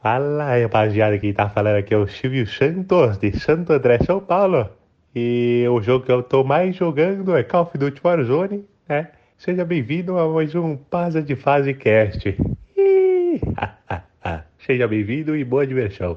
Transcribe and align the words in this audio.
Fala 0.00 0.56
rapaziada, 0.56 1.18
quem 1.18 1.32
tá 1.32 1.48
falando 1.48 1.76
aqui 1.76 1.92
é 1.92 1.96
o 1.96 2.06
Silvio 2.06 2.46
Santos, 2.46 3.18
de 3.18 3.36
Santo 3.36 3.72
André, 3.72 3.98
São 3.98 4.20
Paulo. 4.20 4.68
E 5.14 5.64
o 5.68 5.82
jogo 5.82 6.06
que 6.06 6.12
eu 6.12 6.22
tô 6.22 6.44
mais 6.44 6.76
jogando 6.76 7.36
é 7.36 7.42
Call 7.42 7.62
of 7.62 7.76
Duty 7.76 8.00
Warzone, 8.04 8.64
né? 8.88 9.08
Seja 9.36 9.64
bem-vindo 9.64 10.16
a 10.16 10.32
mais 10.32 10.54
um 10.54 10.76
Pasa 10.76 11.20
de 11.20 11.34
Fase 11.34 11.74
Cast. 11.74 12.36
Seja 14.64 14.86
bem-vindo 14.86 15.34
e 15.34 15.42
boa 15.44 15.66
diversão. 15.66 16.16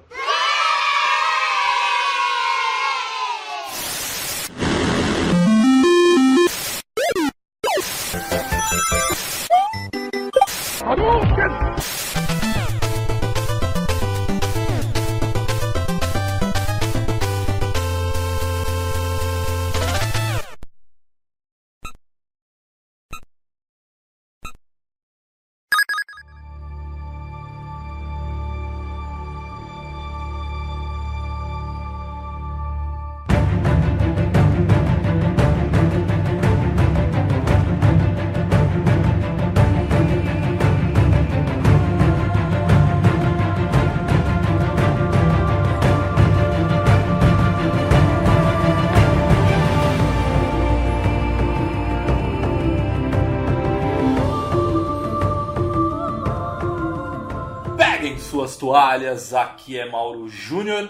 Aqui 59.72 59.80
é 59.80 59.90
Mauro 59.90 60.28
Júnior. 60.28 60.90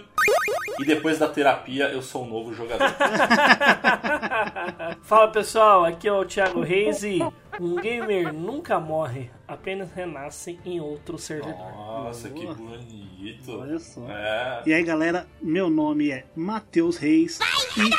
E 0.79 0.85
depois 0.85 1.19
da 1.19 1.27
terapia, 1.27 1.89
eu 1.89 2.01
sou 2.01 2.23
um 2.23 2.29
novo 2.29 2.51
jogador. 2.53 2.87
Fala 5.03 5.31
pessoal, 5.31 5.85
aqui 5.85 6.07
é 6.07 6.13
o 6.13 6.25
Thiago 6.25 6.61
Reis 6.61 7.03
e 7.03 7.19
um 7.59 7.75
gamer 7.75 8.33
nunca 8.33 8.79
morre, 8.79 9.29
apenas 9.47 9.93
renasce 9.93 10.59
em 10.65 10.79
outro 10.79 11.19
servidor. 11.19 11.53
Nossa, 11.53 12.27
que 12.29 12.47
bonito. 12.47 13.59
Olha 13.59 13.77
só. 13.77 14.09
É. 14.09 14.63
E 14.65 14.73
aí, 14.73 14.83
galera, 14.83 15.27
meu 15.39 15.69
nome 15.69 16.09
é 16.09 16.25
Matheus 16.35 16.97
Reis 16.97 17.37
e 17.77 17.91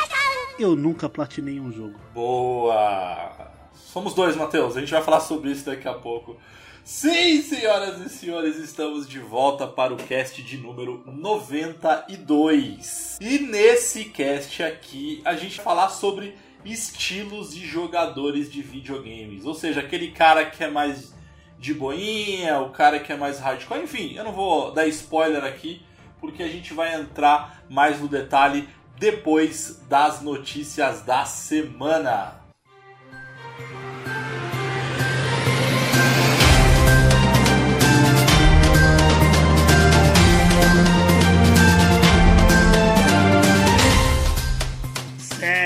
eu 0.60 0.75
nunca 0.75 1.08
platinei 1.08 1.60
um 1.60 1.70
jogo. 1.70 1.94
Boa! 2.12 3.53
Somos 3.72 4.14
dois, 4.14 4.34
Matheus. 4.34 4.77
A 4.77 4.80
gente 4.80 4.91
vai 4.91 5.03
falar 5.03 5.20
sobre 5.20 5.53
isso 5.53 5.66
daqui 5.66 5.86
a 5.86 5.94
pouco. 5.94 6.36
Sim, 6.84 7.41
senhoras 7.42 8.00
e 8.00 8.08
senhores, 8.08 8.56
estamos 8.56 9.08
de 9.08 9.20
volta 9.20 9.69
para 9.69 9.94
o 9.94 9.97
cast 9.97 10.42
de 10.42 10.56
número 10.56 11.05
92. 11.06 13.19
E 13.20 13.38
nesse 13.38 14.06
cast 14.06 14.64
aqui, 14.64 15.22
a 15.25 15.36
gente 15.36 15.58
vai 15.58 15.64
falar 15.64 15.91
sobre 15.91 16.36
estilos 16.64 17.55
de 17.55 17.64
jogadores 17.64 18.50
de 18.50 18.62
videogames. 18.62 19.44
Ou 19.44 19.55
seja, 19.55 19.78
aquele 19.78 20.10
cara 20.10 20.44
que 20.47 20.64
é 20.64 20.69
mais 20.69 21.14
de 21.56 21.72
boinha, 21.72 22.58
o 22.58 22.70
cara 22.70 22.98
que 22.98 23.12
é 23.12 23.16
mais 23.16 23.38
hardcore. 23.38 23.84
Enfim, 23.84 24.14
eu 24.16 24.25
não 24.25 24.33
vou 24.33 24.72
dar 24.72 24.84
spoiler 24.88 25.44
aqui, 25.44 25.83
porque 26.20 26.42
a 26.42 26.48
gente 26.48 26.75
vai 26.75 26.97
entrar 26.97 27.62
mais 27.70 28.00
no 28.00 28.08
detalhe 28.08 28.69
depois 28.98 29.80
das 29.88 30.20
notícias 30.20 31.03
da 31.03 31.25
semana. 31.25 32.41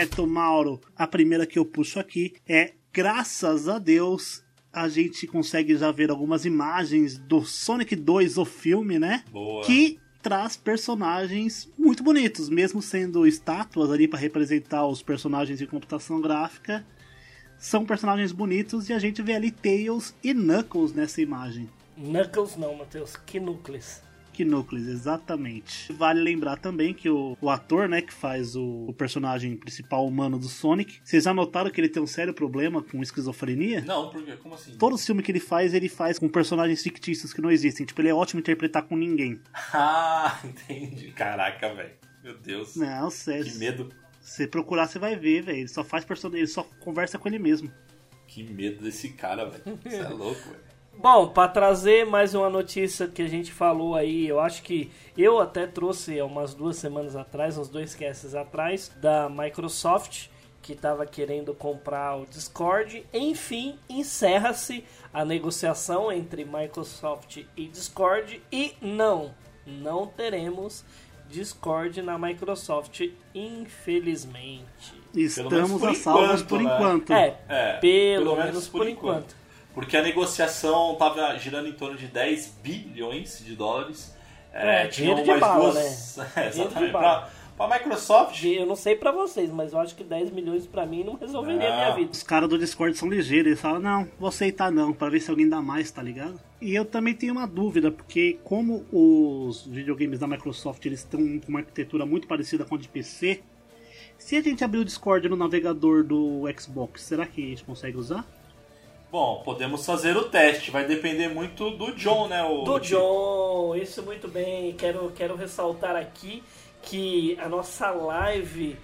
Certo, 0.06 0.24
Mauro. 0.24 0.80
A 0.96 1.04
primeira 1.04 1.44
que 1.44 1.58
eu 1.58 1.64
puxo 1.64 1.98
aqui 1.98 2.34
é, 2.48 2.74
graças 2.92 3.68
a 3.68 3.76
Deus, 3.78 4.44
a 4.72 4.88
gente 4.88 5.26
consegue 5.26 5.76
já 5.76 5.90
ver 5.90 6.10
algumas 6.10 6.44
imagens 6.44 7.18
do 7.18 7.44
Sonic 7.44 7.96
2, 7.96 8.38
o 8.38 8.44
filme, 8.44 9.00
né? 9.00 9.24
Boa. 9.32 9.64
Que 9.64 9.98
traz 10.22 10.56
personagens 10.56 11.68
muito 11.76 12.04
bonitos, 12.04 12.48
mesmo 12.48 12.80
sendo 12.80 13.26
estátuas 13.26 13.90
ali 13.90 14.06
para 14.06 14.20
representar 14.20 14.86
os 14.86 15.02
personagens 15.02 15.58
de 15.58 15.66
computação 15.66 16.20
gráfica. 16.20 16.86
São 17.58 17.84
personagens 17.84 18.30
bonitos 18.30 18.88
e 18.88 18.92
a 18.92 18.98
gente 19.00 19.20
vê 19.22 19.34
ali 19.34 19.50
Tails 19.50 20.14
e 20.22 20.32
Knuckles 20.32 20.92
nessa 20.92 21.20
imagem. 21.20 21.68
Knuckles 21.96 22.56
não, 22.56 22.76
Matheus, 22.76 23.16
que 23.16 23.40
núcleos. 23.40 24.05
Knuckles, 24.44 24.86
exatamente. 24.86 25.92
Vale 25.92 26.20
lembrar 26.20 26.56
também 26.56 26.92
que 26.92 27.08
o, 27.08 27.36
o 27.40 27.50
ator, 27.50 27.88
né, 27.88 28.02
que 28.02 28.12
faz 28.12 28.56
o, 28.56 28.86
o 28.88 28.92
personagem 28.92 29.56
principal 29.56 30.06
humano 30.06 30.38
do 30.38 30.48
Sonic, 30.48 30.98
vocês 31.02 31.24
já 31.24 31.34
notaram 31.34 31.70
que 31.70 31.80
ele 31.80 31.88
tem 31.88 32.02
um 32.02 32.06
sério 32.06 32.34
problema 32.34 32.82
com 32.82 33.02
esquizofrenia? 33.02 33.82
Não, 33.82 34.10
por 34.10 34.22
quê? 34.24 34.36
Como 34.42 34.54
assim? 34.54 34.76
Todo 34.76 34.96
filme 34.98 35.22
que 35.22 35.30
ele 35.32 35.40
faz, 35.40 35.74
ele 35.74 35.88
faz 35.88 36.18
com 36.18 36.28
personagens 36.28 36.82
fictícios 36.82 37.32
que 37.32 37.40
não 37.40 37.50
existem. 37.50 37.86
Tipo, 37.86 38.00
ele 38.00 38.08
é 38.08 38.14
ótimo 38.14 38.40
interpretar 38.40 38.82
com 38.82 38.96
ninguém. 38.96 39.40
Ah, 39.72 40.40
entendi. 40.44 41.12
Caraca, 41.12 41.74
velho. 41.74 41.92
Meu 42.22 42.36
Deus. 42.38 42.76
Não, 42.76 43.10
sério. 43.10 43.44
Que 43.44 43.58
medo. 43.58 43.88
Se 44.20 44.36
você 44.38 44.46
procurar, 44.46 44.86
você 44.86 44.98
vai 44.98 45.16
ver, 45.16 45.42
velho. 45.42 45.58
Ele 45.58 45.68
só 45.68 45.84
faz 45.84 46.04
personagem, 46.04 46.40
ele 46.40 46.48
só 46.48 46.62
conversa 46.80 47.18
com 47.18 47.28
ele 47.28 47.38
mesmo. 47.38 47.70
Que 48.26 48.42
medo 48.42 48.82
desse 48.82 49.10
cara, 49.10 49.48
velho. 49.48 49.78
Você 49.82 49.96
é 49.96 50.08
louco, 50.08 50.40
velho. 50.40 50.65
Bom, 50.98 51.28
para 51.28 51.48
trazer 51.48 52.06
mais 52.06 52.34
uma 52.34 52.48
notícia 52.48 53.06
que 53.06 53.20
a 53.20 53.28
gente 53.28 53.52
falou 53.52 53.94
aí, 53.94 54.26
eu 54.26 54.40
acho 54.40 54.62
que 54.62 54.90
eu 55.16 55.38
até 55.38 55.66
trouxe 55.66 56.18
há 56.18 56.24
umas 56.24 56.54
duas 56.54 56.76
semanas 56.76 57.14
atrás, 57.14 57.58
uns 57.58 57.68
dois 57.68 57.94
casts 57.94 58.34
atrás, 58.34 58.90
da 58.96 59.28
Microsoft, 59.28 60.28
que 60.62 60.72
estava 60.72 61.04
querendo 61.04 61.54
comprar 61.54 62.16
o 62.16 62.26
Discord. 62.26 63.06
Enfim, 63.12 63.78
encerra-se 63.88 64.84
a 65.12 65.24
negociação 65.24 66.10
entre 66.10 66.44
Microsoft 66.44 67.44
e 67.56 67.68
Discord 67.68 68.42
e 68.50 68.74
não, 68.80 69.34
não 69.66 70.06
teremos 70.06 70.82
Discord 71.28 72.00
na 72.00 72.18
Microsoft, 72.18 73.02
infelizmente. 73.34 74.94
Estamos 75.14 75.82
a 75.84 75.94
salvos 75.94 76.40
enquanto, 76.40 76.48
por 76.48 76.62
né? 76.62 76.74
enquanto. 76.74 77.12
É, 77.12 77.38
É, 77.48 77.72
pelo, 77.78 78.34
menos, 78.36 78.66
por 78.66 78.88
enquanto. 78.88 79.45
Porque 79.76 79.94
a 79.94 80.02
negociação 80.02 80.94
tava 80.94 81.36
girando 81.36 81.68
em 81.68 81.72
torno 81.72 81.98
de 81.98 82.06
10 82.06 82.60
bilhões 82.62 83.44
de 83.44 83.54
dólares. 83.54 84.16
É, 84.50 84.86
dinheiro 84.86 85.22
de 85.22 85.28
mais 85.28 85.38
bala, 85.38 85.70
duas... 85.70 86.18
É, 86.18 86.22
Dinheiro 86.48 86.50
de 86.50 86.60
exatamente. 86.62 86.92
Pra, 86.92 87.28
pra 87.54 87.78
Microsoft, 87.78 88.42
Eu 88.42 88.64
não 88.64 88.74
sei 88.74 88.96
pra 88.96 89.12
vocês, 89.12 89.50
mas 89.50 89.74
eu 89.74 89.78
acho 89.78 89.94
que 89.94 90.02
10 90.02 90.30
milhões 90.30 90.66
pra 90.66 90.86
mim 90.86 91.04
não 91.04 91.12
resolveria 91.16 91.70
a 91.70 91.76
minha 91.76 91.94
vida. 91.94 92.10
Os 92.10 92.22
caras 92.22 92.48
do 92.48 92.58
Discord 92.58 92.96
são 92.96 93.10
ligeiros, 93.10 93.48
eles 93.48 93.60
falam, 93.60 93.78
não, 93.78 94.08
vou 94.18 94.30
aceitar 94.30 94.72
não, 94.72 94.94
pra 94.94 95.10
ver 95.10 95.20
se 95.20 95.30
alguém 95.30 95.46
dá 95.46 95.60
mais, 95.60 95.90
tá 95.90 96.02
ligado? 96.02 96.40
E 96.58 96.74
eu 96.74 96.86
também 96.86 97.12
tenho 97.12 97.34
uma 97.34 97.46
dúvida, 97.46 97.90
porque 97.90 98.38
como 98.44 98.86
os 98.90 99.66
videogames 99.66 100.18
da 100.18 100.26
Microsoft 100.26 100.86
eles 100.86 101.00
estão 101.00 101.20
com 101.20 101.48
uma 101.50 101.58
arquitetura 101.58 102.06
muito 102.06 102.26
parecida 102.26 102.64
com 102.64 102.76
a 102.76 102.78
de 102.78 102.88
PC, 102.88 103.42
se 104.16 104.36
a 104.36 104.40
gente 104.40 104.64
abrir 104.64 104.78
o 104.78 104.84
Discord 104.86 105.28
no 105.28 105.36
navegador 105.36 106.02
do 106.02 106.44
Xbox, 106.58 107.02
será 107.02 107.26
que 107.26 107.44
a 107.44 107.48
gente 107.48 107.62
consegue 107.62 107.98
usar? 107.98 108.26
Bom, 109.16 109.40
podemos 109.42 109.86
fazer 109.86 110.14
o 110.14 110.24
teste. 110.24 110.70
Vai 110.70 110.84
depender 110.84 111.28
muito 111.28 111.70
do 111.70 111.90
John, 111.92 112.28
né? 112.28 112.44
O, 112.44 112.64
Do 112.64 112.78
John, 112.78 113.74
isso 113.74 114.02
muito 114.02 114.28
bem. 114.28 114.74
Quero, 114.74 115.10
quero 115.16 115.34
ressaltar 115.34 115.96
aqui 115.96 116.42
que 116.82 117.34
a 117.40 117.48
nossa 117.48 117.90
live 117.92 118.76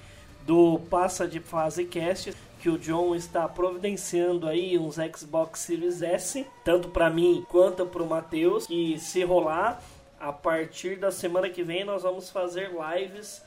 do 0.47 0.79
Passa 0.89 1.29
de 1.29 1.39
Fase 1.39 1.85
Cast, 1.85 2.33
que 2.63 2.71
o 2.71 2.79
John 2.79 3.15
está 3.15 3.47
providenciando 3.47 4.49
aí 4.49 4.79
uns 4.79 4.97
Xbox 5.15 5.61
Series 5.61 6.01
S, 6.01 6.47
tanto 6.65 6.89
pra 6.89 7.11
mim 7.11 7.45
quanto 7.51 7.85
pro 7.85 8.07
Matheus, 8.07 8.67
que 8.67 8.99
se 8.99 9.23
rolar, 9.23 9.83
a 10.19 10.33
partir 10.33 10.97
da 10.97 11.13
semana 11.13 11.51
que 11.51 11.63
vem 11.63 11.85
nós 11.85 12.05
vamos 12.05 12.31
fazer 12.31 12.71
lives 12.71 13.43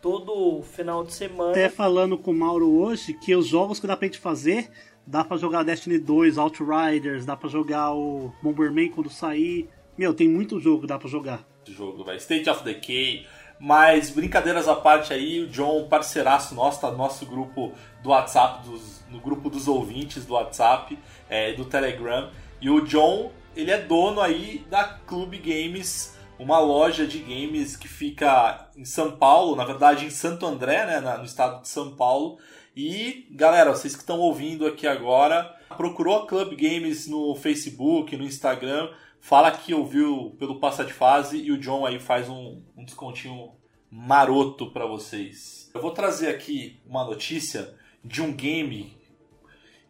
todo 0.00 0.62
final 0.62 1.04
de 1.04 1.12
semana. 1.12 1.50
Até 1.50 1.68
falando 1.68 2.16
com 2.16 2.30
o 2.30 2.34
Mauro 2.34 2.70
hoje 2.70 3.12
que 3.12 3.34
os 3.34 3.46
jogos 3.46 3.80
que 3.80 3.86
dá 3.86 3.96
pra 3.96 4.06
gente 4.06 4.18
fazer, 4.18 4.70
dá 5.08 5.24
pra 5.24 5.36
jogar 5.36 5.62
Destiny 5.62 5.98
2, 5.98 6.36
Outriders, 6.38 7.24
dá 7.24 7.36
pra 7.36 7.48
jogar 7.48 7.92
o 7.94 8.32
Bomberman 8.42 8.90
quando 8.90 9.08
sair. 9.10 9.68
Meu, 9.96 10.12
tem 10.14 10.28
muito 10.28 10.60
jogo 10.60 10.82
que 10.82 10.86
dá 10.86 10.98
pra 10.98 11.08
jogar. 11.08 11.44
jogo, 11.66 12.04
vai. 12.04 12.16
State 12.16 12.48
of 12.48 12.62
Decay. 12.64 13.26
Mas 13.60 14.10
brincadeiras 14.10 14.68
à 14.68 14.74
parte 14.76 15.12
aí, 15.12 15.40
o 15.40 15.48
John, 15.48 15.88
parceiraço 15.88 16.54
nosso, 16.54 16.80
tá 16.80 16.90
no 16.90 16.96
nosso 16.96 17.26
grupo 17.26 17.72
do 18.02 18.10
WhatsApp, 18.10 18.64
dos- 18.68 19.02
no 19.10 19.18
grupo 19.18 19.50
dos 19.50 19.66
ouvintes 19.66 20.24
do 20.24 20.34
WhatsApp, 20.34 20.96
é, 21.28 21.52
do 21.54 21.64
Telegram. 21.64 22.30
E 22.60 22.70
o 22.70 22.80
John, 22.82 23.32
ele 23.56 23.70
é 23.72 23.78
dono 23.78 24.20
aí 24.20 24.64
da 24.70 24.84
Clube 24.84 25.38
Games 25.38 26.16
uma 26.38 26.60
loja 26.60 27.04
de 27.04 27.18
games 27.18 27.76
que 27.76 27.88
fica 27.88 28.68
em 28.76 28.84
São 28.84 29.10
Paulo, 29.16 29.56
na 29.56 29.64
verdade 29.64 30.06
em 30.06 30.10
Santo 30.10 30.46
André, 30.46 30.86
né, 30.86 31.00
no 31.18 31.24
estado 31.24 31.60
de 31.62 31.68
São 31.68 31.96
Paulo. 31.96 32.38
E 32.80 33.26
galera, 33.32 33.72
vocês 33.72 33.96
que 33.96 34.02
estão 34.02 34.20
ouvindo 34.20 34.64
aqui 34.64 34.86
agora, 34.86 35.52
procurou 35.76 36.14
a 36.16 36.26
Club 36.28 36.50
Games 36.50 37.08
no 37.08 37.34
Facebook, 37.34 38.16
no 38.16 38.22
Instagram, 38.22 38.88
fala 39.20 39.50
que 39.50 39.74
ouviu 39.74 40.36
pelo 40.38 40.60
Passa 40.60 40.84
de 40.84 40.92
Fase 40.92 41.42
e 41.42 41.50
o 41.50 41.58
John 41.58 41.84
aí 41.84 41.98
faz 41.98 42.28
um, 42.28 42.62
um 42.76 42.84
descontinho 42.84 43.50
maroto 43.90 44.70
para 44.70 44.86
vocês. 44.86 45.68
Eu 45.74 45.82
vou 45.82 45.90
trazer 45.90 46.28
aqui 46.28 46.80
uma 46.86 47.02
notícia 47.02 47.74
de 48.04 48.22
um 48.22 48.32
game 48.32 48.96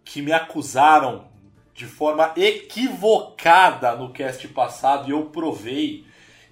que 0.03 0.23
me 0.23 0.33
acusaram 0.33 1.29
de 1.75 1.85
forma 1.85 2.33
equivocada 2.39 3.95
no 3.97 4.15
cast 4.15 4.49
passado 4.49 5.11
e 5.11 5.13
eu 5.13 5.27
provei 5.27 6.07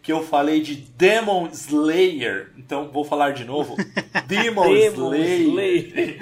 que 0.07 0.13
eu 0.13 0.23
falei 0.23 0.61
de 0.61 0.77
Demon 0.77 1.49
Slayer. 1.49 2.53
Então 2.57 2.89
vou 2.93 3.05
falar 3.05 3.33
de 3.33 3.45
novo. 3.45 3.75
Demon, 4.29 4.73
Demon 4.73 5.13
Slayer. 5.13 5.41
Slayer. 5.41 6.19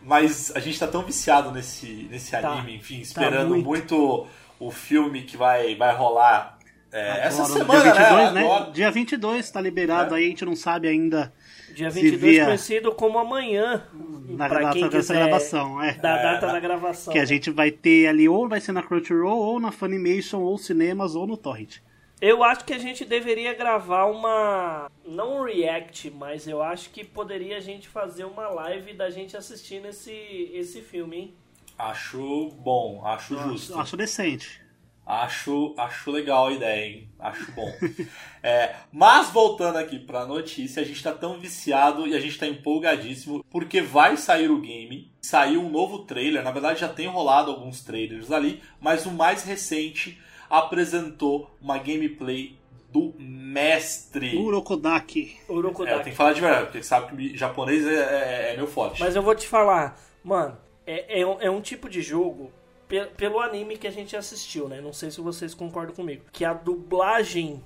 Mas 0.00 0.52
a 0.54 0.60
gente 0.60 0.78
tá 0.78 0.86
tão 0.86 1.02
viciado 1.02 1.50
nesse, 1.50 2.06
nesse 2.08 2.30
tá, 2.30 2.48
anime, 2.48 2.76
enfim, 2.76 2.98
tá 2.98 3.02
esperando 3.02 3.48
tá 3.48 3.60
muito. 3.60 3.66
muito. 3.66 4.26
o 4.60 4.70
filme 4.70 5.22
que 5.22 5.36
vai, 5.36 5.74
vai 5.74 5.92
rolar 5.96 6.60
é, 6.92 7.26
essa 7.26 7.44
semana, 7.46 7.82
dia 7.82 7.92
22, 7.92 8.32
né? 8.34 8.44
Agora... 8.44 8.70
Dia 8.70 8.90
22 8.92 9.50
tá 9.50 9.60
liberado, 9.60 10.14
é. 10.14 10.18
aí 10.18 10.26
a 10.26 10.28
gente 10.28 10.44
não 10.44 10.54
sabe 10.54 10.86
ainda. 10.86 11.32
Dia 11.74 11.90
22 11.90 12.20
via... 12.20 12.44
conhecido 12.44 12.92
como 12.92 13.18
amanhã. 13.18 13.84
Na 14.28 14.46
data 14.46 14.88
dessa 14.88 15.12
gravação, 15.12 15.82
é. 15.82 15.94
Da 15.94 16.22
data 16.22 16.46
é, 16.46 16.52
da 16.52 16.60
gravação. 16.60 17.12
Que 17.12 17.18
a 17.18 17.24
gente 17.24 17.50
vai 17.50 17.72
ter 17.72 18.06
ali, 18.06 18.28
ou 18.28 18.48
vai 18.48 18.60
ser 18.60 18.70
na 18.70 18.82
Crunchyroll, 18.82 19.40
ou 19.40 19.58
na 19.58 19.72
Funimation, 19.72 20.38
ou 20.38 20.56
cinemas, 20.56 21.16
ou 21.16 21.26
no 21.26 21.36
Torrent. 21.36 21.78
Eu 22.20 22.44
acho 22.44 22.64
que 22.66 22.74
a 22.74 22.78
gente 22.78 23.04
deveria 23.04 23.54
gravar 23.54 24.04
uma. 24.04 24.90
Não 25.06 25.38
um 25.38 25.44
react, 25.44 26.10
mas 26.10 26.46
eu 26.46 26.62
acho 26.62 26.90
que 26.90 27.02
poderia 27.02 27.56
a 27.56 27.60
gente 27.60 27.88
fazer 27.88 28.24
uma 28.24 28.48
live 28.48 28.92
da 28.92 29.08
gente 29.08 29.36
assistindo 29.36 29.86
esse, 29.86 30.50
esse 30.52 30.82
filme, 30.82 31.16
hein? 31.16 31.34
Acho 31.78 32.50
bom, 32.58 33.06
acho 33.06 33.38
justo. 33.38 33.72
Acho, 33.72 33.80
acho 33.80 33.96
decente. 33.96 34.60
Acho, 35.06 35.74
acho 35.78 36.10
legal 36.10 36.48
a 36.48 36.52
ideia, 36.52 36.86
hein? 36.86 37.08
Acho 37.18 37.50
bom. 37.52 37.72
é, 38.42 38.76
mas 38.92 39.30
voltando 39.30 39.76
aqui 39.76 39.98
pra 39.98 40.26
notícia, 40.26 40.82
a 40.82 40.84
gente 40.84 41.02
tá 41.02 41.12
tão 41.12 41.40
viciado 41.40 42.06
e 42.06 42.14
a 42.14 42.20
gente 42.20 42.38
tá 42.38 42.46
empolgadíssimo 42.46 43.42
porque 43.50 43.80
vai 43.80 44.16
sair 44.18 44.50
o 44.50 44.60
game. 44.60 45.10
Saiu 45.22 45.62
um 45.62 45.70
novo 45.70 46.00
trailer, 46.00 46.44
na 46.44 46.52
verdade 46.52 46.80
já 46.80 46.88
tem 46.88 47.08
rolado 47.08 47.50
alguns 47.50 47.82
trailers 47.82 48.30
ali, 48.30 48.62
mas 48.78 49.06
o 49.06 49.10
mais 49.10 49.42
recente 49.42 50.20
apresentou 50.50 51.48
uma 51.62 51.78
gameplay 51.78 52.58
do 52.90 53.14
mestre. 53.18 54.36
Urokodaki. 54.36 55.38
Urokodaki. 55.48 56.00
É, 56.00 56.02
tem 56.02 56.12
que 56.12 56.16
falar 56.16 56.32
de 56.32 56.40
verdade, 56.40 56.64
porque 56.64 56.82
sabe 56.82 57.16
que 57.16 57.36
japonês 57.36 57.86
é, 57.86 58.50
é, 58.50 58.52
é 58.52 58.56
meu 58.56 58.66
forte. 58.66 59.00
Mas 59.00 59.14
eu 59.14 59.22
vou 59.22 59.34
te 59.34 59.46
falar, 59.46 59.98
mano, 60.24 60.58
é, 60.84 61.20
é, 61.20 61.26
um, 61.26 61.40
é 61.40 61.50
um 61.50 61.60
tipo 61.60 61.88
de 61.88 62.02
jogo 62.02 62.50
pelo 63.16 63.38
anime 63.38 63.78
que 63.78 63.86
a 63.86 63.90
gente 63.92 64.16
assistiu, 64.16 64.68
né? 64.68 64.80
Não 64.80 64.92
sei 64.92 65.12
se 65.12 65.20
vocês 65.20 65.54
concordam 65.54 65.94
comigo. 65.94 66.24
Que 66.32 66.44
a 66.44 66.52
dublagem 66.52 67.62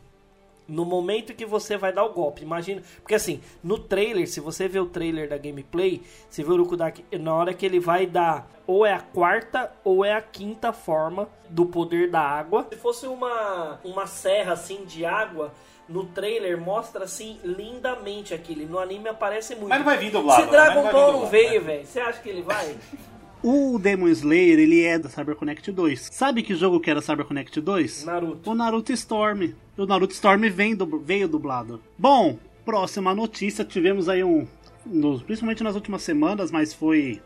no 0.68 0.84
momento 0.84 1.34
que 1.34 1.46
você 1.46 1.76
vai 1.76 1.92
dar 1.92 2.04
o 2.04 2.12
golpe. 2.12 2.42
Imagina. 2.42 2.82
Porque 3.00 3.14
assim, 3.14 3.40
no 3.62 3.78
trailer, 3.78 4.28
se 4.28 4.40
você 4.40 4.68
vê 4.68 4.78
o 4.78 4.86
trailer 4.86 5.28
da 5.28 5.38
gameplay, 5.38 6.02
você 6.28 6.42
vê 6.42 6.50
o 6.50 6.54
Urukudaki, 6.54 7.04
na 7.18 7.34
hora 7.34 7.54
que 7.54 7.64
ele 7.64 7.80
vai 7.80 8.06
dar 8.06 8.50
ou 8.66 8.84
é 8.84 8.92
a 8.92 9.00
quarta 9.00 9.72
ou 9.84 10.04
é 10.04 10.12
a 10.12 10.22
quinta 10.22 10.72
forma 10.72 11.28
do 11.48 11.66
poder 11.66 12.10
da 12.10 12.20
água. 12.20 12.66
Se 12.70 12.78
fosse 12.78 13.06
uma, 13.06 13.78
uma 13.84 14.06
serra 14.06 14.52
assim 14.52 14.84
de 14.84 15.04
água. 15.04 15.52
No 15.86 16.06
trailer 16.06 16.58
mostra 16.58 17.04
assim 17.04 17.38
lindamente 17.44 18.32
aquele. 18.32 18.64
No 18.64 18.78
anime 18.78 19.08
aparece 19.10 19.54
muito. 19.54 19.68
Mas 19.68 19.78
não 19.78 19.84
vai 19.84 19.98
vir 19.98 20.10
dublado. 20.10 20.42
Se 20.42 20.50
Dragon 20.50 20.90
Ball 20.90 21.12
não 21.12 21.26
veio, 21.26 21.62
velho, 21.62 21.86
você 21.86 22.00
acha 22.00 22.20
que 22.22 22.28
ele 22.28 22.42
vai? 22.42 22.74
O 23.46 23.78
Demon 23.78 24.08
Slayer, 24.08 24.58
ele 24.58 24.82
é 24.84 24.98
da 24.98 25.10
CyberConnect 25.10 25.70
2. 25.70 26.08
Sabe 26.10 26.42
que 26.42 26.54
jogo 26.54 26.80
que 26.80 26.90
era 26.90 27.02
CyberConnect 27.02 27.60
2? 27.60 28.06
Naruto. 28.06 28.50
O 28.50 28.54
Naruto 28.54 28.90
Storm. 28.94 29.52
O 29.76 29.84
Naruto 29.84 30.14
Storm 30.14 30.48
vem 30.48 30.74
do, 30.74 30.98
veio 30.98 31.28
dublado. 31.28 31.78
Bom, 31.98 32.38
próxima 32.64 33.14
notícia, 33.14 33.62
tivemos 33.62 34.08
aí 34.08 34.24
um... 34.24 34.46
Nos, 34.86 35.22
principalmente 35.22 35.62
nas 35.62 35.74
últimas 35.74 36.00
semanas, 36.02 36.50
mas 36.50 36.72
foi 36.72 37.20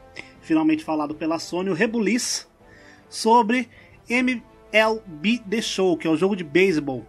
finalmente 0.48 0.82
falado 0.82 1.14
pela 1.14 1.38
Sony, 1.38 1.68
o 1.68 1.74
Rebuliz 1.74 2.48
sobre 3.10 3.68
MLB 4.08 5.42
The 5.48 5.60
Show, 5.60 5.94
que 5.98 6.08
é 6.08 6.10
o 6.10 6.16
jogo 6.16 6.34
de 6.34 6.42
beisebol. 6.42 7.06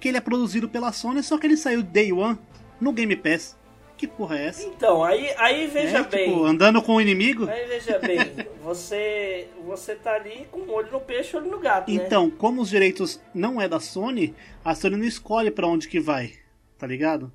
Que 0.00 0.08
ele 0.08 0.16
é 0.16 0.22
produzido 0.22 0.70
pela 0.70 0.90
Sony, 0.90 1.22
só 1.22 1.36
que 1.36 1.46
ele 1.46 1.56
saiu 1.56 1.82
Day 1.82 2.10
One 2.12 2.38
no 2.80 2.90
Game 2.92 3.14
Pass. 3.14 3.58
Que 3.94 4.06
porra 4.06 4.38
é 4.38 4.46
essa? 4.46 4.66
Então, 4.66 5.04
aí, 5.04 5.28
aí 5.36 5.66
veja 5.66 5.98
é, 5.98 6.02
bem. 6.04 6.30
Tipo, 6.30 6.44
andando 6.44 6.80
com 6.80 6.94
o 6.94 7.00
inimigo? 7.00 7.46
Aí 7.46 7.66
veja 7.66 7.98
bem, 7.98 8.18
você, 8.62 9.48
você 9.66 9.94
tá 9.94 10.14
ali 10.14 10.46
com 10.50 10.60
um 10.60 10.70
olho 10.70 10.90
no 10.90 11.00
peixe 11.00 11.36
e 11.36 11.38
olho 11.38 11.50
no 11.50 11.58
gato. 11.58 11.92
Né? 11.92 12.02
Então, 12.06 12.30
como 12.30 12.62
os 12.62 12.70
direitos 12.70 13.20
não 13.34 13.60
é 13.60 13.68
da 13.68 13.80
Sony, 13.80 14.34
a 14.64 14.74
Sony 14.74 14.96
não 14.96 15.04
escolhe 15.04 15.50
para 15.50 15.66
onde 15.66 15.88
que 15.88 16.00
vai, 16.00 16.32
tá 16.78 16.86
ligado? 16.86 17.30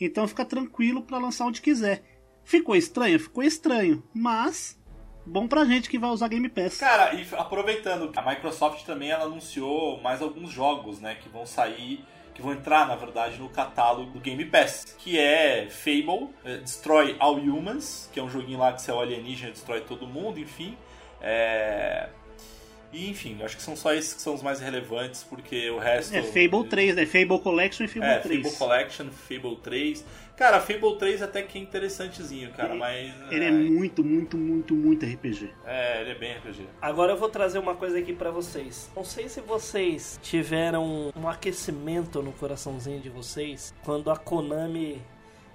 Então 0.00 0.26
fica 0.26 0.44
tranquilo 0.44 1.02
para 1.02 1.18
lançar 1.18 1.46
onde 1.46 1.62
quiser. 1.62 2.02
Ficou 2.44 2.76
estranho? 2.76 3.18
Ficou 3.18 3.42
estranho, 3.42 4.02
mas 4.12 4.78
bom 5.26 5.48
pra 5.48 5.64
gente 5.64 5.88
que 5.88 5.98
vai 5.98 6.10
usar 6.10 6.28
Game 6.28 6.48
Pass. 6.48 6.78
Cara, 6.78 7.14
e 7.14 7.26
aproveitando, 7.32 8.12
a 8.14 8.22
Microsoft 8.22 8.84
também 8.84 9.10
ela 9.10 9.24
anunciou 9.24 10.00
mais 10.00 10.20
alguns 10.20 10.50
jogos, 10.50 11.00
né, 11.00 11.14
que 11.14 11.28
vão 11.28 11.46
sair 11.46 12.04
que 12.34 12.42
vão 12.42 12.52
entrar, 12.52 12.86
na 12.86 12.96
verdade, 12.96 13.38
no 13.38 13.48
catálogo 13.48 14.10
do 14.10 14.20
Game 14.20 14.44
Pass, 14.44 14.96
que 14.98 15.18
é 15.18 15.68
Fable, 15.70 16.30
é, 16.44 16.56
Destroy 16.58 17.16
All 17.20 17.36
Humans, 17.36 18.10
que 18.12 18.18
é 18.18 18.22
um 18.22 18.28
joguinho 18.28 18.58
lá 18.58 18.72
que 18.72 18.82
você 18.82 18.90
é 18.90 18.94
o 18.94 19.00
alienígena 19.00 19.50
e 19.50 19.52
destrói 19.52 19.80
todo 19.82 20.06
mundo, 20.06 20.40
enfim. 20.40 20.76
É... 21.20 22.08
E 22.92 23.10
enfim, 23.10 23.40
acho 23.42 23.56
que 23.56 23.62
são 23.62 23.74
só 23.74 23.92
esses 23.92 24.14
que 24.14 24.22
são 24.22 24.34
os 24.34 24.42
mais 24.42 24.60
relevantes, 24.60 25.24
porque 25.24 25.68
o 25.70 25.78
resto. 25.78 26.14
É 26.14 26.22
Fable 26.22 26.68
3, 26.68 26.94
né? 26.94 27.06
Fable 27.06 27.40
Collection 27.40 27.84
e 27.84 27.88
Fable 27.88 28.08
é, 28.08 28.18
3. 28.18 28.42
Fable 28.42 28.58
Collection, 28.58 29.06
Fable 29.10 29.56
3. 29.56 30.04
Cara, 30.36 30.60
Fable 30.60 30.98
3 30.98 31.22
até 31.22 31.42
que 31.42 31.58
é 31.58 31.60
interessantezinho, 31.60 32.50
cara, 32.52 32.70
ele, 32.70 32.78
mas. 32.78 33.14
Ele 33.30 33.44
é... 33.44 33.48
é 33.48 33.50
muito, 33.50 34.02
muito, 34.02 34.36
muito, 34.36 34.74
muito 34.74 35.06
RPG. 35.06 35.52
É, 35.64 36.00
ele 36.00 36.10
é 36.10 36.14
bem 36.14 36.36
RPG. 36.36 36.66
Agora 36.82 37.12
eu 37.12 37.16
vou 37.16 37.28
trazer 37.28 37.58
uma 37.58 37.74
coisa 37.74 37.98
aqui 37.98 38.12
para 38.12 38.30
vocês. 38.30 38.90
Não 38.96 39.04
sei 39.04 39.28
se 39.28 39.40
vocês 39.40 40.18
tiveram 40.22 41.12
um 41.16 41.28
aquecimento 41.28 42.22
no 42.22 42.32
coraçãozinho 42.32 43.00
de 43.00 43.08
vocês 43.08 43.72
quando 43.84 44.10
a 44.10 44.16
Konami 44.16 45.00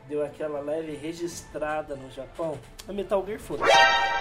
deu 0.07 0.23
aquela 0.23 0.59
leve 0.59 0.95
registrada 0.95 1.95
no 1.95 2.09
Japão. 2.09 2.57
A 2.87 2.93
Metal 2.93 3.23
Gear 3.25 3.39
foda 3.39 3.65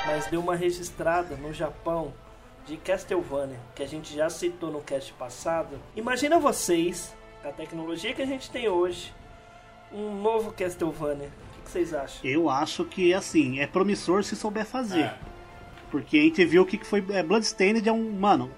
mas 0.06 0.26
deu 0.26 0.40
uma 0.40 0.56
registrada 0.56 1.36
no 1.36 1.52
Japão 1.52 2.12
de 2.66 2.76
Castlevania, 2.76 3.58
que 3.74 3.82
a 3.82 3.86
gente 3.86 4.14
já 4.14 4.28
citou 4.28 4.70
no 4.70 4.82
cast 4.82 5.12
passado. 5.14 5.78
Imagina 5.96 6.38
vocês, 6.38 7.14
a 7.42 7.50
tecnologia 7.50 8.12
que 8.12 8.22
a 8.22 8.26
gente 8.26 8.50
tem 8.50 8.68
hoje, 8.68 9.12
um 9.92 10.20
novo 10.20 10.52
Castlevania. 10.52 11.30
O 11.58 11.64
que, 11.64 11.70
vocês 11.70 11.94
acham? 11.94 12.28
Eu 12.28 12.48
acho 12.48 12.84
que, 12.84 13.12
assim, 13.12 13.60
é 13.60 13.66
promissor 13.66 14.22
se 14.24 14.36
souber 14.36 14.64
fazer. 14.64 15.00
É. 15.00 15.18
Porque 15.90 16.18
a 16.18 16.22
gente 16.22 16.44
viu 16.44 16.66
que 16.66 16.82
foi. 16.84 17.04
É, 17.10 17.22
Bloodstained 17.22 17.88
é 17.88 17.92
um. 17.92 18.10
Mano, 18.12 18.50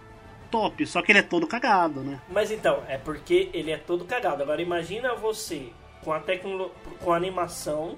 top, 0.50 0.86
só 0.86 1.00
que 1.02 1.12
ele 1.12 1.20
é 1.20 1.22
todo 1.22 1.46
cagado, 1.46 2.00
né? 2.00 2.20
Mas 2.28 2.50
então, 2.50 2.82
é 2.88 2.98
porque 2.98 3.50
ele 3.52 3.70
é 3.70 3.76
todo 3.76 4.04
cagado. 4.04 4.42
Agora 4.42 4.60
imagina 4.60 5.14
você 5.14 5.68
com 6.02 6.12
a 6.12 6.20
tecnologia. 6.20 6.74
com 7.00 7.12
a 7.12 7.16
animação 7.16 7.96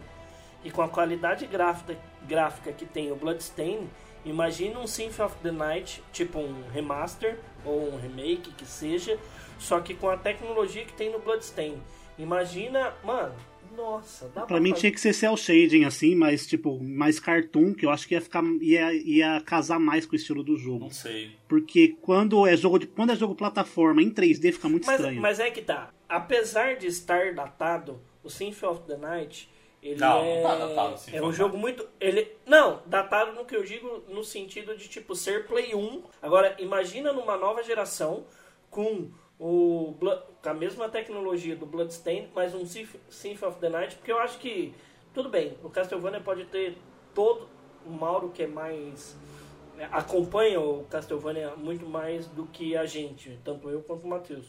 e 0.63 0.71
com 0.71 0.83
a 0.83 0.89
qualidade 0.89 1.47
gráfica, 1.47 1.97
gráfica 2.27 2.73
que 2.73 2.85
tem 2.85 3.11
o 3.11 3.17
Bloodstained 3.17 3.89
Imagina 4.25 4.79
um 4.79 4.87
Symphony 4.87 5.27
of 5.27 5.37
the 5.43 5.51
Night, 5.51 6.03
tipo 6.13 6.39
um 6.39 6.69
remaster 6.73 7.39
ou 7.65 7.93
um 7.93 7.97
remake 7.97 8.53
que 8.53 8.65
seja, 8.65 9.19
só 9.59 9.81
que 9.81 9.95
com 9.95 10.09
a 10.09 10.17
tecnologia 10.17 10.85
que 10.85 10.93
tem 10.93 11.11
no 11.11 11.19
Bloodstain. 11.19 11.83
Imagina, 12.23 12.95
mano, 13.03 13.35
nossa, 13.77 14.27
dá 14.29 14.43
pra, 14.43 14.47
pra 14.47 14.61
mim 14.61 14.71
fazer... 14.71 14.81
tinha 14.81 14.93
que 14.93 15.01
ser 15.01 15.13
cel 15.13 15.37
shading 15.37 15.85
assim, 15.85 16.15
mas 16.15 16.47
tipo, 16.47 16.79
mais 16.83 17.19
cartoon, 17.19 17.75
que 17.75 17.87
eu 17.87 17.91
acho 17.91 18.07
que 18.07 18.15
ia 18.15 18.21
ficar 18.21 18.45
ia, 18.61 18.93
ia 18.93 19.41
casar 19.41 19.81
mais 19.81 20.07
com 20.07 20.13
o 20.13 20.17
estilo 20.17 20.43
do 20.43 20.57
jogo. 20.57 20.81
Não 20.81 20.91
sei. 20.91 21.33
Porque 21.49 21.97
quando 22.01 22.47
é 22.47 22.57
jogo 22.57 22.79
de 22.79 22.87
quando 22.87 23.13
é 23.13 23.17
jogo 23.17 23.35
plataforma 23.35 24.03
em 24.03 24.11
3D 24.11 24.53
fica 24.53 24.69
muito 24.69 24.87
mas, 24.87 24.97
estranho. 24.97 25.21
Mas 25.21 25.41
é 25.41 25.51
que 25.51 25.63
tá. 25.63 25.91
Apesar 26.09 26.77
de 26.77 26.87
estar 26.87 27.35
datado, 27.35 28.01
o 28.23 28.31
Symphony 28.31 28.73
of 28.73 28.83
the 28.87 28.97
Night 28.97 29.51
ele 29.83 29.99
não, 29.99 30.25
é, 30.25 30.37
não 30.37 30.43
tá 30.43 30.67
datado, 30.67 30.97
é 31.13 31.23
um 31.23 31.33
jogo 31.33 31.59
muito. 31.59 31.89
Ele, 31.99 32.31
não, 32.47 32.83
datado 32.87 33.33
no 33.33 33.45
que 33.45 33.57
eu 33.57 33.65
digo 33.65 34.05
no 34.09 34.23
sentido 34.23 34.77
de 34.77 34.89
tipo 34.89 35.17
ser 35.17 35.47
Play 35.49 35.75
1. 35.75 36.03
Agora, 36.23 36.55
imagina 36.61 37.13
numa 37.13 37.37
nova 37.37 37.65
geração 37.65 38.25
com 38.71 39.11
o 39.41 39.72
mesma 40.63 40.89
tecnologia 40.89 41.57
do 41.57 41.67
Bloodstained, 41.67 42.31
mas 42.35 42.55
um 42.55 42.65
Symphony 42.65 43.51
of 43.53 43.61
the 43.61 43.69
Night, 43.69 43.97
porque 43.97 44.13
eu 44.13 44.19
acho 44.19 44.39
que 44.39 44.73
tudo 45.13 45.29
bem, 45.29 45.59
o 45.63 45.69
Castlevania 45.69 46.21
pode 46.21 46.45
ter 46.45 46.79
todo 47.13 47.49
o 47.85 47.91
Mauro 47.91 48.31
que 48.31 48.45
é 48.45 48.47
mais 48.47 49.17
é, 49.77 49.89
acompanha 49.91 50.61
o 50.61 50.85
Castlevania 50.85 51.57
muito 51.57 51.85
mais 51.85 52.29
do 52.29 52.47
que 52.47 52.77
a 52.77 52.87
gente, 52.87 53.39
tanto 53.45 53.69
eu 53.69 53.83
quanto 53.83 54.05
o 54.05 54.09
Matheus. 54.09 54.47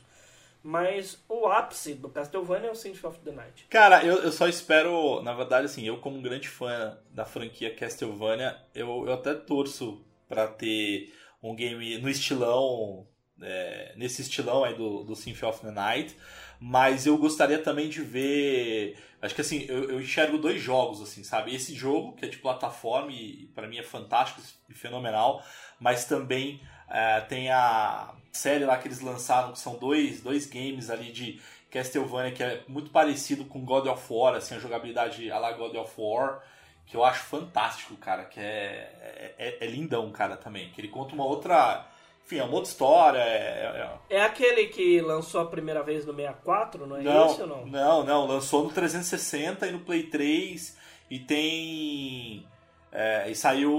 Mas 0.62 1.22
o 1.28 1.48
ápice 1.48 1.96
do 1.96 2.08
Castlevania 2.08 2.70
é 2.70 2.72
o 2.72 2.76
Symphony 2.76 3.14
of 3.14 3.20
the 3.26 3.32
Night. 3.32 3.66
Cara, 3.70 4.06
eu, 4.06 4.18
eu 4.18 4.32
só 4.32 4.48
espero, 4.48 5.22
na 5.22 5.34
verdade, 5.34 5.66
assim, 5.66 5.86
eu 5.86 5.98
como 5.98 6.18
um 6.18 6.22
grande 6.22 6.48
fã 6.48 6.98
da 7.10 7.26
franquia 7.26 7.76
Castlevania, 7.76 8.56
eu, 8.74 9.06
eu 9.08 9.14
até 9.14 9.34
torço 9.34 10.06
para 10.30 10.48
ter 10.48 11.12
um 11.42 11.54
game 11.56 11.98
no 11.98 12.10
estilão, 12.10 13.06
é, 13.44 13.94
nesse 13.96 14.22
estilão 14.22 14.64
aí 14.64 14.74
do, 14.76 15.04
do 15.04 15.16
Symphony 15.16 15.52
of 15.52 15.62
the 15.62 15.72
Night, 15.72 16.16
mas 16.60 17.06
eu 17.06 17.18
gostaria 17.18 17.60
também 17.60 17.90
de 17.90 18.02
ver, 18.02 18.98
acho 19.22 19.36
que 19.36 19.42
assim, 19.42 19.66
eu, 19.68 19.92
eu 19.92 20.02
enxergo 20.02 20.38
dois 20.38 20.62
jogos, 20.62 21.02
assim, 21.02 21.24
sabe? 21.24 21.54
Esse 21.54 21.76
jogo, 21.76 22.14
que 22.14 22.26
é 22.26 22.28
de 22.28 22.38
plataforma 22.38 23.12
e 23.12 23.50
para 23.54 23.68
mim 23.68 23.78
é 23.78 23.84
fantástico 23.84 24.42
e 24.70 24.74
fenomenal, 24.74 25.44
mas 25.80 26.06
também 26.06 26.62
é, 26.90 27.22
tem 27.22 27.50
a 27.52 28.14
série 28.32 28.66
lá 28.66 28.78
que 28.78 28.88
eles 28.88 29.02
lançaram, 29.02 29.52
que 29.52 29.60
são 29.60 29.78
dois, 29.78 30.22
dois 30.22 30.46
games 30.46 30.90
ali 30.90 31.12
de 31.12 31.42
Castlevania, 31.70 32.32
que 32.32 32.44
é 32.44 32.64
muito 32.68 32.92
parecido 32.92 33.46
com 33.46 33.66
God 33.66 33.88
of 33.88 34.06
War, 34.10 34.36
assim, 34.36 34.56
a 34.56 34.60
jogabilidade 34.60 35.32
a 35.32 35.40
la 35.40 35.52
God 35.52 35.76
of 35.76 35.92
War, 35.98 36.42
que 36.86 36.96
eu 36.96 37.04
acho 37.04 37.24
fantástico, 37.24 37.96
cara, 37.96 38.26
que 38.26 38.40
é, 38.40 39.34
é, 39.38 39.58
é 39.66 39.68
lindão, 39.68 40.12
cara, 40.12 40.38
também. 40.38 40.70
Que 40.70 40.82
ele 40.82 40.90
conta 40.90 41.16
uma 41.16 41.26
outra. 41.26 41.88
Enfim, 42.26 42.38
é 42.38 42.44
uma 42.44 42.54
outra 42.54 42.70
história. 42.70 43.20
É, 43.20 43.98
é... 44.10 44.18
é 44.18 44.22
aquele 44.24 44.68
que 44.68 45.02
lançou 45.02 45.42
a 45.42 45.46
primeira 45.46 45.84
vez 45.84 46.06
no 46.06 46.14
64, 46.14 46.88
não 46.88 46.98
é 46.98 47.02
não, 47.02 47.26
esse 47.26 47.42
ou 47.42 47.48
não? 47.48 47.66
Não, 47.66 48.04
não, 48.04 48.28
lançou 48.28 48.64
no 48.64 48.70
360 48.70 49.68
e 49.68 49.72
no 49.72 49.80
Play 49.80 50.04
3 50.04 50.78
e 51.10 51.20
tem. 51.20 52.48
É, 52.92 53.30
e 53.30 53.36
saiu 53.36 53.74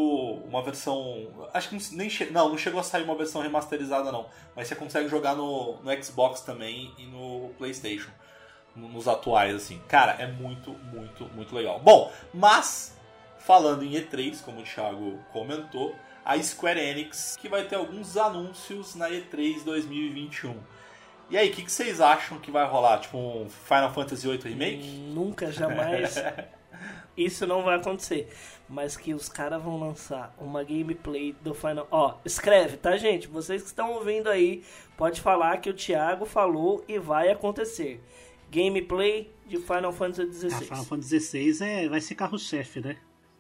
uma 0.44 0.62
versão. 0.62 1.48
Acho 1.54 1.68
que 1.68 1.94
nem 1.94 2.10
che... 2.10 2.26
não, 2.26 2.48
não 2.48 2.58
chegou 2.58 2.80
a 2.80 2.82
sair 2.82 3.04
uma 3.04 3.14
versão 3.14 3.40
remasterizada, 3.40 4.12
não. 4.12 4.26
Mas 4.54 4.68
você 4.68 4.74
consegue 4.74 5.08
jogar 5.08 5.34
no, 5.34 5.80
no 5.82 6.04
Xbox 6.04 6.40
também 6.40 6.92
e 6.98 7.06
no 7.06 7.50
PlayStation. 7.56 8.10
Nos 8.76 9.06
atuais, 9.06 9.54
assim. 9.54 9.80
Cara, 9.88 10.12
é 10.18 10.26
muito, 10.26 10.72
muito, 10.92 11.26
muito 11.26 11.54
legal. 11.54 11.78
Bom, 11.78 12.12
mas 12.32 12.96
falando 13.38 13.84
em 13.84 13.92
E3, 13.92 14.42
como 14.42 14.60
o 14.60 14.64
Thiago 14.64 15.18
comentou, 15.32 15.94
a 16.24 16.40
Square 16.42 16.80
Enix, 16.80 17.36
que 17.40 17.48
vai 17.48 17.64
ter 17.64 17.76
alguns 17.76 18.16
anúncios 18.16 18.94
na 18.94 19.10
E3 19.10 19.62
2021. 19.64 20.56
E 21.30 21.36
aí, 21.36 21.50
o 21.50 21.52
que, 21.52 21.62
que, 21.62 21.72
vocês 21.72 22.00
acham 22.00 22.38
que 22.38 22.50
vai 22.50 22.66
rolar? 22.66 22.98
Tipo 22.98 23.16
um 23.16 23.48
Final 23.48 23.92
Fantasy 23.92 24.26
VIII 24.26 24.40
Remake? 24.40 24.86
Nunca, 25.14 25.50
jamais. 25.50 26.16
Isso 27.16 27.46
não 27.46 27.62
vai 27.62 27.76
acontecer 27.76 28.28
mas 28.68 28.96
que 28.96 29.14
os 29.14 29.28
caras 29.28 29.62
vão 29.62 29.78
lançar 29.78 30.34
uma 30.38 30.62
gameplay 30.64 31.34
do 31.42 31.54
Final. 31.54 31.86
Ó, 31.90 32.16
escreve, 32.24 32.76
tá, 32.76 32.96
gente? 32.96 33.28
Vocês 33.28 33.62
que 33.62 33.68
estão 33.68 33.92
ouvindo 33.92 34.28
aí, 34.28 34.62
pode 34.96 35.20
falar 35.20 35.58
que 35.58 35.68
o 35.68 35.74
Thiago 35.74 36.24
falou 36.24 36.84
e 36.88 36.98
vai 36.98 37.30
acontecer. 37.30 38.00
Gameplay 38.50 39.32
de 39.46 39.58
Final 39.58 39.92
Fantasy 39.92 40.32
XVI. 40.32 40.54
Ah, 40.54 40.60
Final 40.60 40.84
Fantasy 40.84 41.20
XVI 41.20 41.64
é, 41.64 41.88
vai 41.88 42.00
ser 42.00 42.14
carro-chefe, 42.14 42.80
né? 42.80 42.96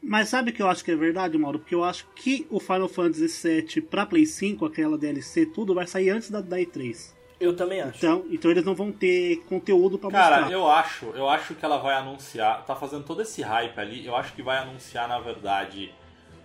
Mas 0.06 0.28
sabe 0.28 0.52
que 0.52 0.60
eu 0.60 0.68
acho 0.68 0.84
que 0.84 0.90
é 0.90 0.96
verdade, 0.96 1.38
Mauro? 1.38 1.58
Porque 1.58 1.74
eu 1.74 1.82
acho 1.82 2.06
que 2.14 2.46
o 2.50 2.60
Final 2.60 2.88
Fantasy 2.88 3.26
VII 3.26 3.80
pra 3.80 4.04
Play 4.04 4.26
5, 4.26 4.66
aquela 4.66 4.98
DLC, 4.98 5.46
tudo 5.46 5.74
vai 5.74 5.86
sair 5.86 6.10
antes 6.10 6.30
da, 6.30 6.42
da 6.42 6.58
E3. 6.58 7.14
Eu 7.40 7.56
também 7.56 7.80
acho. 7.80 7.96
Então, 7.96 8.24
então 8.30 8.50
eles 8.50 8.64
não 8.64 8.74
vão 8.74 8.92
ter 8.92 9.42
conteúdo 9.48 9.98
para 9.98 10.10
mostrar. 10.10 10.40
Cara, 10.42 10.52
eu 10.52 10.70
acho, 10.70 11.06
eu 11.06 11.28
acho 11.28 11.54
que 11.54 11.64
ela 11.64 11.78
vai 11.78 11.94
anunciar, 11.94 12.64
tá 12.66 12.76
fazendo 12.76 13.02
todo 13.04 13.22
esse 13.22 13.40
hype 13.40 13.78
ali, 13.78 14.06
eu 14.06 14.14
acho 14.14 14.34
que 14.34 14.42
vai 14.42 14.58
anunciar 14.58 15.08
na 15.08 15.18
verdade 15.18 15.92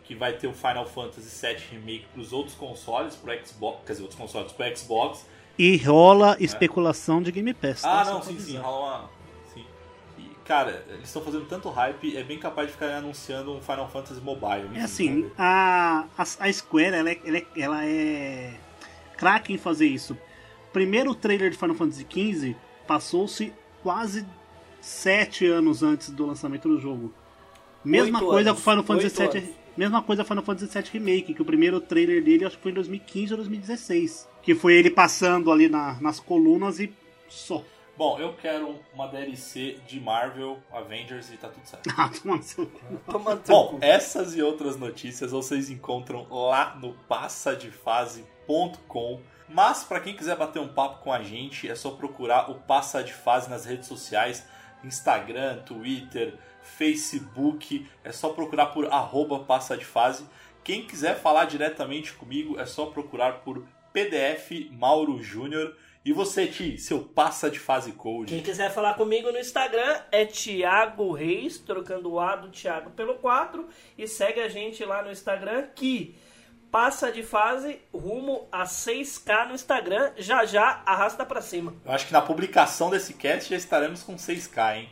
que 0.06 0.16
vai 0.16 0.34
ter 0.34 0.48
o 0.48 0.54
Final 0.54 0.88
Fantasy 0.88 1.46
VII 1.46 1.58
Remake 1.72 2.06
pros 2.14 2.34
outros 2.34 2.56
consoles, 2.56 3.16
pro 3.16 3.32
Xbox, 3.46 3.84
quer 3.86 3.92
dizer, 3.92 4.02
outros 4.04 4.20
consoles 4.20 4.52
pro 4.52 4.78
Xbox. 4.78 5.28
E 5.58 5.78
rola 5.78 6.38
é. 6.40 6.44
especulação 6.44 7.22
de 7.22 7.32
Game 7.32 7.54
Pass. 7.54 7.82
Tá? 7.82 8.02
Ah, 8.02 8.06
tá? 8.06 8.14
não, 8.14 8.24
sim, 8.24 8.40
sim, 8.40 8.58
rola 8.58 8.80
uma 8.80 9.19
cara, 10.50 10.84
eles 10.90 11.06
estão 11.06 11.22
fazendo 11.22 11.46
tanto 11.46 11.70
hype, 11.70 12.18
é 12.18 12.24
bem 12.24 12.40
capaz 12.40 12.68
de 12.68 12.74
ficar 12.74 12.98
anunciando 12.98 13.54
um 13.54 13.62
Final 13.62 13.90
Fantasy 13.90 14.20
Mobile. 14.20 14.70
É 14.76 14.82
assim, 14.82 15.30
a, 15.38 16.06
a, 16.18 16.24
a 16.24 16.52
Square, 16.52 16.96
ela 16.96 17.12
é, 17.12 17.20
ela 17.24 17.38
é, 17.38 17.46
ela 17.56 17.86
é 17.86 18.54
craque 19.16 19.54
em 19.54 19.58
fazer 19.58 19.86
isso 19.86 20.18
primeiro 20.72 21.14
trailer 21.16 21.50
de 21.50 21.58
Final 21.58 21.76
Fantasy 21.76 22.06
XV 22.10 22.56
passou-se 22.88 23.54
quase 23.82 24.26
sete 24.82 25.46
anos 25.46 25.84
antes 25.84 26.10
do 26.10 26.26
lançamento 26.26 26.68
do 26.68 26.80
jogo. 26.80 27.14
Mesma 27.84 28.20
Oito 28.20 28.30
coisa 28.30 28.50
anos. 28.52 28.64
com 28.64 28.70
Final 28.70 28.84
Fantasy 28.84 29.28
VII. 29.28 29.56
Mesma 29.78 30.02
coisa 30.02 30.26
Final 30.26 30.44
Fantasy 30.44 30.74
VII 30.74 30.90
Remake, 30.94 31.34
que 31.34 31.42
o 31.42 31.46
primeiro 31.46 31.80
trailer 31.80 32.24
dele 32.24 32.46
acho 32.46 32.58
que 32.58 32.64
foi 32.64 32.72
em 32.72 32.76
2015 32.76 33.34
ou 33.34 33.38
2016. 33.38 34.28
Que 34.42 34.54
foi 34.54 34.74
ele 34.76 34.90
passando 34.90 35.52
ali 35.52 35.70
na, 35.70 36.00
nas 36.02 36.20
colunas 36.20 36.80
e 36.80 36.92
só. 37.28 37.64
Bom, 38.00 38.18
eu 38.18 38.34
quero 38.34 38.80
uma 38.94 39.08
DLC 39.10 39.78
de 39.86 40.00
Marvel 40.00 40.64
Avengers 40.72 41.30
e 41.34 41.36
tá 41.36 41.50
tudo 41.50 41.66
certo. 41.66 41.90
Ah, 42.00 42.10
toma 43.12 43.36
Bom, 43.46 43.78
essas 43.82 44.38
e 44.38 44.42
outras 44.42 44.78
notícias 44.78 45.32
vocês 45.32 45.70
encontram 45.70 46.26
lá 46.30 46.78
no 46.78 46.94
passadefase.com. 47.10 49.20
Mas 49.50 49.84
para 49.84 50.00
quem 50.00 50.16
quiser 50.16 50.38
bater 50.38 50.62
um 50.62 50.70
papo 50.70 51.04
com 51.04 51.12
a 51.12 51.22
gente, 51.22 51.70
é 51.70 51.76
só 51.76 51.92
procurar 51.92 52.50
o 52.50 52.56
Passa 52.56 53.04
de 53.04 53.12
Fase 53.12 53.50
nas 53.50 53.66
redes 53.66 53.90
sociais, 53.90 54.48
Instagram, 54.82 55.58
Twitter, 55.64 56.36
Facebook, 56.64 57.86
é 58.02 58.14
só 58.14 58.30
procurar 58.30 58.68
por 58.68 58.86
arroba 58.86 59.40
Passa 59.40 59.76
de 59.76 59.84
Fase. 59.84 60.26
Quem 60.64 60.88
quiser 60.88 61.20
falar 61.20 61.44
diretamente 61.44 62.14
comigo, 62.14 62.58
é 62.58 62.66
só 62.66 62.86
procurar 62.86 63.40
por 63.40 63.62
PDF 63.92 64.72
Mauro 64.72 65.22
Júnior. 65.22 65.76
E 66.04 66.14
você, 66.14 66.48
Ti, 66.48 66.78
seu 66.78 67.02
passa 67.02 67.52
de 67.52 67.60
fase 67.60 67.92
code. 67.92 68.34
Quem 68.34 68.42
quiser 68.42 68.72
falar 68.72 68.94
comigo 68.94 69.32
no 69.32 69.38
Instagram 69.38 70.02
é 70.12 70.26
Thiago 70.26 71.12
Reis, 71.12 71.58
trocando 71.58 72.14
o 72.14 72.20
A 72.20 72.38
do 72.38 72.50
Thiago 72.50 72.92
pelo 72.92 73.16
4. 73.16 73.68
E 73.98 74.08
segue 74.08 74.40
a 74.40 74.48
gente 74.48 74.84
lá 74.86 75.04
no 75.04 75.12
Instagram 75.12 75.68
que 75.76 76.16
passa 76.72 77.12
de 77.12 77.22
fase 77.22 77.82
rumo 77.94 78.48
a 78.50 78.64
6K 78.64 79.50
no 79.50 79.56
Instagram. 79.56 80.14
Já 80.18 80.46
já 80.46 80.82
arrasta 80.86 81.26
para 81.26 81.42
cima. 81.42 81.76
Eu 81.86 81.92
acho 81.92 82.08
que 82.08 82.14
na 82.14 82.22
publicação 82.22 82.90
desse 82.90 83.14
cast 83.14 83.50
já 83.50 83.58
estaremos 83.58 84.02
com 84.02 84.16
6K, 84.16 84.78
hein? 84.78 84.90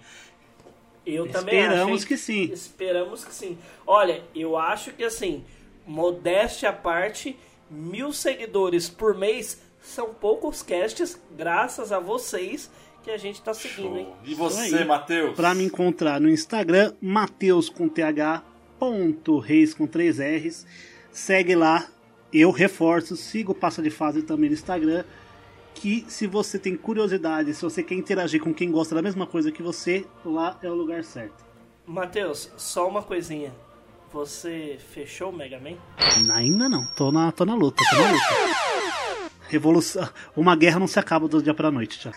Eu 1.06 1.32
também 1.32 1.62
Esperamos 1.62 2.02
acho, 2.02 2.08
que 2.08 2.18
sim. 2.18 2.52
Esperamos 2.52 3.24
que 3.24 3.34
sim. 3.34 3.58
Olha, 3.86 4.26
eu 4.36 4.58
acho 4.58 4.92
que 4.92 5.06
assim, 5.06 5.46
modéstia 5.86 6.70
à 6.70 6.74
parte, 6.74 7.40
mil 7.70 8.12
seguidores 8.12 8.90
por 8.90 9.16
mês 9.16 9.62
são 9.88 10.14
poucos 10.14 10.62
casts, 10.62 11.20
graças 11.36 11.92
a 11.92 12.00
vocês 12.00 12.70
que 13.04 13.10
a 13.10 13.18
gente 13.18 13.42
tá 13.42 13.54
seguindo, 13.54 13.88
Show. 13.88 13.98
hein? 13.98 14.14
E 14.26 14.36
você, 14.36 14.84
Matheus? 14.84 15.34
Pra 15.36 15.56
me 15.56 15.64
encontrar 15.64 16.20
no 16.20 16.30
Instagram, 16.30 16.94
Mateus 17.02 17.70
com 17.70 17.88
TH, 17.88 18.44
ponto, 18.78 19.40
reis 19.40 19.74
com 19.74 19.88
3 19.88 20.20
R's. 20.20 20.66
Segue 21.12 21.56
lá. 21.56 21.88
Eu 22.34 22.52
reforço, 22.52 23.16
siga 23.16 23.52
o 23.52 23.56
Passa 23.56 23.82
de 23.82 23.90
Fase 23.90 24.22
também 24.24 24.50
no 24.50 24.56
Instagram. 24.56 25.06
Que 25.74 26.06
se 26.10 26.28
você 26.28 26.60
tem 26.60 26.76
curiosidade, 26.76 27.54
se 27.54 27.62
você 27.62 27.82
quer 27.82 27.96
interagir 27.96 28.42
com 28.42 28.54
quem 28.54 28.70
gosta 28.70 28.94
da 28.94 29.02
mesma 29.02 29.26
coisa 29.26 29.52
que 29.52 29.64
você, 29.64 30.06
lá 30.26 30.60
é 30.62 30.70
o 30.70 30.74
lugar 30.74 31.04
certo. 31.04 31.46
Matheus, 31.86 32.52
só 32.58 32.88
uma 32.90 33.02
coisinha. 33.02 33.54
Você 34.12 34.78
fechou 34.94 35.30
o 35.30 35.34
Mega 35.36 35.60
Man? 35.60 35.78
Ainda 36.34 36.68
não, 36.68 36.86
tô 36.96 37.12
na, 37.12 37.32
tô 37.32 37.46
na 37.46 37.56
luta, 37.56 37.82
tô 37.90 37.96
na 37.96 38.12
luta. 38.12 39.27
Revolução. 39.48 40.08
Uma 40.36 40.56
guerra 40.56 40.80
não 40.80 40.88
se 40.88 41.00
acaba 41.00 41.28
do 41.28 41.42
dia 41.42 41.54
pra 41.54 41.72
noite 41.72 42.04
já. 42.04 42.12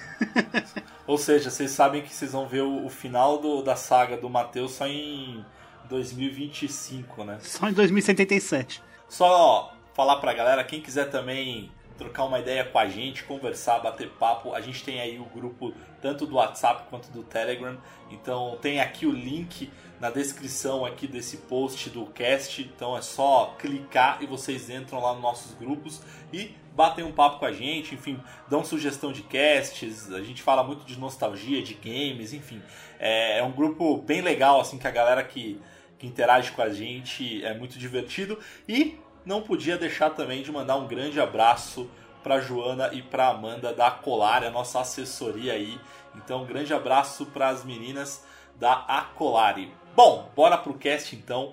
Ou 1.07 1.19
seja, 1.19 1.51
vocês 1.51 1.71
sabem 1.71 2.03
que 2.03 2.15
vocês 2.15 2.33
vão 2.33 2.47
ver 2.47 2.63
o, 2.63 2.87
o 2.87 2.91
final 2.91 3.39
do, 3.39 3.63
da 3.63 3.77
saga 3.77 4.17
do 4.17 4.29
Matheus 4.29 4.73
só 4.73 4.87
em 4.87 5.45
2025, 5.89 7.25
né? 7.25 7.39
Só 7.41 7.69
em 7.69 7.73
2077. 7.73 8.83
Só 9.09 9.75
falar 9.95 10.17
pra 10.17 10.33
galera, 10.33 10.63
quem 10.65 10.81
quiser 10.81 11.11
também 11.11 11.71
trocar 12.01 12.25
uma 12.25 12.39
ideia 12.39 12.65
com 12.65 12.79
a 12.79 12.89
gente, 12.89 13.25
conversar, 13.25 13.79
bater 13.81 14.09
papo, 14.09 14.55
a 14.55 14.61
gente 14.63 14.83
tem 14.83 15.01
aí 15.03 15.19
o 15.19 15.27
grupo 15.27 15.75
tanto 16.01 16.25
do 16.25 16.37
WhatsApp 16.37 16.85
quanto 16.89 17.11
do 17.11 17.23
Telegram. 17.23 17.77
Então 18.11 18.57
tem 18.63 18.81
aqui 18.81 19.05
o 19.05 19.13
link 19.13 19.71
na 20.01 20.09
descrição 20.09 20.87
aqui 20.87 21.07
desse 21.07 21.37
post 21.37 21.91
do 21.91 22.07
cast. 22.07 22.63
Então 22.63 22.97
é 22.97 23.03
só 23.03 23.55
clicar 23.59 24.23
e 24.23 24.27
vocês 24.27 24.71
entram 24.71 25.01
lá 25.01 25.13
nos 25.13 25.23
nossos 25.23 25.55
grupos 25.55 26.01
e 26.33 26.55
batem 26.75 27.05
um 27.05 27.13
papo 27.13 27.39
com 27.39 27.45
a 27.45 27.53
gente, 27.53 27.95
enfim, 27.95 28.21
dão 28.49 28.65
sugestão 28.65 29.13
de 29.13 29.23
casts. 29.23 30.13
A 30.13 30.23
gente 30.23 30.43
fala 30.43 30.63
muito 30.63 30.85
de 30.85 30.99
nostalgia, 30.99 31.63
de 31.63 31.75
games, 31.75 32.33
enfim. 32.33 32.63
É, 32.99 33.39
é 33.39 33.43
um 33.43 33.53
grupo 33.53 33.99
bem 33.99 34.21
legal, 34.21 34.61
assim, 34.61 34.79
que 34.79 34.87
a 34.87 34.91
galera 34.91 35.23
que 35.23 35.61
que 36.01 36.07
interage 36.07 36.51
com 36.53 36.63
a 36.63 36.71
gente, 36.71 37.45
é 37.45 37.53
muito 37.53 37.79
divertido. 37.79 38.39
E 38.67 38.99
não 39.25 39.43
podia 39.43 39.77
deixar 39.77 40.09
também 40.11 40.43
de 40.43 40.51
mandar 40.51 40.77
um 40.77 40.89
grande 40.89 41.21
abraço 41.21 41.89
para 42.23 42.41
Joana 42.41 42.89
e 42.93 43.03
para 43.03 43.29
Amanda 43.29 43.73
da 43.75 43.89
Acolare, 43.89 44.47
a 44.47 44.51
nossa 44.51 44.81
assessoria 44.81 45.53
aí. 45.53 45.79
Então, 46.17 46.43
um 46.43 46.47
grande 46.47 46.73
abraço 46.73 47.27
para 47.27 47.49
as 47.49 47.65
meninas 47.65 48.25
da 48.59 48.73
Acolare. 48.73 49.73
Bom, 49.95 50.31
bora 50.35 50.57
pro 50.57 50.73
cast 50.73 51.15
então. 51.15 51.53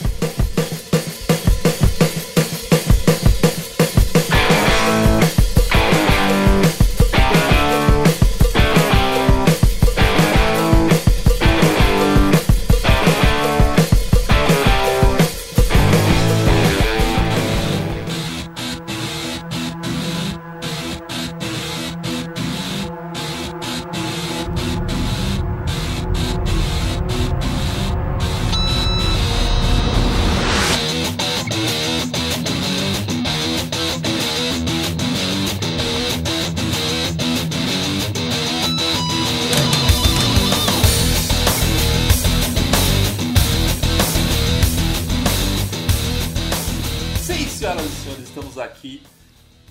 Aqui 48.61 49.01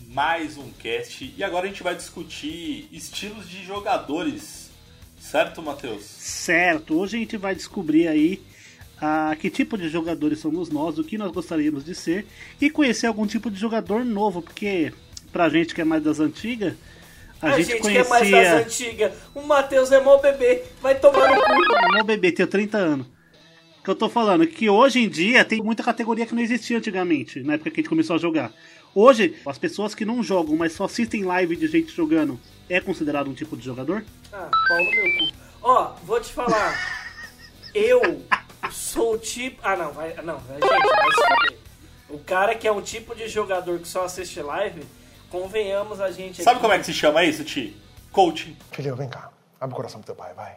mais 0.08 0.58
um 0.58 0.70
cast 0.72 1.32
e 1.36 1.44
agora 1.44 1.66
a 1.66 1.68
gente 1.68 1.82
vai 1.82 1.94
discutir 1.94 2.88
estilos 2.92 3.48
de 3.48 3.62
jogadores, 3.64 4.70
certo, 5.18 5.62
Matheus? 5.62 6.04
Certo. 6.04 6.98
Hoje 6.98 7.16
a 7.16 7.20
gente 7.20 7.36
vai 7.36 7.54
descobrir 7.54 8.08
aí 8.08 8.42
ah, 9.00 9.36
que 9.38 9.48
tipo 9.48 9.78
de 9.78 9.88
jogadores 9.88 10.40
somos 10.40 10.68
nós, 10.68 10.98
o 10.98 11.04
que 11.04 11.16
nós 11.16 11.30
gostaríamos 11.30 11.84
de 11.84 11.94
ser 11.94 12.26
e 12.60 12.68
conhecer 12.68 13.06
algum 13.06 13.26
tipo 13.26 13.50
de 13.50 13.58
jogador 13.58 14.04
novo, 14.04 14.42
porque 14.42 14.92
pra 15.32 15.48
gente 15.48 15.74
que 15.74 15.80
é 15.80 15.84
mais 15.84 16.02
das 16.02 16.18
antigas, 16.18 16.74
a, 17.40 17.48
A, 17.48 17.58
gente, 17.58 17.70
gente, 17.70 17.80
conhecia. 17.80 18.02
que 18.02 18.06
é 18.06 18.10
mais 18.10 18.30
das 18.30 18.66
antigas. 18.66 19.12
O 19.34 19.40
Matheus 19.40 19.90
é 19.90 20.00
mó 20.00 20.18
bebê. 20.18 20.62
Vai 20.82 20.98
tomar 20.98 21.34
no 21.34 21.40
cu. 21.40 21.52
Meu 21.94 22.04
bebê, 22.04 22.32
tenho 22.32 22.46
30 22.46 22.76
anos. 22.76 23.06
O 23.80 23.82
que 23.82 23.88
eu 23.88 23.94
tô 23.94 24.10
falando 24.10 24.44
é 24.44 24.46
que 24.46 24.68
hoje 24.68 25.00
em 25.00 25.08
dia 25.08 25.42
tem 25.42 25.62
muita 25.62 25.82
categoria 25.82 26.26
que 26.26 26.34
não 26.34 26.42
existia 26.42 26.76
antigamente, 26.76 27.40
na 27.42 27.54
época 27.54 27.70
que 27.70 27.80
a 27.80 27.82
gente 27.82 27.88
começou 27.88 28.16
a 28.16 28.18
jogar. 28.18 28.52
Hoje, 28.94 29.40
as 29.46 29.58
pessoas 29.58 29.94
que 29.94 30.04
não 30.04 30.22
jogam, 30.22 30.56
mas 30.56 30.72
só 30.72 30.84
assistem 30.84 31.24
live 31.24 31.54
de 31.56 31.66
gente 31.68 31.92
jogando, 31.94 32.38
é 32.68 32.80
considerado 32.80 33.28
um 33.30 33.34
tipo 33.34 33.56
de 33.56 33.64
jogador? 33.64 34.04
Ah, 34.32 34.50
pau 34.68 34.78
no 34.78 34.90
meu 34.90 35.28
cu. 35.28 35.34
Ó, 35.62 35.92
vou 36.04 36.20
te 36.20 36.32
falar. 36.32 36.74
Eu 37.74 38.24
sou 38.70 39.14
o 39.14 39.18
tipo. 39.18 39.60
Ah, 39.62 39.76
não, 39.76 39.92
vai. 39.92 40.14
Não, 40.22 40.38
vai, 40.38 40.60
gente, 40.60 40.68
vai 40.68 41.10
se 41.10 41.16
fuder. 41.16 41.58
O 42.08 42.18
cara 42.18 42.54
que 42.56 42.66
é 42.66 42.72
um 42.72 42.82
tipo 42.82 43.14
de 43.14 43.28
jogador 43.28 43.78
que 43.78 43.86
só 43.86 44.04
assiste 44.04 44.40
live, 44.40 44.82
convenhamos 45.30 46.00
a 46.00 46.10
gente. 46.10 46.42
Sabe 46.42 46.56
aqui- 46.56 46.60
como 46.62 46.72
é 46.74 46.78
que 46.78 46.84
se 46.86 46.92
chama 46.92 47.22
isso, 47.24 47.44
Ti? 47.44 47.76
Coaching. 48.10 48.56
Filho, 48.72 48.96
vem 48.96 49.08
cá. 49.08 49.30
Abre 49.60 49.72
o 49.74 49.76
coração 49.76 50.00
pro 50.00 50.06
teu 50.06 50.16
pai, 50.16 50.34
vai. 50.34 50.56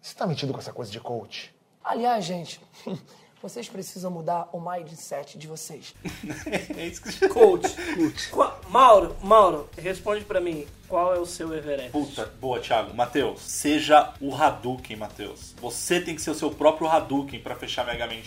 Você 0.00 0.14
tá 0.14 0.26
metido 0.26 0.52
com 0.52 0.58
essa 0.58 0.72
coisa 0.72 0.90
de 0.90 1.00
coach? 1.00 1.54
Aliás, 1.82 2.24
gente, 2.24 2.60
vocês 3.42 3.68
precisam 3.68 4.10
mudar 4.10 4.48
o 4.52 4.60
mindset 4.60 5.36
de 5.36 5.46
vocês. 5.46 5.94
É 6.76 6.86
isso 6.86 7.02
que 7.02 7.28
Coach. 7.28 7.68
Qua- 8.30 8.58
Mauro, 8.68 9.16
Mauro, 9.22 9.68
responde 9.76 10.24
pra 10.24 10.40
mim. 10.40 10.66
Qual 10.88 11.14
é 11.14 11.18
o 11.18 11.26
seu 11.26 11.52
Everest? 11.54 11.90
Puta, 11.90 12.26
boa, 12.40 12.60
Thiago. 12.60 12.94
Matheus, 12.94 13.40
seja 13.40 14.12
o 14.20 14.34
Hadouken, 14.34 14.96
Matheus. 14.96 15.54
Você 15.60 16.00
tem 16.00 16.14
que 16.14 16.22
ser 16.22 16.30
o 16.30 16.34
seu 16.34 16.50
próprio 16.50 16.86
Hadouken 16.88 17.40
pra 17.40 17.54
fechar 17.56 17.84
Mega 17.86 18.06
Man. 18.06 18.20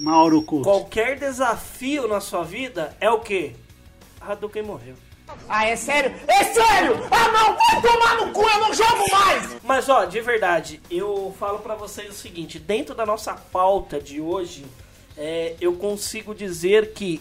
Mauro 0.00 0.42
Coach. 0.42 0.64
Qualquer 0.64 1.18
desafio 1.18 2.06
na 2.06 2.20
sua 2.20 2.44
vida 2.44 2.96
é 3.00 3.10
o 3.10 3.20
quê? 3.20 3.54
Hadouken 4.20 4.62
morreu. 4.62 4.94
Ah, 5.48 5.66
é 5.66 5.76
sério? 5.76 6.14
É 6.26 6.44
sério! 6.44 6.96
Ah, 7.10 7.28
não! 7.28 7.56
Vai 7.56 7.82
tomar 7.82 8.14
no 8.16 8.32
cu, 8.32 8.42
eu 8.42 8.60
não 8.60 8.74
jogo 8.74 9.04
mais! 9.12 9.56
Mas 9.62 9.88
ó, 9.88 10.04
de 10.04 10.20
verdade, 10.20 10.80
eu 10.90 11.34
falo 11.38 11.58
pra 11.60 11.74
vocês 11.74 12.10
o 12.10 12.12
seguinte: 12.14 12.58
dentro 12.58 12.94
da 12.94 13.04
nossa 13.06 13.34
pauta 13.34 14.00
de 14.00 14.20
hoje, 14.20 14.64
é, 15.16 15.54
eu 15.60 15.72
consigo 15.74 16.34
dizer 16.34 16.92
que 16.92 17.20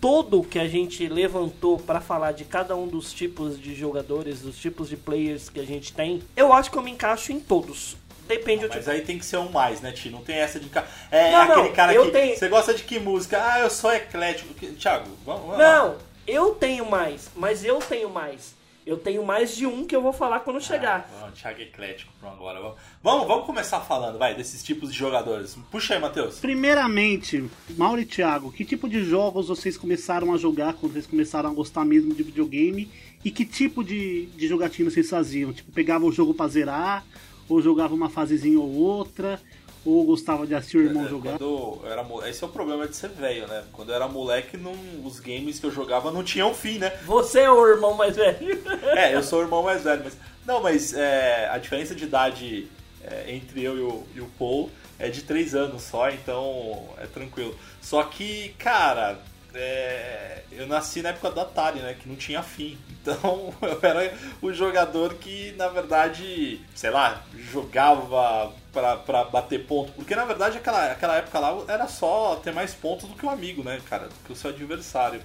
todo 0.00 0.42
que 0.44 0.58
a 0.58 0.68
gente 0.68 1.08
levantou 1.08 1.78
pra 1.78 2.00
falar 2.00 2.32
de 2.32 2.44
cada 2.44 2.76
um 2.76 2.86
dos 2.86 3.12
tipos 3.12 3.58
de 3.60 3.74
jogadores, 3.74 4.40
dos 4.40 4.56
tipos 4.56 4.88
de 4.88 4.96
players 4.96 5.48
que 5.48 5.58
a 5.58 5.66
gente 5.66 5.92
tem, 5.92 6.22
eu 6.36 6.52
acho 6.52 6.70
que 6.70 6.76
eu 6.78 6.82
me 6.82 6.90
encaixo 6.92 7.32
em 7.32 7.40
todos. 7.40 7.96
Depende 8.28 8.62
do 8.64 8.68
Mas 8.68 8.78
tipo. 8.80 8.90
aí 8.90 9.00
tem 9.00 9.18
que 9.18 9.24
ser 9.24 9.38
um 9.38 9.48
mais, 9.50 9.80
né, 9.80 9.90
Ti? 9.90 10.10
Não 10.10 10.22
tem 10.22 10.36
essa 10.36 10.60
de. 10.60 10.70
É 11.10 11.32
Não, 11.32 11.40
aquele 11.42 11.68
não, 11.68 11.72
cara 11.74 11.94
eu 11.94 12.04
que. 12.04 12.10
tenho- 12.12 12.36
Você 12.36 12.46
gosta 12.48 12.74
de 12.74 12.82
que 12.82 12.98
música? 13.00 13.42
Ah, 13.42 13.60
eu 13.60 13.70
sou 13.70 13.90
eclético. 13.90 14.52
Que- 14.52 14.66
Thiago, 14.72 15.08
vamos, 15.24 15.42
vamos 15.46 15.58
lá. 15.58 15.94
Eu 16.28 16.54
tenho 16.54 16.84
mais, 16.84 17.30
mas 17.34 17.64
eu 17.64 17.78
tenho 17.78 18.10
mais. 18.10 18.54
Eu 18.84 18.98
tenho 18.98 19.24
mais 19.24 19.56
de 19.56 19.66
um 19.66 19.86
que 19.86 19.96
eu 19.96 20.02
vou 20.02 20.12
falar 20.12 20.40
quando 20.40 20.60
chegar. 20.60 21.10
Ah, 21.22 21.30
Thiago 21.30 21.62
eclético, 21.62 22.12
pronto, 22.20 22.36
agora. 22.36 22.74
Vamos, 23.02 23.26
vamos, 23.26 23.46
começar 23.46 23.80
falando, 23.80 24.18
vai, 24.18 24.34
desses 24.34 24.62
tipos 24.62 24.92
de 24.92 24.98
jogadores. 24.98 25.56
Puxa 25.70 25.94
aí, 25.94 26.00
Matheus. 26.00 26.38
Primeiramente, 26.38 27.48
Mauro 27.78 28.00
e 28.00 28.04
Thiago, 28.04 28.52
que 28.52 28.62
tipo 28.62 28.90
de 28.90 29.04
jogos 29.04 29.48
vocês 29.48 29.78
começaram 29.78 30.34
a 30.34 30.36
jogar 30.36 30.74
quando 30.74 30.92
vocês 30.92 31.06
começaram 31.06 31.48
a 31.48 31.54
gostar 31.54 31.86
mesmo 31.86 32.14
de 32.14 32.22
videogame? 32.22 32.90
E 33.24 33.30
que 33.30 33.46
tipo 33.46 33.82
de, 33.82 34.26
de 34.26 34.46
jogatina 34.46 34.90
vocês 34.90 35.08
faziam? 35.08 35.50
Tipo, 35.50 35.72
pegavam 35.72 36.08
o 36.08 36.12
jogo 36.12 36.34
pra 36.34 36.48
zerar? 36.48 37.06
Ou 37.48 37.62
jogava 37.62 37.94
uma 37.94 38.10
fasezinha 38.10 38.60
ou 38.60 38.70
outra? 38.70 39.40
Ou 39.86 40.04
gostava 40.04 40.46
de 40.46 40.54
assistir 40.54 40.78
o 40.78 40.82
irmão 40.82 41.06
É, 41.06 41.08
jogar? 41.08 41.38
Quando 41.38 41.44
eu 41.84 41.90
era 41.90 42.02
mo- 42.02 42.24
Esse 42.26 42.42
é 42.44 42.46
o 42.46 42.50
problema 42.50 42.86
de 42.86 42.94
ser 42.96 43.08
velho, 43.10 43.46
né? 43.46 43.64
Quando 43.72 43.88
eu 43.90 43.94
era 43.94 44.06
moleque, 44.08 44.56
não... 44.56 44.74
os 45.04 45.18
games 45.20 45.58
que 45.58 45.66
eu 45.66 45.70
jogava 45.70 46.10
não 46.10 46.22
tinham 46.22 46.52
fim, 46.52 46.78
né? 46.78 46.90
Você 47.06 47.40
é 47.40 47.50
o 47.50 47.66
irmão 47.66 47.94
mais 47.94 48.16
velho. 48.16 48.60
É, 48.96 49.14
eu 49.14 49.22
sou 49.22 49.38
o 49.40 49.42
irmão 49.42 49.62
mais 49.62 49.82
velho, 49.82 50.02
mas. 50.04 50.16
Não, 50.46 50.62
mas 50.62 50.92
é, 50.94 51.48
a 51.50 51.58
diferença 51.58 51.94
de 51.94 52.04
idade 52.04 52.68
é, 53.04 53.32
entre 53.34 53.62
eu 53.62 53.76
e 53.76 53.80
o, 53.80 54.06
e 54.16 54.20
o 54.20 54.26
Paul 54.38 54.70
é 54.98 55.08
de 55.08 55.22
3 55.22 55.54
anos 55.54 55.82
só, 55.82 56.10
então 56.10 56.88
é 56.98 57.06
tranquilo. 57.06 57.54
Só 57.80 58.02
que, 58.02 58.54
cara, 58.58 59.18
é, 59.54 60.42
eu 60.52 60.66
nasci 60.66 61.02
na 61.02 61.10
época 61.10 61.30
do 61.30 61.40
Atari, 61.40 61.80
né? 61.80 61.94
Que 61.94 62.08
não 62.08 62.16
tinha 62.16 62.42
fim. 62.42 62.78
Então 63.08 63.54
eu 63.62 63.78
era 63.80 64.14
o 64.42 64.52
jogador 64.52 65.14
que, 65.14 65.52
na 65.52 65.68
verdade, 65.68 66.60
sei 66.74 66.90
lá, 66.90 67.22
jogava 67.50 68.52
pra, 68.70 68.96
pra 68.96 69.24
bater 69.24 69.64
ponto. 69.64 69.92
Porque 69.92 70.14
na 70.14 70.26
verdade 70.26 70.58
aquela, 70.58 70.92
aquela 70.92 71.16
época 71.16 71.38
lá 71.38 71.56
era 71.66 71.88
só 71.88 72.36
ter 72.36 72.52
mais 72.52 72.74
pontos 72.74 73.08
do 73.08 73.14
que 73.14 73.24
o 73.24 73.30
amigo, 73.30 73.62
né, 73.62 73.80
cara? 73.88 74.08
Do 74.08 74.14
que 74.26 74.32
o 74.32 74.36
seu 74.36 74.50
adversário. 74.50 75.22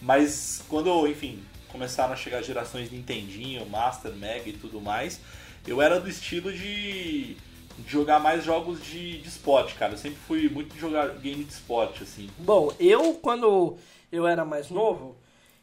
Mas 0.00 0.64
quando, 0.66 1.06
enfim, 1.06 1.44
começaram 1.68 2.14
a 2.14 2.16
chegar 2.16 2.42
gerações 2.42 2.90
Nintendinho, 2.90 3.66
Master, 3.66 4.12
Mega 4.12 4.48
e 4.48 4.54
tudo 4.54 4.80
mais, 4.80 5.20
eu 5.66 5.82
era 5.82 6.00
do 6.00 6.08
estilo 6.08 6.50
de, 6.50 7.36
de 7.78 7.90
jogar 7.90 8.18
mais 8.20 8.44
jogos 8.44 8.82
de, 8.82 9.18
de 9.18 9.28
esporte, 9.28 9.74
cara. 9.74 9.92
Eu 9.94 9.98
sempre 9.98 10.18
fui 10.26 10.48
muito 10.48 10.74
de 10.74 10.80
jogar 10.80 11.08
game 11.18 11.44
de 11.44 11.52
esporte, 11.52 12.02
assim. 12.02 12.28
Bom, 12.38 12.72
eu 12.80 13.14
quando 13.14 13.76
eu 14.10 14.26
era 14.26 14.44
mais 14.44 14.70
novo, 14.70 15.14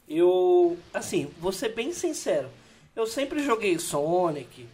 eu 0.07 0.77
assim, 0.93 1.29
vou 1.39 1.51
ser 1.51 1.69
bem 1.69 1.91
sincero, 1.93 2.49
eu 2.95 3.07
sempre 3.07 3.43
joguei 3.43 3.77
Sonic, 3.79 4.65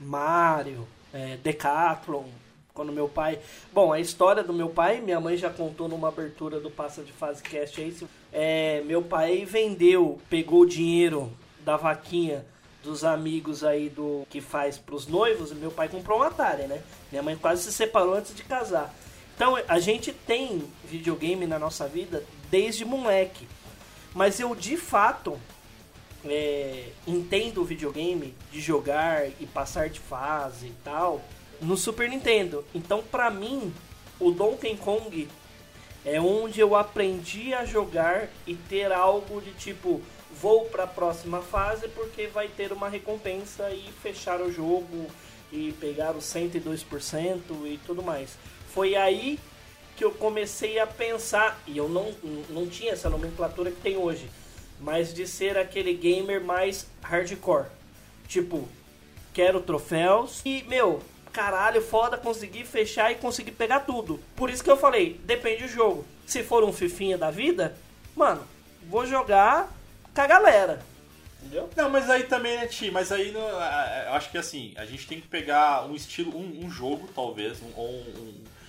Mario, 0.00 0.86
é, 1.12 1.36
Decathlon, 1.42 2.24
quando 2.74 2.92
meu 2.92 3.08
pai. 3.08 3.38
Bom, 3.72 3.92
a 3.92 4.00
história 4.00 4.42
do 4.42 4.52
meu 4.52 4.68
pai, 4.70 5.00
minha 5.00 5.20
mãe 5.20 5.36
já 5.36 5.50
contou 5.50 5.88
numa 5.88 6.08
abertura 6.08 6.60
do 6.60 6.70
Passa 6.70 7.02
de 7.02 7.12
Fase 7.12 7.42
Cast 7.42 7.74
se- 7.92 8.06
É, 8.32 8.82
meu 8.86 9.02
pai 9.02 9.44
vendeu, 9.44 10.20
pegou 10.30 10.60
o 10.60 10.66
dinheiro 10.66 11.32
da 11.64 11.76
vaquinha 11.76 12.44
dos 12.82 13.04
amigos 13.04 13.64
aí 13.64 13.88
do 13.88 14.26
que 14.30 14.40
faz 14.40 14.78
pros 14.78 15.06
noivos, 15.06 15.50
e 15.50 15.54
meu 15.54 15.70
pai 15.70 15.88
comprou 15.88 16.20
um 16.20 16.22
Atari, 16.22 16.66
né? 16.66 16.82
Minha 17.10 17.22
mãe 17.22 17.36
quase 17.36 17.62
se 17.62 17.72
separou 17.72 18.14
antes 18.14 18.34
de 18.34 18.42
casar. 18.42 18.94
Então 19.34 19.56
a 19.68 19.78
gente 19.78 20.12
tem 20.12 20.64
videogame 20.84 21.46
na 21.46 21.58
nossa 21.58 21.86
vida 21.86 22.24
desde 22.50 22.84
moleque. 22.84 23.46
Mas 24.14 24.40
eu 24.40 24.54
de 24.54 24.76
fato 24.76 25.38
é, 26.24 26.88
entendo 27.06 27.62
o 27.62 27.64
videogame 27.64 28.34
de 28.50 28.60
jogar 28.60 29.28
e 29.40 29.46
passar 29.46 29.88
de 29.88 30.00
fase 30.00 30.66
e 30.66 30.74
tal 30.82 31.22
no 31.60 31.76
Super 31.76 32.08
Nintendo. 32.08 32.64
Então 32.74 33.02
pra 33.02 33.30
mim 33.30 33.72
o 34.18 34.30
Donkey 34.30 34.76
Kong 34.76 35.28
é 36.04 36.20
onde 36.20 36.60
eu 36.60 36.74
aprendi 36.74 37.52
a 37.52 37.64
jogar 37.64 38.28
e 38.46 38.54
ter 38.54 38.92
algo 38.92 39.40
de 39.40 39.52
tipo 39.52 40.00
vou 40.40 40.66
para 40.66 40.84
a 40.84 40.86
próxima 40.86 41.40
fase 41.40 41.88
porque 41.88 42.26
vai 42.26 42.48
ter 42.48 42.72
uma 42.72 42.88
recompensa 42.88 43.70
e 43.70 43.90
fechar 44.02 44.40
o 44.40 44.52
jogo 44.52 45.06
e 45.52 45.72
pegar 45.80 46.16
os 46.16 46.24
102% 46.24 47.40
e 47.66 47.80
tudo 47.86 48.02
mais. 48.02 48.36
Foi 48.72 48.94
aí 48.94 49.38
que 49.96 50.04
eu 50.04 50.12
comecei 50.12 50.78
a 50.78 50.86
pensar, 50.86 51.60
e 51.66 51.76
eu 51.76 51.88
não, 51.88 52.14
não 52.50 52.68
tinha 52.68 52.92
essa 52.92 53.10
nomenclatura 53.10 53.72
que 53.72 53.80
tem 53.80 53.96
hoje, 53.96 54.30
mas 54.80 55.12
de 55.12 55.26
ser 55.26 55.58
aquele 55.58 55.92
gamer 55.92 56.40
mais 56.40 56.86
hardcore. 57.02 57.66
Tipo, 58.28 58.68
quero 59.34 59.60
troféus 59.60 60.40
e, 60.44 60.62
meu, 60.68 61.02
caralho, 61.32 61.80
foda 61.82 62.16
conseguir 62.16 62.64
fechar 62.64 63.10
e 63.12 63.16
conseguir 63.16 63.52
pegar 63.52 63.80
tudo. 63.80 64.20
Por 64.36 64.50
isso 64.50 64.62
que 64.64 64.70
eu 64.70 64.76
falei, 64.76 65.20
depende 65.24 65.62
do 65.62 65.68
jogo. 65.68 66.04
Se 66.26 66.42
for 66.42 66.62
um 66.64 66.72
fifinha 66.72 67.16
da 67.16 67.30
vida, 67.30 67.76
mano, 68.16 68.42
vou 68.88 69.06
jogar 69.06 69.72
com 70.14 70.20
a 70.20 70.26
galera. 70.26 70.82
Entendeu? 71.40 71.70
Não, 71.76 71.88
mas 71.88 72.10
aí 72.10 72.24
também, 72.24 72.56
né, 72.56 72.66
Ti? 72.66 72.90
Mas 72.90 73.12
aí 73.12 73.32
eu 73.32 74.12
acho 74.14 74.30
que 74.30 74.36
assim, 74.38 74.72
a 74.76 74.84
gente 74.84 75.06
tem 75.06 75.20
que 75.20 75.28
pegar 75.28 75.86
um 75.86 75.94
estilo, 75.94 76.36
um, 76.36 76.64
um 76.64 76.70
jogo, 76.70 77.08
talvez, 77.14 77.58
um, 77.62 77.70
ou 77.76 77.88
um, 77.88 78.00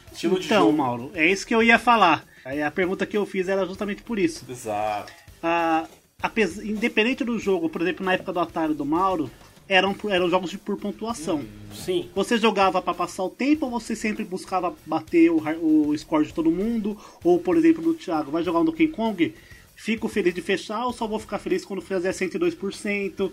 um 0.10 0.13
estilo 0.13 0.39
de 0.39 0.45
Então, 0.45 0.65
jogo. 0.67 0.78
Mauro, 0.78 1.12
é 1.15 1.26
isso 1.26 1.45
que 1.48 1.54
eu 1.56 1.63
ia 1.63 1.80
falar. 1.80 2.24
Aí 2.45 2.62
a 2.62 2.69
pergunta 2.72 3.06
que 3.06 3.17
eu 3.17 3.26
fiz 3.26 3.50
era 3.50 3.65
justamente 3.65 4.04
por 4.04 4.17
isso. 4.19 4.45
Exato. 4.48 5.12
Ah, 5.41 5.88
apes- 6.22 6.58
independente 6.60 7.24
do 7.24 7.39
jogo, 7.39 7.69
por 7.69 7.82
exemplo, 7.82 8.06
na 8.06 8.13
época 8.13 8.32
do 8.32 8.39
Atari 8.39 8.74
do 8.76 8.86
Mauro, 8.86 9.30
eram, 9.69 9.95
eram 10.10 10.29
jogos 10.29 10.49
de 10.49 10.58
por 10.58 10.75
pontuação. 10.77 11.45
Sim. 11.73 12.10
Você 12.15 12.38
jogava 12.38 12.82
pra 12.82 12.93
passar 12.93 13.23
o 13.23 13.29
tempo 13.29 13.67
ou 13.67 13.71
você 13.71 13.95
sempre 13.95 14.23
buscava 14.25 14.73
bater 14.86 15.29
o, 15.29 15.88
o 15.89 15.97
score 15.97 16.25
de 16.25 16.34
todo 16.34 16.49
mundo? 16.51 16.97
Ou, 17.23 17.39
por 17.39 17.55
exemplo, 17.55 17.82
do 17.84 17.93
Thiago, 17.93 18.32
vai 18.32 18.43
jogar 18.43 18.60
um 18.62 18.65
Donkey 18.65 18.88
Kong? 18.88 19.34
Fico 19.75 20.10
feliz 20.10 20.34
de 20.34 20.41
fechar 20.41 20.86
ou 20.86 20.91
só 20.91 21.08
vou 21.08 21.19
ficar 21.19 21.38
feliz 21.39 21.63
quando 21.63 21.82
fizer 21.82 22.12
102%? 22.12 23.32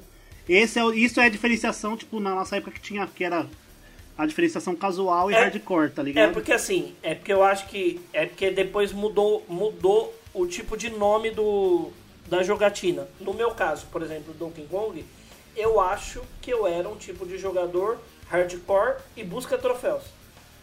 Esse 0.49 0.79
é, 0.79 0.87
isso 0.95 1.21
é 1.21 1.25
a 1.25 1.29
diferenciação, 1.29 1.97
tipo, 1.97 2.21
na 2.21 2.35
nossa 2.35 2.57
época 2.57 2.71
que 2.73 2.81
tinha, 2.81 3.05
que 3.07 3.25
era 3.25 3.47
a 4.17 4.25
diferenciação 4.27 4.77
casual 4.77 5.31
e 5.31 5.35
É- 5.35 5.39
hardcore, 5.43 5.91
tá 5.91 6.03
É 6.03 6.05
ligado? 6.05 6.33
porque 6.33 6.53
assim, 6.53 6.93
é 7.03 7.15
porque 7.15 7.33
eu 7.33 7.43
acho 7.43 7.67
que 7.67 8.01
é 8.13 8.27
porque 8.27 8.51
depois 8.51 8.93
mudou 8.93 9.45
mudou 9.49 10.15
o 10.33 10.47
tipo 10.47 10.77
de 10.77 10.89
nome 10.89 11.31
do, 11.31 11.91
da 12.29 12.43
jogatina. 12.43 13.09
No 13.21 13.35
meu 13.35 13.51
caso, 13.51 13.87
por 13.91 14.03
exemplo, 14.03 14.33
Donkey 14.39 14.67
Kong, 14.71 15.05
eu 15.57 15.81
acho 15.81 16.23
que 16.41 16.51
eu 16.53 16.67
era 16.67 16.89
um 16.89 16.97
tipo 16.97 17.27
de 17.27 17.39
jogador 17.39 17.99
hardcore 18.29 18.97
e 19.17 19.25
busca 19.25 19.57
troféus. 19.57 20.03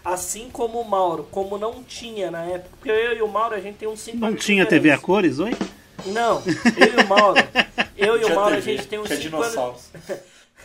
Assim 0.04 0.50
como 0.52 0.82
o 0.82 0.88
Mauro, 0.88 1.28
como 1.32 1.58
não 1.58 1.82
tinha 1.84 2.30
na 2.30 2.44
época, 2.44 2.76
porque 2.78 2.90
eu 2.92 3.18
e 3.18 3.22
o 3.22 3.28
Mauro 3.28 3.56
a 3.56 3.60
gente 3.60 3.78
tem 3.78 3.88
um 3.88 3.96
5 3.96 4.18
Não 4.18 4.36
tinha 4.36 4.66
TV 4.66 4.92
a 4.92 4.98
cores, 4.98 5.40
oi? 5.40 5.52
Não, 6.08 6.44
eu 6.46 7.00
e 7.00 7.04
o 7.04 7.08
Mauro, 7.08 7.40
eu 7.96 8.16
e 8.18 8.20
o 8.20 8.26
Tinha 8.26 8.36
Mauro 8.36 8.56
a 8.56 8.60
gente 8.60 8.86
tem 8.86 9.00
uns 9.00 9.08
tinha 9.08 9.22
5 9.22 9.36
anos. 9.38 9.52
dinossauros. 9.52 9.90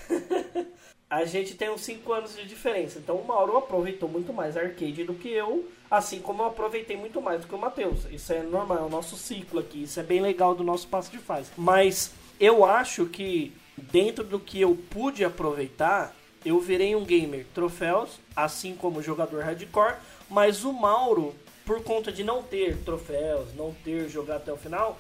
A 1.10 1.24
gente 1.24 1.54
tem 1.54 1.70
uns 1.70 1.80
5 1.82 2.12
anos 2.12 2.36
de 2.36 2.44
diferença. 2.44 2.98
Então 2.98 3.16
o 3.16 3.26
Mauro 3.26 3.56
aproveitou 3.56 4.06
muito 4.10 4.30
mais 4.30 4.58
arcade 4.58 5.04
do 5.04 5.14
que 5.14 5.30
eu, 5.30 5.66
assim 5.90 6.20
como 6.20 6.42
eu 6.42 6.46
aproveitei 6.48 6.98
muito 6.98 7.18
mais 7.22 7.40
do 7.40 7.46
que 7.46 7.54
o 7.54 7.58
Matheus. 7.58 8.00
Isso 8.10 8.30
é 8.30 8.42
normal, 8.42 8.78
é 8.78 8.82
o 8.82 8.90
nosso 8.90 9.16
ciclo 9.16 9.58
aqui. 9.58 9.84
Isso 9.84 9.98
é 9.98 10.02
bem 10.02 10.20
legal 10.20 10.54
do 10.54 10.62
nosso 10.62 10.86
passo 10.86 11.10
de 11.10 11.16
fase. 11.16 11.50
Mas 11.56 12.12
eu 12.38 12.62
acho 12.62 13.06
que 13.06 13.54
dentro 13.78 14.24
do 14.24 14.38
que 14.38 14.60
eu 14.60 14.76
pude 14.90 15.24
aproveitar, 15.24 16.14
eu 16.44 16.60
virei 16.60 16.94
um 16.94 17.04
gamer 17.04 17.46
troféus, 17.54 18.18
assim 18.34 18.74
como 18.74 19.02
jogador 19.02 19.42
hardcore, 19.42 19.96
mas 20.28 20.64
o 20.64 20.72
Mauro, 20.72 21.34
por 21.64 21.82
conta 21.82 22.12
de 22.12 22.22
não 22.22 22.42
ter 22.42 22.76
troféus, 22.78 23.54
não 23.54 23.74
ter 23.84 24.08
jogado 24.08 24.38
até 24.38 24.52
o 24.52 24.56
final, 24.56 24.98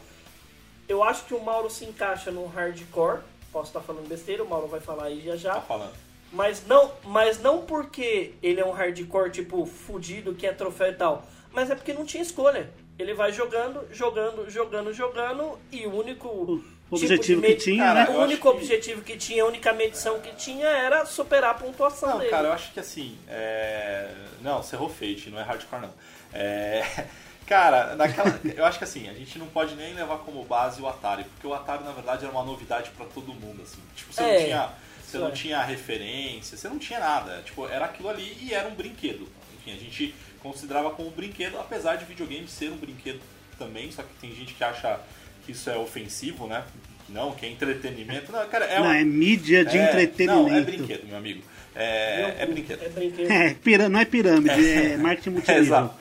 eu 0.88 1.02
acho 1.02 1.24
que 1.26 1.34
o 1.34 1.44
Mauro 1.44 1.68
se 1.68 1.84
encaixa 1.84 2.30
no 2.30 2.46
hardcore. 2.46 3.20
Posso 3.52 3.68
estar 3.68 3.80
falando 3.80 4.08
besteira, 4.08 4.42
o 4.42 4.48
Mauro 4.48 4.66
vai 4.66 4.80
falar 4.80 5.04
aí 5.04 5.20
já 5.20 5.36
já. 5.36 5.54
Tá 5.54 5.60
falando. 5.60 5.92
Mas 6.32 6.66
não, 6.66 6.92
mas 7.04 7.40
não 7.40 7.62
porque 7.62 8.34
ele 8.42 8.60
é 8.60 8.64
um 8.64 8.72
hardcore, 8.72 9.30
tipo, 9.30 9.64
fudido, 9.64 10.34
que 10.34 10.46
é 10.46 10.52
troféu 10.52 10.90
e 10.90 10.94
tal. 10.94 11.24
Mas 11.52 11.70
é 11.70 11.74
porque 11.74 11.92
não 11.92 12.04
tinha 12.04 12.22
escolha. 12.22 12.70
Ele 12.98 13.14
vai 13.14 13.32
jogando, 13.32 13.86
jogando, 13.94 14.50
jogando, 14.50 14.92
jogando, 14.92 15.58
e 15.70 15.86
o 15.86 15.94
único. 15.94 16.62
O 16.90 16.96
tipo 16.96 17.12
objetivo 17.12 17.40
de 17.42 17.46
que 17.46 17.52
med- 17.54 17.62
tinha, 17.64 17.84
Cara, 17.84 18.04
né? 18.10 18.16
O 18.16 18.22
único 18.22 18.50
que- 18.50 18.56
objetivo 18.56 19.02
que 19.02 19.16
tinha, 19.16 19.42
a 19.42 19.46
única 19.46 19.72
medição 19.72 20.20
que 20.20 20.34
tinha 20.36 20.66
era 20.66 21.04
superar 21.04 21.50
a 21.50 21.54
pontuação 21.54 22.08
Não, 22.10 22.18
dele. 22.18 22.30
cara, 22.30 22.48
eu 22.48 22.52
acho 22.52 22.72
que 22.72 22.80
assim. 22.80 23.18
É... 23.28 24.10
Não, 24.40 24.62
Cerro 24.62 24.88
Fate, 24.88 25.28
não 25.30 25.38
é 25.38 25.42
hardcore 25.42 25.82
não. 25.82 25.92
É... 26.32 26.84
Cara, 27.46 27.96
naquela. 27.96 28.38
eu 28.54 28.64
acho 28.66 28.76
que 28.76 28.84
assim, 28.84 29.08
a 29.08 29.14
gente 29.14 29.38
não 29.38 29.46
pode 29.46 29.74
nem 29.74 29.94
levar 29.94 30.18
como 30.18 30.44
base 30.44 30.82
o 30.82 30.86
Atari, 30.86 31.24
porque 31.24 31.46
o 31.46 31.54
Atari, 31.54 31.82
na 31.82 31.92
verdade, 31.92 32.22
era 32.24 32.30
uma 32.30 32.44
novidade 32.44 32.90
pra 32.90 33.06
todo 33.06 33.32
mundo, 33.32 33.62
assim. 33.62 33.80
Tipo, 33.96 34.12
você 34.12 34.22
É, 34.22 34.32
não 34.38 34.44
tinha. 34.44 34.70
Você 35.02 35.18
não 35.18 35.28
é. 35.28 35.30
tinha 35.30 35.62
referência, 35.62 36.58
você 36.58 36.68
não 36.68 36.78
tinha 36.78 37.00
nada. 37.00 37.40
Tipo, 37.46 37.66
era 37.66 37.86
aquilo 37.86 38.10
ali 38.10 38.36
e 38.42 38.52
era 38.52 38.68
um 38.68 38.74
brinquedo. 38.74 39.26
Enfim, 39.58 39.72
a 39.72 39.76
gente 39.78 40.14
considerava 40.42 40.90
como 40.90 41.08
um 41.08 41.12
brinquedo, 41.12 41.58
apesar 41.58 41.96
de 41.96 42.04
videogame 42.04 42.46
ser 42.46 42.70
um 42.70 42.76
brinquedo 42.76 43.20
também, 43.58 43.90
só 43.90 44.02
que 44.02 44.12
tem 44.20 44.34
gente 44.34 44.52
que 44.52 44.62
acha 44.62 45.00
que 45.48 45.52
isso 45.52 45.70
é 45.70 45.76
ofensivo, 45.78 46.46
né? 46.46 46.62
Não, 47.08 47.32
que 47.32 47.46
é 47.46 47.48
entretenimento. 47.48 48.30
Não, 48.30 48.46
cara, 48.48 48.66
é 48.66 48.78
Não, 48.78 48.86
um- 48.86 48.92
é 48.92 49.02
mídia 49.02 49.64
de 49.64 49.78
é- 49.78 49.82
entretenimento. 49.88 50.48
Não, 50.50 50.54
é 50.56 50.60
brinquedo, 50.60 51.06
meu 51.06 51.16
amigo. 51.16 51.42
É, 51.74 52.34
é 52.40 52.46
brinquedo. 52.46 52.82
É 52.84 52.88
brinquedo. 52.90 53.30
É, 53.30 53.54
pira- 53.54 53.88
não 53.88 53.98
é 54.00 54.04
pirâmide, 54.04 54.68
é, 54.70 54.96
marketing 54.98 55.30
É, 55.30 55.32
multinível. 55.32 55.62
exato. 55.64 55.94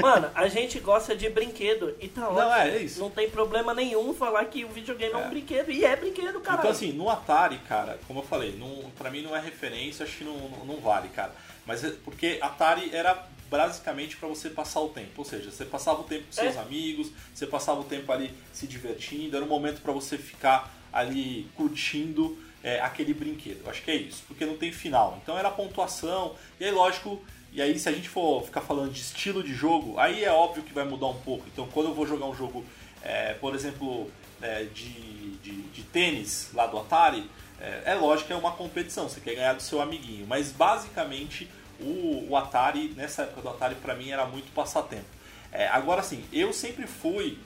Mano, 0.00 0.30
a 0.34 0.48
gente 0.48 0.78
gosta 0.80 1.14
de 1.16 1.28
brinquedo 1.30 1.94
e 2.00 2.08
tá 2.08 2.22
ótimo. 2.28 2.40
Não, 2.40 2.54
é, 2.54 2.70
é 2.70 2.82
isso. 2.82 2.98
Não 3.00 3.08
tem 3.10 3.30
problema 3.30 3.72
nenhum 3.72 4.12
falar 4.12 4.44
que 4.46 4.64
o 4.64 4.68
videogame 4.68 5.12
é, 5.14 5.16
um 5.16 5.28
brinquedo. 5.30 5.70
E 5.70 5.84
é 5.84 5.94
brinquedo, 5.96 6.40
cara. 6.40 6.58
Então, 6.58 6.70
assim, 6.70 6.92
no 6.92 7.08
Atari, 7.08 7.58
cara, 7.68 7.98
como 8.06 8.20
eu 8.20 8.24
falei, 8.24 8.54
não, 8.58 8.90
pra 8.98 9.10
mim 9.10 9.22
não 9.22 9.34
é 9.34 9.40
referência, 9.40 10.04
acho 10.04 10.18
que 10.18 10.24
não, 10.24 10.36
não, 10.36 10.64
não 10.66 10.76
vale, 10.76 11.08
cara. 11.08 11.32
Mas 11.66 11.84
é 11.84 11.92
porque 12.04 12.38
Atari 12.40 12.90
era 12.92 13.26
basicamente 13.50 14.16
pra 14.16 14.28
você 14.28 14.48
passar 14.48 14.80
o 14.80 14.88
tempo. 14.88 15.10
Ou 15.16 15.24
seja, 15.24 15.50
você 15.50 15.64
passava 15.64 16.00
o 16.00 16.04
tempo 16.04 16.26
com 16.26 16.32
seus 16.32 16.56
É. 16.56 16.60
amigos, 16.60 17.10
você 17.34 17.46
passava 17.46 17.80
o 17.80 17.84
tempo 17.84 18.10
ali 18.12 18.32
se 18.52 18.66
divertindo, 18.66 19.36
era 19.36 19.44
um 19.44 19.48
momento 19.48 19.80
pra 19.82 19.92
você 19.92 20.16
ficar 20.16 20.72
ali 20.92 21.48
curtindo 21.56 22.38
é, 22.62 22.80
aquele 22.80 23.12
brinquedo. 23.12 23.62
Eu 23.64 23.70
acho 23.70 23.82
que 23.82 23.90
é 23.90 23.96
isso, 23.96 24.22
porque 24.28 24.46
não 24.46 24.56
tem 24.56 24.70
final. 24.70 25.18
Então 25.22 25.36
era 25.36 25.50
pontuação, 25.50 26.36
e 26.58 26.64
aí, 26.64 26.70
lógico. 26.70 27.20
E 27.52 27.60
aí, 27.60 27.76
se 27.80 27.88
a 27.88 27.92
gente 27.92 28.08
for 28.08 28.44
ficar 28.44 28.60
falando 28.60 28.92
de 28.92 29.00
estilo 29.00 29.42
de 29.42 29.52
jogo, 29.52 29.98
aí 29.98 30.22
é 30.22 30.30
óbvio 30.30 30.62
que 30.62 30.72
vai 30.72 30.84
mudar 30.84 31.08
um 31.08 31.18
pouco. 31.20 31.44
Então, 31.52 31.66
quando 31.66 31.88
eu 31.88 31.94
vou 31.94 32.06
jogar 32.06 32.26
um 32.26 32.34
jogo, 32.34 32.64
é, 33.02 33.34
por 33.34 33.56
exemplo, 33.56 34.08
é, 34.40 34.64
de, 34.72 35.30
de, 35.42 35.50
de 35.62 35.82
tênis 35.82 36.50
lá 36.54 36.66
do 36.68 36.78
Atari, 36.78 37.28
é, 37.60 37.82
é 37.86 37.94
lógico 37.94 38.28
que 38.28 38.32
é 38.32 38.36
uma 38.36 38.52
competição, 38.52 39.08
você 39.08 39.20
quer 39.20 39.34
ganhar 39.34 39.54
do 39.54 39.62
seu 39.62 39.80
amiguinho. 39.80 40.26
Mas, 40.28 40.52
basicamente, 40.52 41.48
o, 41.80 42.28
o 42.30 42.36
Atari, 42.36 42.92
nessa 42.96 43.22
época 43.22 43.42
do 43.42 43.48
Atari, 43.50 43.74
pra 43.76 43.94
mim, 43.94 44.10
era 44.10 44.26
muito 44.26 44.52
passatempo. 44.52 45.04
É, 45.52 45.68
agora, 45.68 46.00
assim, 46.00 46.24
eu 46.32 46.52
sempre 46.52 46.86
fui 46.86 47.38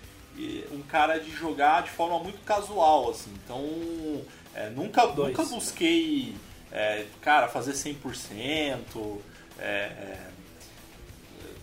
um 0.72 0.82
cara 0.82 1.18
de 1.18 1.30
jogar 1.30 1.82
de 1.82 1.90
forma 1.90 2.18
muito 2.18 2.44
casual, 2.44 3.10
assim. 3.10 3.32
Então, 3.44 3.62
é, 4.54 4.68
nunca, 4.70 5.06
Dois. 5.06 5.36
nunca 5.36 5.44
busquei, 5.48 6.34
é, 6.72 7.06
cara, 7.20 7.48
fazer 7.48 7.72
100%, 7.72 9.18
é, 9.58 9.64
é, 9.64 10.18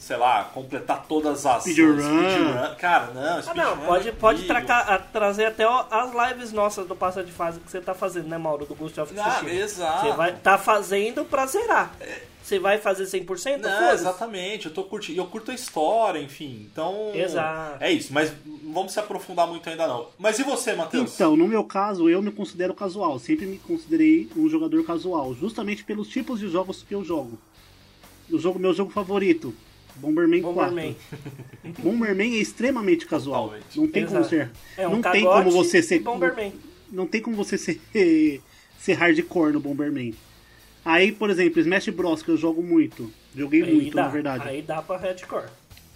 sei 0.01 0.17
lá, 0.17 0.45
completar 0.45 1.05
todas 1.07 1.45
as... 1.45 1.61
Speedrun. 1.61 1.99
speedrun. 2.01 2.75
Cara, 2.79 3.11
não, 3.13 3.21
Ah, 3.21 3.35
não, 3.35 3.41
speedrun 3.43 3.85
pode, 3.85 4.09
é 4.09 4.11
pode 4.11 4.43
tracar- 4.47 4.91
a- 4.91 4.97
trazer 4.97 5.45
até 5.45 5.63
as 5.63 6.11
lives 6.31 6.51
nossas 6.51 6.87
do 6.87 6.95
Passa 6.95 7.23
de 7.23 7.31
Fase 7.31 7.59
que 7.59 7.69
você 7.69 7.79
tá 7.79 7.93
fazendo, 7.93 8.27
né, 8.27 8.35
Mauro? 8.35 8.65
Do 8.65 8.73
Ghost 8.73 8.99
of 8.99 9.13
Ah, 9.19 9.29
Tsushima. 9.29 9.51
exato. 9.51 10.07
Você 10.07 10.13
vai 10.13 10.31
tá 10.35 10.57
fazendo 10.57 11.23
pra 11.23 11.45
zerar. 11.45 11.95
Você 12.43 12.57
vai 12.57 12.79
fazer 12.79 13.03
100%? 13.05 13.59
Não, 13.61 13.91
exatamente, 13.91 14.65
eu 14.65 14.73
tô 14.73 14.83
curtindo, 14.85 15.19
eu 15.21 15.27
curto 15.27 15.51
a 15.51 15.53
história, 15.53 16.17
enfim. 16.19 16.67
Então, 16.71 17.11
Exato. 17.13 17.77
é 17.79 17.91
isso, 17.91 18.11
mas 18.11 18.33
não 18.63 18.73
vamos 18.73 18.93
se 18.93 18.99
aprofundar 18.99 19.45
muito 19.47 19.69
ainda 19.69 19.85
não. 19.87 20.07
Mas 20.17 20.39
e 20.39 20.43
você, 20.43 20.73
Matheus? 20.73 21.13
Então, 21.13 21.37
no 21.37 21.47
meu 21.47 21.63
caso, 21.63 22.09
eu 22.09 22.19
me 22.23 22.31
considero 22.31 22.73
casual. 22.73 23.19
Sempre 23.19 23.45
me 23.45 23.59
considerei 23.59 24.27
um 24.35 24.49
jogador 24.49 24.83
casual, 24.83 25.35
justamente 25.35 25.83
pelos 25.83 26.07
tipos 26.07 26.39
de 26.39 26.49
jogos 26.49 26.81
que 26.81 26.95
eu 26.95 27.05
jogo. 27.05 27.37
O 28.31 28.39
jogo, 28.39 28.57
meu 28.57 28.73
jogo 28.73 28.89
favorito, 28.91 29.53
Bomberman, 30.01 30.41
Bomberman. 30.41 30.95
4. 31.61 31.73
Bomberman 31.83 32.33
é 32.35 32.37
extremamente 32.41 33.05
casual. 33.05 33.53
Não 33.75 33.87
tem 33.87 34.05
como 34.05 34.19
Exato. 34.19 34.29
ser. 34.29 34.49
É 34.77 34.87
um 34.87 34.91
não 34.97 35.01
tem 35.01 35.23
como 35.23 35.51
você 35.51 35.81
ser. 35.81 35.99
Bomberman. 35.99 36.53
Não 36.91 37.07
tem 37.07 37.21
como 37.21 37.35
você 37.37 37.57
ser, 37.57 37.79
ser 38.79 38.93
hardcore 38.93 39.53
no 39.53 39.59
Bomberman. 39.59 40.13
Aí, 40.83 41.11
por 41.11 41.29
exemplo, 41.29 41.59
Smash 41.61 41.89
Bros, 41.89 42.23
que 42.23 42.29
eu 42.29 42.37
jogo 42.37 42.61
muito. 42.63 43.11
Joguei 43.35 43.61
Aí 43.63 43.73
muito, 43.73 43.95
dá, 43.95 44.03
na 44.03 44.09
verdade. 44.09 44.47
Aí 44.47 44.61
dá 44.61 44.81
pra 44.81 44.97
hardcore. 44.97 45.45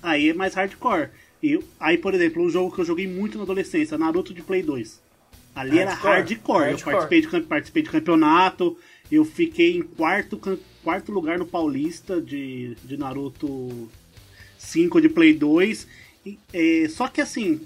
Aí 0.02 0.30
é 0.30 0.34
mais 0.34 0.54
hardcore. 0.54 1.10
E 1.42 1.60
aí, 1.80 1.98
por 1.98 2.14
exemplo, 2.14 2.44
um 2.44 2.50
jogo 2.50 2.74
que 2.74 2.80
eu 2.82 2.86
joguei 2.86 3.08
muito 3.08 3.38
na 3.38 3.44
adolescência, 3.44 3.98
Naruto 3.98 4.34
de 4.34 4.42
Play 4.42 4.62
2. 4.62 5.02
Ali 5.56 5.80
era 5.80 5.92
Hardcore. 5.92 6.14
hardcore. 6.14 6.58
Eu 6.58 6.78
Hardcore. 6.78 6.92
participei 6.94 7.22
de, 7.22 7.48
participei 7.48 7.84
de 7.84 7.90
campeonato, 7.90 8.78
eu 9.12 9.24
fiquei 9.26 9.76
em 9.78 9.82
quarto, 9.82 10.38
cam- 10.38 10.58
quarto 10.86 11.12
lugar 11.12 11.40
no 11.40 11.48
Paulista 11.48 12.22
de, 12.22 12.76
de 12.84 12.96
Naruto 12.96 13.90
5 14.60 15.02
de 15.02 15.10
Play 15.10 15.34
2. 15.34 15.88
E, 16.24 16.38
é, 16.54 16.88
só 16.88 17.08
que 17.08 17.20
assim, 17.22 17.60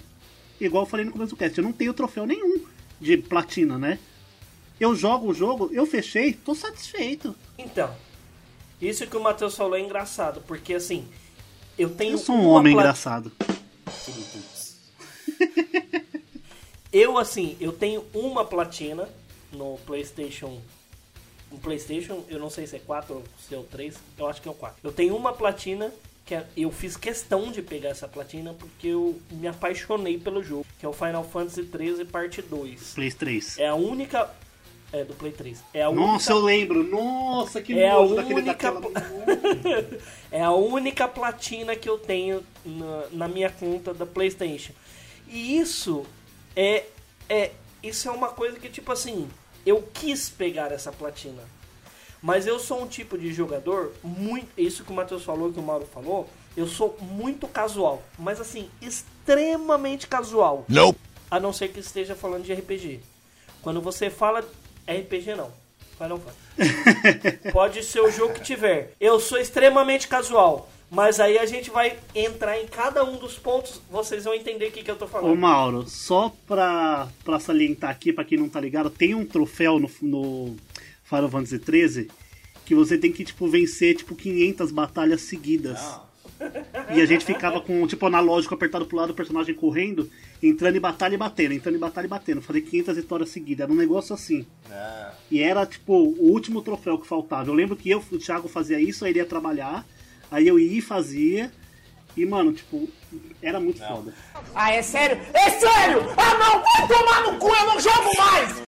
igual 0.59 0.83
eu 0.85 0.89
falei 0.89 1.05
no 1.05 1.11
começo 1.11 1.31
do 1.31 1.35
cast, 1.35 1.57
eu 1.57 1.63
não 1.63 1.73
tenho 1.73 1.93
troféu 1.93 2.25
nenhum 2.25 2.63
de 2.99 3.17
platina, 3.17 3.77
né? 3.77 3.99
Eu 4.79 4.95
jogo 4.95 5.27
o 5.27 5.33
jogo, 5.33 5.69
eu 5.73 5.85
fechei, 5.85 6.31
tô 6.31 6.55
satisfeito. 6.55 7.35
Então, 7.57 7.93
isso 8.81 9.05
que 9.05 9.17
o 9.17 9.21
Matheus 9.21 9.57
falou 9.57 9.75
é 9.75 9.81
engraçado, 9.81 10.41
porque 10.47 10.73
assim, 10.73 11.05
eu 11.77 11.89
tenho 11.89 12.13
Eu 12.13 12.17
sou 12.17 12.35
um 12.35 12.47
homem 12.47 12.71
pla- 12.73 12.83
engraçado. 12.83 13.31
Eu, 16.91 17.19
assim, 17.19 17.55
eu 17.59 17.71
tenho 17.71 18.03
uma 18.15 18.43
platina 18.43 19.07
no 19.53 19.77
PlayStation. 19.85 20.59
No 21.51 21.57
PlayStation, 21.57 22.23
eu 22.29 22.39
não 22.39 22.49
sei 22.49 22.67
se 22.67 22.75
é 22.75 22.79
4 22.79 23.13
ou 23.15 23.23
se 23.47 23.55
é 23.55 23.57
o 23.57 23.63
3, 23.63 23.95
eu 24.17 24.27
acho 24.27 24.41
que 24.41 24.47
é 24.47 24.51
o 24.51 24.55
4. 24.55 24.77
Eu 24.83 24.91
tenho 24.91 25.15
uma 25.15 25.33
platina 25.33 25.91
que 26.25 26.35
é- 26.35 26.45
eu 26.55 26.71
fiz 26.71 26.95
questão 26.95 27.51
de 27.51 27.61
pegar 27.63 27.89
essa 27.89 28.07
platina 28.07 28.53
porque 28.53 28.87
eu 28.87 29.19
me 29.31 29.47
apaixonei 29.47 30.17
pelo 30.19 30.43
jogo, 30.43 30.65
que 30.79 30.85
é 30.85 30.89
o 30.89 30.93
Final 30.93 31.23
Fantasy 31.23 31.63
13 31.63 32.05
parte 32.05 32.41
2. 32.41 32.93
Play 32.93 33.11
3. 33.11 33.57
É 33.57 33.67
a 33.67 33.73
única. 33.75 34.29
É, 34.91 35.03
do 35.03 35.13
Play 35.13 35.31
3. 35.31 35.63
É 35.73 35.83
a 35.83 35.91
Nossa, 35.91 36.11
única 36.11 36.31
eu 36.33 36.39
lembro. 36.39 36.83
Nossa, 36.83 37.61
que 37.61 37.73
É 37.77 37.91
nojo 37.93 38.15
única- 38.15 38.41
daquela... 38.43 38.81
é 40.31 40.41
a 40.43 40.51
única 40.51 41.07
platina 41.07 41.75
que 41.75 41.87
eu 41.89 41.97
tenho 41.97 42.43
na, 42.65 43.03
na 43.11 43.27
minha 43.27 43.49
conta 43.51 43.93
da 43.93 44.05
PlayStation. 44.05 44.73
E 45.27 45.57
isso 45.59 46.05
é, 46.55 46.85
é 47.27 47.51
isso 47.83 48.07
é 48.07 48.11
uma 48.11 48.29
coisa 48.29 48.59
que 48.59 48.67
tipo 48.69 48.91
assim, 48.91 49.29
eu 49.69 49.87
quis 49.93 50.29
pegar 50.29 50.71
essa 50.71 50.91
platina. 50.91 51.41
Mas 52.21 52.45
eu 52.45 52.59
sou 52.59 52.83
um 52.83 52.87
tipo 52.87 53.17
de 53.17 53.31
jogador 53.31 53.93
muito, 54.03 54.47
isso 54.57 54.83
que 54.83 54.91
o 54.91 54.95
Matheus 54.95 55.23
falou, 55.23 55.53
que 55.53 55.59
o 55.59 55.63
Mauro 55.63 55.87
falou, 55.93 56.29
eu 56.57 56.67
sou 56.67 56.97
muito 56.99 57.47
casual, 57.47 58.03
mas 58.17 58.41
assim, 58.41 58.69
extremamente 58.81 60.07
casual. 60.07 60.65
Nope. 60.67 60.99
A 61.31 61.39
não 61.39 61.53
ser 61.53 61.69
que 61.69 61.79
esteja 61.79 62.15
falando 62.15 62.43
de 62.43 62.53
RPG. 62.53 62.99
Quando 63.61 63.81
você 63.81 64.09
fala 64.09 64.43
RPG 64.87 65.35
não. 65.35 65.51
Final 65.97 66.19
Fantasy. 66.19 67.51
Pode 67.51 67.83
ser 67.83 68.01
o 68.01 68.11
jogo 68.11 68.33
que 68.33 68.41
tiver. 68.41 68.93
Eu 68.99 69.19
sou 69.19 69.37
extremamente 69.37 70.07
casual. 70.07 70.69
Mas 70.91 71.19
aí 71.19 71.37
a 71.37 71.45
gente 71.45 71.69
vai 71.69 71.97
entrar 72.15 72.59
em 72.59 72.67
cada 72.67 73.03
um 73.03 73.17
dos 73.17 73.37
pontos, 73.37 73.79
vocês 73.91 74.23
vão 74.23 74.33
entender 74.33 74.67
o 74.67 74.71
que, 74.71 74.83
que 74.83 74.89
eu 74.89 74.95
tô 74.95 75.07
falando. 75.07 75.31
Ô 75.31 75.35
Mauro, 75.35 75.87
só 75.87 76.33
pra, 76.47 77.07
pra 77.23 77.39
salientar 77.39 77.91
aqui, 77.91 78.11
pra 78.11 78.23
quem 78.23 78.37
não 78.37 78.49
tá 78.49 78.59
ligado, 78.59 78.89
tem 78.89 79.13
um 79.13 79.25
troféu 79.25 79.79
no, 79.79 79.89
no 80.01 80.55
Final 81.03 81.29
Fantasy 81.29 81.61
XIII 81.63 82.09
que 82.65 82.75
você 82.75 82.99
tem 82.99 83.11
que, 83.11 83.23
tipo, 83.23 83.47
vencer, 83.47 83.95
tipo, 83.95 84.15
500 84.15 84.71
batalhas 84.71 85.21
seguidas. 85.21 85.79
E 86.95 87.01
a 87.01 87.05
gente 87.05 87.25
ficava 87.25 87.59
com, 87.59 87.85
tipo, 87.87 88.05
analógico 88.05 88.53
apertado 88.53 88.85
pro 88.85 88.95
lado, 88.95 89.09
o 89.09 89.15
personagem 89.15 89.55
correndo, 89.55 90.07
entrando 90.41 90.75
em 90.75 90.79
batalha 90.79 91.15
e 91.15 91.17
batendo, 91.17 91.53
entrando 91.53 91.75
em 91.75 91.79
batalha 91.79 92.05
e 92.05 92.09
batendo. 92.09 92.43
Fazer 92.43 92.61
500 92.61 92.95
vitórias 92.95 93.29
seguidas. 93.29 93.63
Era 93.63 93.73
um 93.73 93.75
negócio 93.75 94.13
assim. 94.13 94.45
É. 94.69 95.09
E 95.31 95.41
era, 95.41 95.65
tipo, 95.65 95.93
o 95.93 96.31
último 96.31 96.61
troféu 96.61 96.99
que 96.99 97.07
faltava. 97.07 97.49
Eu 97.49 97.55
lembro 97.55 97.75
que 97.75 97.89
eu, 97.89 98.03
o 98.11 98.17
Thiago 98.19 98.47
fazia 98.47 98.79
isso, 98.79 99.03
aí 99.03 99.11
ele 99.11 99.19
ia 99.19 99.25
trabalhar, 99.25 99.83
aí 100.31 100.47
eu 100.47 100.59
ia 100.59 100.77
e 100.77 100.81
fazia. 100.81 101.51
E, 102.17 102.25
mano, 102.25 102.51
tipo, 102.51 102.89
era 103.41 103.59
muito 103.59 103.79
foda. 103.79 104.13
Ah, 104.53 104.73
é 104.73 104.81
sério? 104.81 105.17
É 105.33 105.49
sério! 105.51 106.01
Ah, 106.17 106.37
não! 106.37 106.61
Vai 106.61 106.87
tomar 106.87 107.31
no 107.31 107.39
cu! 107.39 107.47
Eu 107.47 107.65
não 107.65 107.79
jogo 107.79 108.09
mais! 108.17 108.61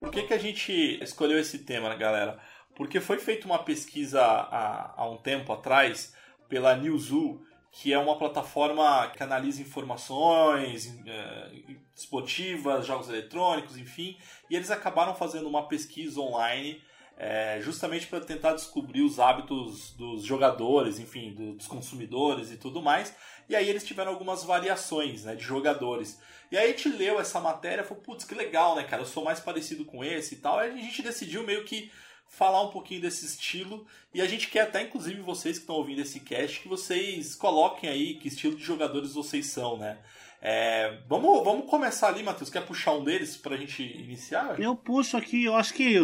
Por 0.00 0.10
que, 0.10 0.22
que 0.22 0.34
a 0.34 0.38
gente 0.38 1.02
escolheu 1.02 1.38
esse 1.38 1.58
tema, 1.58 1.90
né, 1.90 1.96
galera? 1.96 2.38
Porque 2.74 3.00
foi 3.00 3.18
feita 3.18 3.46
uma 3.46 3.62
pesquisa 3.62 4.22
há, 4.22 4.94
há 4.96 5.10
um 5.10 5.18
tempo 5.18 5.52
atrás 5.52 6.14
pela 6.48 6.74
Newzoo, 6.74 7.44
que 7.72 7.92
é 7.92 7.98
uma 7.98 8.18
plataforma 8.18 9.08
que 9.16 9.22
analisa 9.22 9.62
informações 9.62 10.92
eh, 11.06 11.50
esportivas, 11.94 12.86
jogos 12.86 13.08
eletrônicos, 13.08 13.76
enfim, 13.76 14.16
e 14.48 14.56
eles 14.56 14.70
acabaram 14.70 15.14
fazendo 15.14 15.48
uma 15.48 15.68
pesquisa 15.68 16.20
online 16.20 16.82
eh, 17.16 17.60
justamente 17.62 18.06
para 18.06 18.20
tentar 18.20 18.54
descobrir 18.54 19.02
os 19.02 19.20
hábitos 19.20 19.92
dos 19.92 20.24
jogadores, 20.24 20.98
enfim, 20.98 21.34
do- 21.34 21.52
dos 21.54 21.66
consumidores 21.66 22.50
e 22.50 22.56
tudo 22.56 22.80
mais. 22.82 23.14
E 23.48 23.54
aí 23.54 23.68
eles 23.68 23.84
tiveram 23.84 24.10
algumas 24.12 24.42
variações 24.42 25.24
né, 25.24 25.34
de 25.34 25.42
jogadores. 25.42 26.18
E 26.50 26.56
aí 26.56 26.64
a 26.64 26.68
gente 26.68 26.88
leu 26.88 27.20
essa 27.20 27.38
matéria 27.40 27.82
e 27.82 27.84
falou, 27.84 28.02
putz, 28.02 28.24
que 28.24 28.34
legal, 28.34 28.74
né, 28.74 28.84
cara? 28.84 29.02
Eu 29.02 29.06
sou 29.06 29.22
mais 29.24 29.38
parecido 29.38 29.84
com 29.84 30.02
esse 30.04 30.34
e 30.36 30.38
tal. 30.38 30.58
Aí 30.58 30.70
a 30.72 30.76
gente 30.76 31.02
decidiu 31.02 31.44
meio 31.44 31.64
que 31.64 31.90
falar 32.30 32.62
um 32.62 32.68
pouquinho 32.70 33.02
desse 33.02 33.26
estilo. 33.26 33.84
E 34.14 34.22
a 34.22 34.26
gente 34.26 34.48
quer 34.48 34.60
até, 34.60 34.82
inclusive, 34.82 35.20
vocês 35.20 35.56
que 35.58 35.64
estão 35.64 35.76
ouvindo 35.76 36.00
esse 36.00 36.20
cast, 36.20 36.60
que 36.60 36.68
vocês 36.68 37.34
coloquem 37.34 37.90
aí 37.90 38.14
que 38.14 38.28
estilo 38.28 38.54
de 38.56 38.62
jogadores 38.64 39.12
vocês 39.12 39.46
são, 39.46 39.76
né? 39.76 39.98
É, 40.40 41.00
vamos, 41.06 41.44
vamos 41.44 41.68
começar 41.68 42.08
ali, 42.08 42.22
Matheus. 42.22 42.48
Quer 42.48 42.64
puxar 42.64 42.92
um 42.92 43.04
deles 43.04 43.36
pra 43.36 43.56
gente 43.56 43.82
iniciar? 43.82 44.58
Eu 44.58 44.74
puxo 44.74 45.16
aqui, 45.16 45.44
eu 45.44 45.54
acho 45.54 45.74
que 45.74 45.96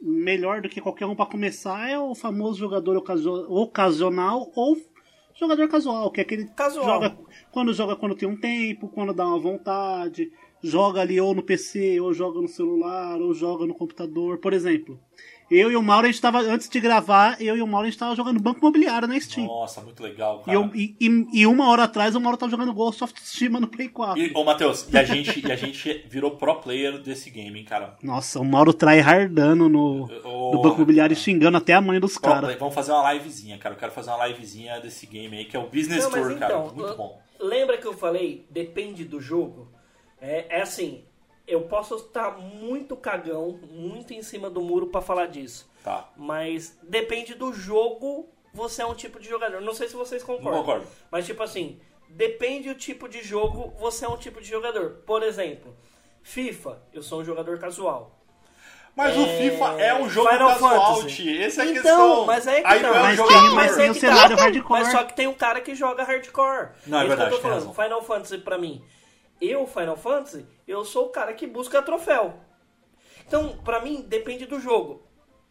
melhor 0.00 0.62
do 0.62 0.68
que 0.68 0.80
qualquer 0.80 1.04
um 1.06 1.14
pra 1.14 1.26
começar 1.26 1.90
é 1.90 1.98
o 1.98 2.14
famoso 2.14 2.58
jogador 2.58 2.96
ocasio- 2.96 3.52
ocasional 3.52 4.50
ou 4.54 4.76
jogador 5.34 5.68
casual, 5.68 6.10
que 6.10 6.20
é 6.20 6.22
aquele 6.22 6.44
que 6.46 6.54
Casual. 6.54 6.84
joga 6.86 7.18
quando 7.50 7.72
joga 7.74 7.96
quando 7.96 8.14
tem 8.14 8.28
um 8.28 8.36
tempo, 8.36 8.88
quando 8.88 9.12
dá 9.12 9.26
uma 9.26 9.38
vontade, 9.38 10.32
joga 10.62 11.00
ali 11.00 11.20
ou 11.20 11.34
no 11.34 11.42
PC, 11.42 12.00
ou 12.00 12.12
joga 12.14 12.40
no 12.40 12.48
celular, 12.48 13.20
ou 13.20 13.34
joga 13.34 13.66
no 13.66 13.74
computador, 13.74 14.38
por 14.38 14.52
exemplo. 14.52 14.98
Eu 15.54 15.70
e 15.70 15.76
o 15.76 15.82
Mauro, 15.82 16.06
a 16.06 16.10
gente 16.10 16.20
tava, 16.20 16.38
antes 16.40 16.68
de 16.68 16.80
gravar, 16.80 17.36
eu 17.40 17.56
e 17.56 17.60
o 17.62 17.66
Mauro, 17.66 17.86
a 17.86 17.90
gente 17.90 17.98
tava 17.98 18.16
jogando 18.16 18.40
Banco 18.40 18.58
Imobiliário 18.60 19.06
na 19.06 19.20
Steam. 19.20 19.46
Nossa, 19.46 19.80
muito 19.82 20.02
legal, 20.02 20.40
E, 20.42 20.44
cara. 20.46 20.56
eu- 20.58 20.70
e- 20.74 20.96
e- 21.00 21.40
e 21.40 21.46
uma 21.46 21.68
hora 21.68 21.84
atrás 21.84 22.14
o 22.14 22.20
Mauro 22.20 22.38
tava 22.38 22.50
jogando 22.50 22.72
Ghost 22.72 23.04
of 23.04 23.12
Tsushima 23.12 23.60
no 23.60 23.66
Play 23.68 23.88
4. 23.88 24.18
E, 24.18 24.32
ô, 24.34 24.44
Matheus, 24.44 24.86
e 24.90 24.96
a, 24.96 25.04
gente, 25.04 25.46
e 25.46 25.52
a 25.52 25.56
gente 25.56 26.06
virou 26.08 26.32
pro 26.32 26.54
player 26.56 26.98
desse 26.98 27.28
game, 27.28 27.58
hein, 27.58 27.64
cara. 27.66 27.96
Nossa, 28.02 28.40
o 28.40 28.44
Mauro 28.44 28.72
tryhardando 28.72 29.68
no, 29.68 30.04
Ô, 30.24 30.52
no 30.54 30.62
Banco 30.62 30.76
Imobiliário 30.76 31.12
e 31.12 31.16
xingando 31.16 31.58
até 31.58 31.74
a 31.74 31.80
mãe 31.80 32.00
dos 32.00 32.16
caras. 32.16 32.56
Vamos 32.58 32.74
fazer 32.74 32.92
uma 32.92 33.12
livezinha, 33.12 33.58
cara. 33.58 33.74
Eu 33.74 33.78
quero 33.78 33.92
fazer 33.92 34.10
uma 34.10 34.26
livezinha 34.26 34.80
desse 34.80 35.06
game 35.06 35.36
aí, 35.36 35.44
que 35.44 35.56
é 35.56 35.60
o 35.60 35.66
Business 35.68 36.04
Não, 36.04 36.10
mas 36.12 36.20
Tour, 36.28 36.38
cara. 36.38 36.54
então, 36.54 36.66
Muito 36.74 36.88
l- 36.88 36.96
bom. 36.96 37.20
Lembra 37.38 37.76
que 37.76 37.86
eu 37.86 37.92
falei, 37.92 38.46
depende 38.50 39.04
do 39.04 39.20
jogo? 39.20 39.68
É, 40.20 40.58
é 40.58 40.62
assim, 40.62 41.02
eu 41.46 41.62
posso 41.62 41.96
estar 41.96 42.38
muito 42.38 42.96
cagão, 42.96 43.58
muito 43.70 44.12
em 44.14 44.22
cima 44.22 44.48
do 44.48 44.60
muro 44.60 44.86
pra 44.88 45.00
falar 45.00 45.26
disso. 45.26 45.70
Tá. 45.82 46.08
Mas 46.16 46.78
depende 46.82 47.34
do 47.34 47.52
jogo, 47.52 48.28
você 48.54 48.82
é 48.82 48.86
um 48.86 48.94
tipo 48.94 49.18
de 49.18 49.28
jogador. 49.28 49.60
Não 49.60 49.74
sei 49.74 49.88
se 49.88 49.94
vocês 49.96 50.22
concordam. 50.22 50.52
Não 50.52 50.60
concordo. 50.60 50.86
Mas 51.10 51.26
tipo 51.26 51.42
assim, 51.42 51.80
depende 52.08 52.68
do 52.68 52.74
tipo 52.78 53.08
de 53.08 53.22
jogo, 53.22 53.72
você 53.78 54.04
é 54.04 54.08
um 54.08 54.16
tipo 54.16 54.40
de 54.40 54.48
jogador. 54.48 55.02
Por 55.06 55.22
exemplo, 55.22 55.74
FIFA, 56.22 56.78
eu 56.92 57.02
sou 57.02 57.20
um 57.20 57.24
jogador 57.24 57.58
casual. 57.58 58.18
Mas 58.94 59.16
o 59.16 59.24
FIFA 59.26 59.80
é 59.80 59.94
um 59.94 60.08
jogo 60.08 60.28
Final 60.28 60.48
casual, 60.50 60.96
Fantasy. 60.96 61.16
Ti. 61.16 61.42
Essa 61.42 61.62
é 61.62 61.64
a 61.64 61.70
então, 61.70 61.82
questão. 61.82 62.24
mas 62.26 62.46
é 62.46 62.60
que 62.60 62.66
Aí 62.66 62.82
não. 62.82 62.94
é 62.94 63.00
um 63.00 63.02
Mas 63.02 63.16
tem- 63.16 63.50
mas 63.54 63.76
tem 63.76 63.90
o 63.90 63.94
que 63.94 64.00
cenário 64.00 64.36
hardcore. 64.36 64.80
Mas 64.82 64.92
só 64.92 65.02
que 65.04 65.16
tem 65.16 65.26
um 65.26 65.32
cara 65.34 65.62
que 65.62 65.74
joga 65.74 66.04
hardcore. 66.04 66.68
Não, 66.86 66.98
é 66.98 67.02
que 67.02 67.08
verdade, 67.08 67.30
eu 67.32 67.36
tô 67.38 67.42
falando. 67.42 67.74
Final 67.74 68.02
Fantasy 68.02 68.36
pra 68.38 68.58
mim. 68.58 68.84
Eu, 69.42 69.66
Final 69.66 69.96
Fantasy, 69.96 70.46
eu 70.68 70.84
sou 70.84 71.06
o 71.06 71.10
cara 71.10 71.34
que 71.34 71.48
busca 71.48 71.82
troféu. 71.82 72.34
Então, 73.26 73.58
pra 73.64 73.80
mim, 73.80 74.00
depende 74.00 74.46
do 74.46 74.60
jogo. 74.60 75.02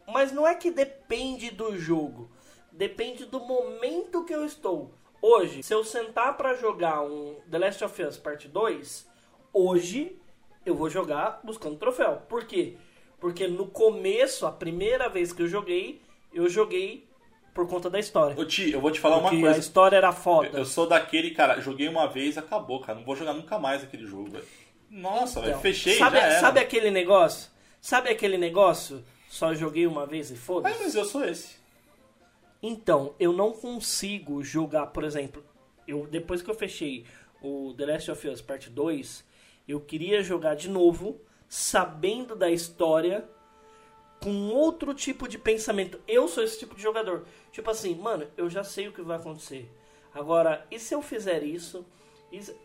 Mas 0.08 0.32
não 0.32 0.48
é 0.48 0.54
que 0.54 0.70
depende 0.70 1.50
do 1.50 1.76
jogo. 1.76 2.30
Depende 2.72 3.26
do 3.26 3.38
momento 3.38 4.24
que 4.24 4.34
eu 4.34 4.46
estou. 4.46 4.94
Hoje, 5.20 5.62
se 5.62 5.74
eu 5.74 5.84
sentar 5.84 6.38
pra 6.38 6.54
jogar 6.54 7.02
um 7.02 7.36
The 7.50 7.58
Last 7.58 7.84
of 7.84 8.02
Us 8.02 8.16
Part 8.16 8.48
2, 8.48 9.06
hoje 9.52 10.18
eu 10.64 10.74
vou 10.74 10.88
jogar 10.88 11.40
buscando 11.44 11.76
troféu. 11.76 12.22
Por 12.30 12.46
quê? 12.46 12.78
Porque 13.20 13.46
no 13.46 13.66
começo, 13.66 14.46
a 14.46 14.52
primeira 14.52 15.10
vez 15.10 15.34
que 15.34 15.42
eu 15.42 15.48
joguei, 15.48 16.00
eu 16.32 16.48
joguei 16.48 17.06
por 17.54 17.68
conta 17.68 17.88
da 17.90 17.98
história. 17.98 18.38
Ô, 18.40 18.44
Ti, 18.44 18.70
eu 18.72 18.80
vou 18.80 18.90
te 18.90 18.98
falar 19.00 19.16
uma 19.18 19.28
Porque 19.30 19.42
a 19.44 19.46
coisa. 19.48 19.58
história 19.60 19.96
era 19.96 20.12
foda. 20.12 20.58
Eu 20.58 20.64
sou 20.64 20.86
daquele, 20.86 21.30
cara, 21.32 21.60
joguei 21.60 21.88
uma 21.88 22.06
vez, 22.08 22.38
acabou, 22.38 22.80
cara. 22.80 22.98
Não 22.98 23.04
vou 23.04 23.14
jogar 23.16 23.32
nunca 23.34 23.58
mais 23.58 23.82
aquele 23.82 24.06
jogo, 24.06 24.30
velho. 24.30 24.44
Nossa, 24.90 25.40
velho, 25.40 25.50
Então, 25.50 25.60
fechei, 25.62 25.96
sabe, 25.98 26.18
já 26.18 26.24
era. 26.26 26.40
sabe 26.40 26.60
aquele 26.60 26.90
negócio? 26.90 27.50
Sabe 27.80 28.10
aquele 28.10 28.36
negócio? 28.38 29.04
Só 29.28 29.54
joguei 29.54 29.86
uma 29.86 30.06
vez 30.06 30.30
e 30.30 30.36
foda-se? 30.36 30.78
mas 30.78 30.94
eu 30.94 31.04
sou 31.04 31.24
esse. 31.24 31.56
Então, 32.62 33.14
eu 33.18 33.32
não 33.32 33.52
consigo 33.52 34.42
jogar, 34.42 34.86
por 34.88 35.02
exemplo, 35.04 35.44
eu 35.88 36.06
depois 36.06 36.42
que 36.42 36.50
eu 36.50 36.54
fechei 36.54 37.04
o 37.42 37.74
The 37.76 37.86
Last 37.86 38.10
of 38.10 38.28
Us 38.28 38.40
Part 38.40 38.70
2, 38.70 39.24
eu 39.66 39.80
queria 39.80 40.22
jogar 40.22 40.54
de 40.54 40.68
novo, 40.68 41.20
sabendo 41.48 42.36
da 42.36 42.50
história, 42.50 43.24
com 44.22 44.48
outro 44.50 44.94
tipo 44.94 45.26
de 45.26 45.36
pensamento. 45.36 46.00
Eu 46.06 46.28
sou 46.28 46.44
esse 46.44 46.58
tipo 46.58 46.74
de 46.74 46.82
jogador. 46.82 47.24
Tipo 47.50 47.70
assim, 47.70 47.94
mano, 47.94 48.26
eu 48.36 48.48
já 48.48 48.62
sei 48.62 48.88
o 48.88 48.92
que 48.92 49.02
vai 49.02 49.16
acontecer. 49.16 49.68
Agora, 50.14 50.64
e 50.70 50.78
se 50.78 50.94
eu 50.94 51.02
fizer 51.02 51.42
isso? 51.42 51.84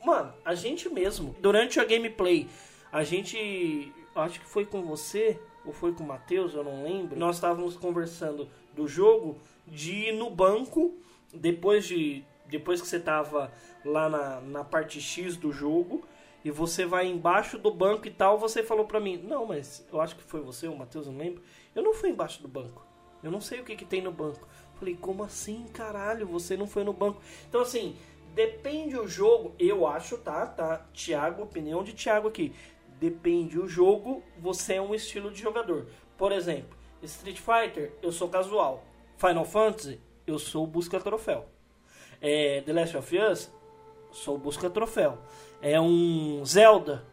Mano, 0.05 0.33
a 0.45 0.53
gente 0.55 0.87
mesmo, 0.87 1.35
durante 1.41 1.79
a 1.79 1.85
gameplay, 1.85 2.47
a 2.91 3.03
gente. 3.03 3.91
Acho 4.15 4.39
que 4.39 4.45
foi 4.45 4.65
com 4.65 4.81
você, 4.81 5.39
ou 5.65 5.73
foi 5.73 5.93
com 5.93 6.03
o 6.03 6.07
Matheus, 6.07 6.53
eu 6.53 6.63
não 6.63 6.83
lembro. 6.83 7.19
Nós 7.19 7.35
estávamos 7.35 7.75
conversando 7.75 8.47
do 8.73 8.87
jogo 8.87 9.37
de 9.67 10.09
ir 10.09 10.11
no 10.13 10.29
banco, 10.29 10.95
depois 11.33 11.85
de. 11.85 12.23
Depois 12.45 12.81
que 12.81 12.87
você 12.87 12.99
tava 12.99 13.51
lá 13.83 14.07
na, 14.07 14.39
na 14.39 14.63
parte 14.63 15.01
X 15.01 15.35
do 15.35 15.51
jogo, 15.51 16.07
e 16.47 16.51
você 16.51 16.85
vai 16.85 17.05
embaixo 17.05 17.57
do 17.57 17.69
banco 17.69 18.07
e 18.07 18.09
tal, 18.09 18.39
você 18.39 18.63
falou 18.63 18.85
pra 18.85 19.01
mim, 19.01 19.17
não, 19.17 19.45
mas 19.45 19.85
eu 19.91 19.99
acho 19.99 20.15
que 20.15 20.23
foi 20.23 20.39
você, 20.39 20.65
o 20.65 20.77
Matheus, 20.77 21.05
não 21.05 21.17
lembro. 21.17 21.43
Eu 21.75 21.83
não 21.83 21.93
fui 21.93 22.09
embaixo 22.09 22.41
do 22.41 22.47
banco. 22.47 22.87
Eu 23.21 23.29
não 23.29 23.41
sei 23.41 23.59
o 23.59 23.65
que, 23.65 23.75
que 23.75 23.83
tem 23.83 24.01
no 24.01 24.13
banco. 24.13 24.47
Falei, 24.75 24.95
como 24.95 25.25
assim, 25.25 25.65
caralho? 25.73 26.25
Você 26.27 26.55
não 26.55 26.65
foi 26.65 26.85
no 26.85 26.93
banco. 26.93 27.21
Então, 27.49 27.59
assim, 27.59 27.97
depende 28.33 28.97
o 28.97 29.05
jogo, 29.09 29.55
eu 29.59 29.85
acho, 29.85 30.17
tá? 30.19 30.45
Tá, 30.45 30.85
Thiago, 30.93 31.43
opinião 31.43 31.83
de 31.83 31.91
Thiago 31.91 32.29
aqui. 32.29 32.55
Depende 32.97 33.59
o 33.59 33.67
jogo, 33.67 34.23
você 34.39 34.75
é 34.75 34.81
um 34.81 34.95
estilo 34.95 35.29
de 35.29 35.41
jogador. 35.41 35.87
Por 36.17 36.31
exemplo, 36.31 36.77
Street 37.03 37.39
Fighter, 37.39 37.91
eu 38.01 38.13
sou 38.13 38.29
casual. 38.29 38.85
Final 39.17 39.43
Fantasy, 39.43 39.99
eu 40.25 40.39
sou 40.39 40.65
busca 40.65 40.97
troféu. 40.97 41.49
É, 42.21 42.61
The 42.61 42.71
Last 42.71 42.95
of 42.95 43.17
Us, 43.17 43.51
sou 44.13 44.37
busca 44.37 44.69
troféu. 44.69 45.17
É 45.61 45.79
um 45.81 46.43
Zelda, 46.45 47.03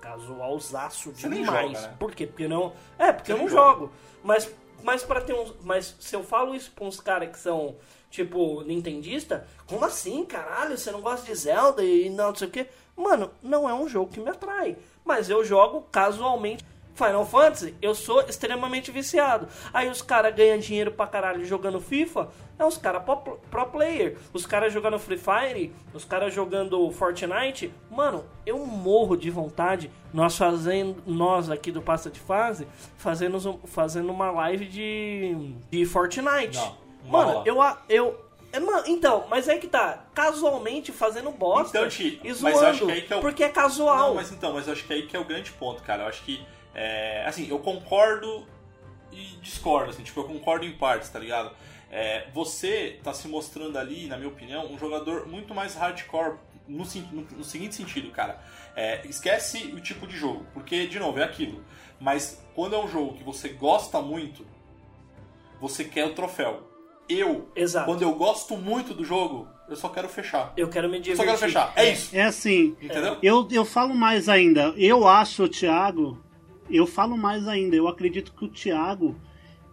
casualzaço 0.00 1.12
demais. 1.12 1.46
joga, 1.46 1.88
né? 1.88 1.96
Por 1.98 2.14
quê? 2.14 2.26
Porque 2.26 2.48
não. 2.48 2.72
É, 2.98 3.12
porque 3.12 3.32
Você 3.32 3.38
eu 3.38 3.42
não 3.42 3.48
joga. 3.48 3.80
jogo. 3.80 3.92
Mas, 4.22 4.50
mas 4.82 5.02
para 5.02 5.20
ter 5.20 5.34
uns. 5.34 5.54
Mas 5.62 5.96
se 6.00 6.14
eu 6.14 6.22
falo 6.22 6.54
isso 6.54 6.72
pra 6.74 6.84
uns 6.84 7.00
caras 7.00 7.30
que 7.30 7.38
são, 7.38 7.76
tipo, 8.10 8.62
nintendista, 8.62 9.46
como 9.66 9.84
assim, 9.84 10.24
caralho? 10.24 10.76
Você 10.76 10.90
não 10.90 11.00
gosta 11.00 11.26
de 11.26 11.34
Zelda 11.34 11.84
e 11.84 12.10
não, 12.10 12.28
não 12.28 12.34
sei 12.34 12.48
o 12.48 12.50
quê? 12.50 12.66
Mano, 12.96 13.30
não 13.42 13.68
é 13.68 13.74
um 13.74 13.88
jogo 13.88 14.10
que 14.12 14.20
me 14.20 14.30
atrai. 14.30 14.76
Mas 15.04 15.28
eu 15.28 15.44
jogo 15.44 15.82
casualmente. 15.92 16.64
Final 16.96 17.26
Fantasy, 17.26 17.74
eu 17.82 17.94
sou 17.94 18.22
extremamente 18.22 18.90
viciado. 18.90 19.46
Aí 19.72 19.88
os 19.88 20.00
caras 20.00 20.34
ganham 20.34 20.58
dinheiro 20.58 20.90
pra 20.90 21.06
caralho 21.06 21.44
jogando 21.44 21.78
FIFA, 21.80 22.28
é 22.58 22.64
os 22.64 22.78
caras 22.78 23.02
pro, 23.04 23.16
pro 23.50 23.66
player. 23.66 24.16
Os 24.32 24.46
caras 24.46 24.72
jogando 24.72 24.98
Free 24.98 25.18
Fire, 25.18 25.72
os 25.92 26.04
caras 26.06 26.32
jogando 26.32 26.90
Fortnite. 26.90 27.70
Mano, 27.90 28.24
eu 28.46 28.58
morro 28.64 29.14
de 29.14 29.30
vontade, 29.30 29.90
nós 30.12 30.36
fazendo, 30.38 31.02
nós 31.06 31.50
aqui 31.50 31.70
do 31.70 31.82
Passa 31.82 32.10
de 32.10 32.18
Fase, 32.18 32.66
fazendo, 32.96 33.60
fazendo 33.66 34.10
uma 34.10 34.30
live 34.30 34.64
de, 34.64 35.54
de 35.70 35.84
Fortnite. 35.84 36.56
Não, 36.56 36.76
Mano, 37.10 37.42
eu, 37.44 37.60
a- 37.60 37.82
eu, 37.90 38.18
é, 38.52 38.58
então, 38.90 39.26
mas 39.28 39.48
é 39.48 39.58
que 39.58 39.68
tá, 39.68 40.06
casualmente 40.14 40.90
fazendo 40.92 41.30
bosta 41.30 41.76
Então, 41.76 41.88
Ti, 41.90 42.20
e 42.24 42.28
mas 42.28 42.38
zoando, 42.38 42.58
eu 42.58 42.68
acho 42.70 42.86
que 42.86 42.92
aí 42.92 43.02
que 43.02 43.12
é 43.12 43.16
o- 43.16 43.20
porque 43.20 43.44
é 43.44 43.48
casual. 43.50 44.08
Não, 44.08 44.14
mas 44.14 44.32
então, 44.32 44.54
mas 44.54 44.66
eu 44.66 44.72
acho 44.72 44.84
que 44.86 44.92
aí 44.94 45.06
que 45.06 45.14
é 45.14 45.20
o 45.20 45.24
grande 45.24 45.52
ponto, 45.52 45.82
cara. 45.82 46.04
Eu 46.04 46.08
acho 46.08 46.22
que, 46.24 46.44
é, 46.76 47.24
assim, 47.26 47.48
eu 47.48 47.58
concordo 47.58 48.46
e 49.10 49.22
discordo, 49.40 49.90
assim, 49.90 50.02
tipo, 50.02 50.20
eu 50.20 50.24
concordo 50.24 50.66
em 50.66 50.72
partes, 50.72 51.08
tá 51.08 51.18
ligado? 51.18 51.50
É, 51.90 52.26
você 52.34 53.00
tá 53.02 53.14
se 53.14 53.26
mostrando 53.28 53.78
ali, 53.78 54.06
na 54.06 54.16
minha 54.18 54.28
opinião, 54.28 54.70
um 54.70 54.78
jogador 54.78 55.26
muito 55.26 55.54
mais 55.54 55.74
hardcore 55.74 56.34
no, 56.68 56.84
no- 57.12 57.26
no 57.38 57.44
seguinte 57.44 57.74
sentido, 57.76 58.10
cara. 58.10 58.38
É, 58.74 59.06
esquece 59.06 59.58
o 59.74 59.80
tipo 59.80 60.06
de 60.06 60.16
jogo, 60.16 60.44
porque, 60.52 60.86
de 60.86 60.98
novo, 60.98 61.18
é 61.18 61.24
aquilo. 61.24 61.64
Mas 61.98 62.42
quando 62.54 62.74
é 62.74 62.78
um 62.78 62.88
jogo 62.88 63.14
que 63.14 63.24
você 63.24 63.48
gosta 63.48 64.02
muito, 64.02 64.44
você 65.60 65.84
quer 65.84 66.04
o 66.04 66.12
troféu. 66.14 66.70
Eu, 67.08 67.48
Exato. 67.54 67.86
quando 67.86 68.02
eu 68.02 68.12
gosto 68.14 68.56
muito 68.56 68.92
do 68.92 69.04
jogo, 69.04 69.48
eu 69.68 69.76
só 69.76 69.88
quero 69.88 70.08
fechar. 70.08 70.52
Eu 70.56 70.68
quero 70.68 70.88
me 70.88 70.96
Eu 70.98 71.02
divertir. 71.02 71.16
só 71.24 71.24
quero 71.24 71.38
fechar. 71.38 71.72
É 71.76 71.88
isso. 71.92 72.14
É 72.14 72.22
assim, 72.24 72.76
Entendeu? 72.82 73.16
eu, 73.22 73.48
eu 73.50 73.64
falo 73.64 73.94
mais 73.94 74.28
ainda. 74.28 74.74
Eu 74.76 75.06
acho 75.06 75.44
o 75.44 75.48
Thiago. 75.48 76.20
Eu 76.70 76.86
falo 76.86 77.16
mais 77.16 77.46
ainda. 77.46 77.76
Eu 77.76 77.88
acredito 77.88 78.32
que 78.32 78.44
o 78.44 78.48
Thiago, 78.48 79.16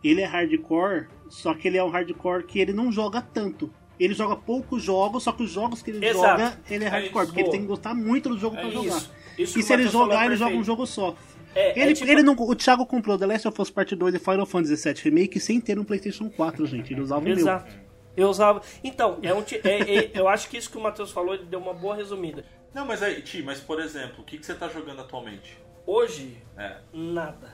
ele 0.03 0.21
é 0.21 0.25
hardcore, 0.25 1.07
só 1.29 1.53
que 1.53 1.67
ele 1.67 1.77
é 1.77 1.83
um 1.83 1.89
hardcore 1.89 2.43
que 2.45 2.59
ele 2.59 2.73
não 2.73 2.91
joga 2.91 3.21
tanto. 3.21 3.71
Ele 3.99 4.13
joga 4.13 4.35
poucos 4.35 4.81
jogos, 4.83 5.23
só 5.23 5.31
que 5.31 5.43
os 5.43 5.51
jogos 5.51 5.81
que 5.81 5.91
ele 5.91 6.05
Exato. 6.05 6.41
joga, 6.41 6.59
ele 6.69 6.83
é 6.83 6.87
É 6.87 6.89
hardcore, 6.89 7.23
isso, 7.23 7.25
porque 7.33 7.41
ele 7.41 7.49
tem 7.51 7.61
que 7.61 7.67
gostar 7.67 7.93
muito 7.93 8.29
do 8.29 8.37
jogo 8.37 8.55
É 8.57 8.59
pra 8.61 8.69
isso. 8.69 8.83
jogar. 8.83 9.01
Isso 9.37 9.59
E 9.59 9.63
se 9.63 9.73
ele 9.73 9.83
falou 9.89 10.07
jogar, 10.07 10.23
é 10.23 10.25
ele 10.27 10.35
joga 10.35 10.49
um 10.51 10.57
perfeito. 10.57 10.65
jogo 10.65 10.85
só. 10.87 11.15
É, 11.55 11.79
Ele, 11.79 11.91
é 11.91 11.93
tipo- 11.93 12.09
ele 12.11 12.23
não, 12.23 12.33
o 12.33 12.55
Thiago 12.55 12.83
comprou 12.85 13.15
The 13.17 13.27
Last 13.27 13.47
of 13.47 13.61
Us 13.61 13.69
Part 13.69 13.95
2 13.95 14.15
e 14.15 14.19
Final 14.19 14.45
Fantasy 14.45 14.75
VII 14.91 15.01
Remake 15.03 15.39
sem 15.39 15.61
ter 15.61 15.77
um 15.77 15.83
PlayStation 15.83 16.27
4, 16.29 16.65
gente. 16.65 16.91
Ele 16.91 17.01
usava 17.01 17.21
o 17.21 17.23
meu. 17.23 17.33
Exato. 17.37 17.71
Eu 18.17 18.27
usava. 18.27 18.61
Então, 18.83 19.19
é 19.21 19.31
um 19.33 19.39
é- 19.63 19.95
é- 19.95 20.11
eu 20.15 20.27
acho 20.27 20.49
que 20.49 20.57
isso 20.57 20.69
que 20.69 20.77
o 20.77 20.81
Matheus 20.81 21.11
falou, 21.11 21.35
ele 21.35 21.45
deu 21.45 21.59
uma 21.59 21.73
boa 21.73 21.95
resumida. 21.95 22.43
Não, 22.73 22.87
mas 22.87 23.03
aí, 23.03 23.21
Ti, 23.21 23.43
mas 23.43 23.59
por 23.59 23.79
exemplo, 23.79 24.15
o 24.19 24.23
que, 24.23 24.39
que 24.39 24.45
você 24.45 24.55
tá 24.55 24.67
jogando 24.67 25.01
atualmente? 25.01 25.55
Hoje, 25.85 26.37
É. 26.57 26.77
nada. 26.93 27.53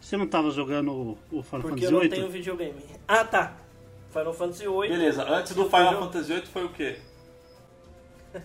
Você 0.00 0.16
não 0.16 0.26
tava 0.26 0.50
jogando 0.50 1.16
o, 1.30 1.42
Final 1.42 1.62
Porque 1.62 1.68
Fantasy 1.68 1.84
eu 1.84 1.90
não 1.92 1.98
8? 2.00 2.14
tenho 2.14 2.28
videogame. 2.28 2.84
Ah, 3.06 3.24
tá. 3.24 3.54
Final 4.12 4.34
Fantasy 4.34 4.66
VIII. 4.66 4.88
Beleza, 4.88 5.24
antes 5.28 5.54
do 5.54 5.64
Final 5.64 5.98
Fantasy 5.98 6.32
VIII 6.32 6.46
foi 6.46 6.64
o 6.64 6.68
quê? 6.70 6.98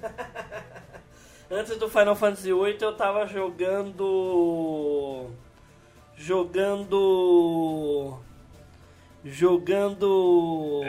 Antes 1.50 1.78
do 1.78 1.88
Final 1.88 2.16
Fantasy 2.16 2.52
VIII 2.52 2.78
eu 2.82 2.96
tava 2.98 3.28
jogando. 3.28 5.30
Jogando. 6.18 8.18
Jogando. 9.24 10.82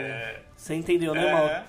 Você 0.55 0.73
entendeu, 0.73 1.13
né? 1.13 1.63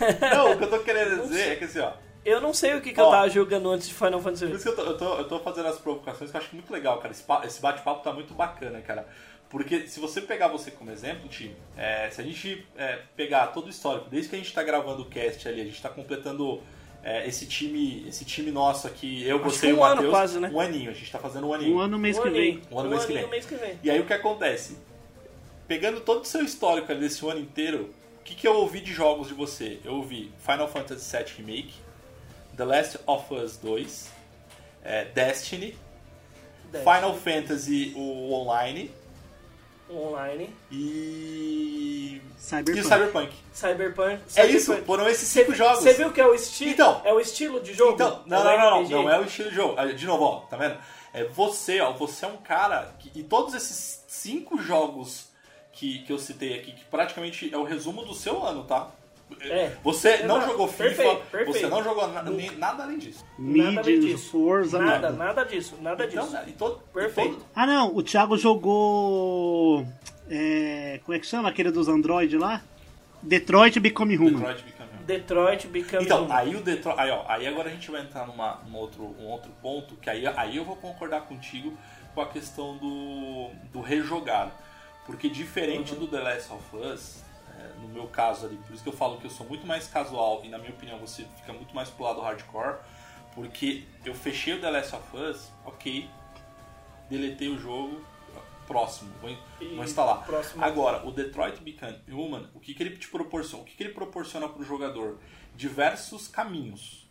É. 0.00 0.34
Não, 0.34 0.52
o 0.52 0.58
que 0.58 0.64
eu 0.64 0.70
tô 0.70 0.80
querendo 0.84 1.22
dizer 1.22 1.52
é 1.52 1.56
que 1.56 1.64
assim, 1.64 1.78
ó. 1.80 1.92
Eu 2.26 2.40
não 2.40 2.52
sei 2.52 2.74
o 2.74 2.80
que, 2.80 2.92
que 2.92 3.00
Ó. 3.00 3.04
eu 3.06 3.10
tava 3.10 3.28
jogando 3.30 3.70
antes 3.70 3.86
de 3.86 3.94
Final 3.94 4.20
Fantasy 4.20 4.46
Por 4.46 4.48
VIII. 4.48 4.56
isso 4.56 4.64
que 4.64 4.80
eu 4.80 4.84
tô, 4.84 4.90
eu, 4.90 4.98
tô, 4.98 5.14
eu 5.18 5.28
tô 5.28 5.38
fazendo 5.38 5.68
as 5.68 5.78
provocações 5.78 6.30
que 6.30 6.36
eu 6.36 6.40
acho 6.40 6.54
muito 6.54 6.72
legal, 6.72 6.98
cara. 6.98 7.12
Esse, 7.12 7.22
pa- 7.22 7.42
esse 7.46 7.60
bate-papo 7.60 8.02
tá 8.02 8.12
muito 8.12 8.34
bacana, 8.34 8.80
cara. 8.80 9.06
Porque 9.48 9.86
se 9.86 10.00
você 10.00 10.20
pegar 10.20 10.48
você 10.48 10.72
como 10.72 10.90
exemplo, 10.90 11.28
time, 11.28 11.54
é, 11.76 12.10
se 12.10 12.20
a 12.20 12.24
gente 12.24 12.66
é, 12.76 12.98
pegar 13.14 13.46
todo 13.48 13.66
o 13.66 13.70
histórico, 13.70 14.10
desde 14.10 14.28
que 14.28 14.34
a 14.34 14.38
gente 14.38 14.52
tá 14.52 14.62
gravando 14.64 15.02
o 15.02 15.06
cast 15.06 15.46
ali, 15.46 15.60
a 15.60 15.64
gente 15.64 15.80
tá 15.80 15.88
completando 15.88 16.60
é, 17.04 17.28
esse 17.28 17.46
time 17.46 18.04
esse 18.08 18.24
time 18.24 18.50
nosso 18.50 18.88
aqui, 18.88 19.22
eu, 19.24 19.36
Acho 19.36 19.44
você 19.44 19.68
e 19.68 19.72
o 19.72 19.78
um 19.78 19.84
ano 19.84 19.94
Matheus, 19.94 20.10
quase, 20.10 20.40
né? 20.40 20.50
um 20.52 20.58
aninho, 20.58 20.90
a 20.90 20.94
gente 20.94 21.12
tá 21.12 21.20
fazendo 21.20 21.46
um 21.46 21.54
aninho. 21.54 21.76
Um 21.76 21.78
ano, 21.78 21.96
mês 21.96 22.18
Um 22.18 22.22
que 22.22 22.30
vem. 22.30 22.60
Um 22.72 22.80
ano 22.80 22.90
mês 22.90 23.04
que 23.04 23.12
vem. 23.12 23.28
mês 23.28 23.46
que 23.46 23.54
vem. 23.54 23.78
E 23.84 23.88
aí 23.88 24.00
o 24.00 24.04
que 24.04 24.12
acontece? 24.12 24.76
Pegando 25.68 26.00
todo 26.00 26.22
o 26.22 26.26
seu 26.26 26.42
histórico 26.42 26.90
ali 26.90 27.00
desse 27.02 27.24
ano 27.24 27.38
inteiro, 27.38 27.94
o 28.20 28.24
que, 28.24 28.34
que 28.34 28.48
eu 28.48 28.54
ouvi 28.56 28.80
de 28.80 28.92
jogos 28.92 29.28
de 29.28 29.34
você? 29.34 29.78
Eu 29.84 29.94
ouvi 29.94 30.32
Final 30.44 30.66
Fantasy 30.66 31.16
VII 31.16 31.26
Remake, 31.38 31.74
The 32.56 32.64
Last 32.64 32.98
of 33.06 33.34
Us 33.34 33.56
2, 33.58 34.08
é, 34.82 35.04
Destiny, 35.06 35.76
Destiny. 36.72 36.94
Final 36.94 37.14
Fantasy 37.16 37.92
o 37.96 38.32
Online 38.32 38.90
Online. 39.90 40.50
e. 40.72 42.20
Cyberpunk. 42.38 42.78
E 42.78 42.80
o 42.80 42.84
Cyberpunk. 42.84 43.32
Cyberpunk. 43.52 44.12
É 44.14 44.18
Cyberpunk. 44.26 44.56
isso, 44.56 44.76
foram 44.84 45.08
esses 45.08 45.28
cinco 45.28 45.52
Cê- 45.52 45.56
jogos. 45.58 45.78
Você 45.82 45.92
viu 45.94 46.12
que 46.12 46.20
é 46.20 46.26
o 46.26 46.34
estilo? 46.34 46.70
Então. 46.70 47.02
é 47.04 47.12
o 47.12 47.20
estilo 47.20 47.60
de 47.60 47.72
jogo? 47.72 47.92
Então, 47.94 48.22
não, 48.26 48.42
não, 48.44 48.58
não, 48.58 48.82
não, 48.82 48.88
não 49.02 49.10
é 49.10 49.18
o 49.20 49.24
estilo 49.24 49.48
de 49.50 49.54
jogo. 49.54 49.74
Ah, 49.76 49.84
De 49.86 50.06
novo, 50.06 50.24
ó, 50.24 50.36
tá 50.40 50.56
vendo? 50.56 50.76
É 51.12 51.24
você, 51.24 51.80
ó, 51.80 51.92
você 51.92 52.24
é 52.24 52.28
um 52.28 52.36
cara 52.36 52.94
que, 52.98 53.10
e 53.14 53.22
todos 53.22 53.54
esses 53.54 54.04
cinco 54.08 54.60
jogos 54.60 55.28
que, 55.72 56.00
que 56.00 56.12
eu 56.12 56.18
citei 56.18 56.58
aqui, 56.58 56.72
que 56.72 56.84
praticamente 56.86 57.52
é 57.52 57.56
o 57.56 57.62
resumo 57.64 58.04
do 58.04 58.12
seu 58.14 58.42
ano, 58.44 58.64
tá? 58.64 58.90
É. 59.40 59.72
Você 59.82 60.18
não 60.24 60.36
Exato. 60.36 60.52
jogou 60.52 60.68
FIFA, 60.68 60.84
Perfeito, 60.84 61.20
perfeito. 61.30 61.52
você 61.58 61.66
não 61.68 61.82
jogou 61.84 62.08
na- 62.08 62.22
nem- 62.22 62.56
nada 62.56 62.84
além 62.84 62.98
disso. 62.98 63.24
Nada 63.38 63.80
além 63.80 64.00
disso. 64.00 64.30
Forza, 64.30 64.78
Nada, 64.78 65.10
nada. 65.10 65.12
nada 65.12 65.44
disso, 65.44 65.76
nada 65.80 66.04
Então, 66.04 66.24
disso. 66.24 66.38
e 66.46 66.52
todo, 66.52 66.80
e 66.90 66.92
Perfeito. 66.94 67.34
todo- 67.34 67.46
Ah, 67.54 67.66
não. 67.66 67.94
O 67.94 68.02
Thiago 68.02 68.36
jogou... 68.38 69.86
é, 70.30 71.00
como 71.04 71.16
é 71.16 71.20
que 71.20 71.26
chama? 71.26 71.48
Aquele 71.48 71.70
dos 71.70 71.88
Android 71.88 72.36
lá? 72.38 72.62
Detroit 73.22 73.78
Become 73.80 74.16
Human. 74.16 74.32
Detroit 74.34 74.62
Become 74.64 74.88
Human. 74.90 75.04
Detroit 75.06 75.66
Become 75.68 76.04
Então, 76.04 76.24
Human. 76.24 76.34
aí 76.36 76.54
o 76.56 76.60
Detroit. 76.60 76.98
Aí, 76.98 77.10
ó, 77.10 77.24
aí 77.28 77.46
agora 77.46 77.68
a 77.68 77.72
gente 77.72 77.90
vai 77.90 78.02
entrar 78.02 78.26
numa, 78.26 78.60
num 78.68 78.76
outro, 78.76 79.02
um 79.20 79.26
outro 79.26 79.50
ponto, 79.62 79.96
que 79.96 80.08
aí, 80.08 80.26
aí 80.36 80.56
eu 80.56 80.64
vou 80.64 80.76
concordar 80.76 81.22
contigo 81.22 81.72
com 82.14 82.20
a 82.20 82.26
questão 82.26 82.76
do, 82.78 83.50
do 83.72 83.80
rejogar. 83.80 84.50
Porque 85.04 85.28
diferente 85.28 85.92
Uhum. 85.94 86.00
do 86.00 86.06
The 86.08 86.20
Last 86.20 86.52
of 86.52 86.76
Us, 86.76 87.22
no 87.80 87.88
meu 87.88 88.06
caso 88.08 88.46
ali, 88.46 88.56
por 88.56 88.72
isso 88.74 88.82
que 88.82 88.88
eu 88.88 88.92
falo 88.92 89.18
que 89.18 89.26
eu 89.26 89.30
sou 89.30 89.46
muito 89.46 89.66
mais 89.66 89.86
casual 89.88 90.42
e 90.44 90.48
na 90.48 90.58
minha 90.58 90.70
opinião 90.70 90.98
você 90.98 91.24
fica 91.36 91.52
muito 91.52 91.74
mais 91.74 91.88
pro 91.90 92.04
lado 92.04 92.20
hardcore, 92.20 92.76
porque 93.34 93.84
eu 94.04 94.14
fechei 94.14 94.54
o 94.54 94.60
The 94.60 94.70
Last 94.70 94.94
of 94.96 95.16
Us, 95.16 95.50
ok, 95.64 96.08
deletei 97.10 97.48
o 97.48 97.58
jogo, 97.58 98.00
próximo, 98.66 99.12
vou, 99.20 99.30
vou 99.74 99.84
instalar. 99.84 100.24
próximo. 100.26 100.64
Agora, 100.64 101.06
o 101.06 101.12
Detroit 101.12 101.60
Become 101.60 102.00
Human, 102.10 102.48
o 102.54 102.58
que, 102.60 102.74
que 102.74 102.82
ele 102.82 102.96
te 102.96 103.08
proporciona? 103.08 103.62
O 103.62 103.66
que, 103.66 103.76
que 103.76 103.82
ele 103.84 103.92
proporciona 103.92 104.48
pro 104.48 104.64
jogador? 104.64 105.18
Diversos 105.54 106.26
caminhos. 106.28 107.06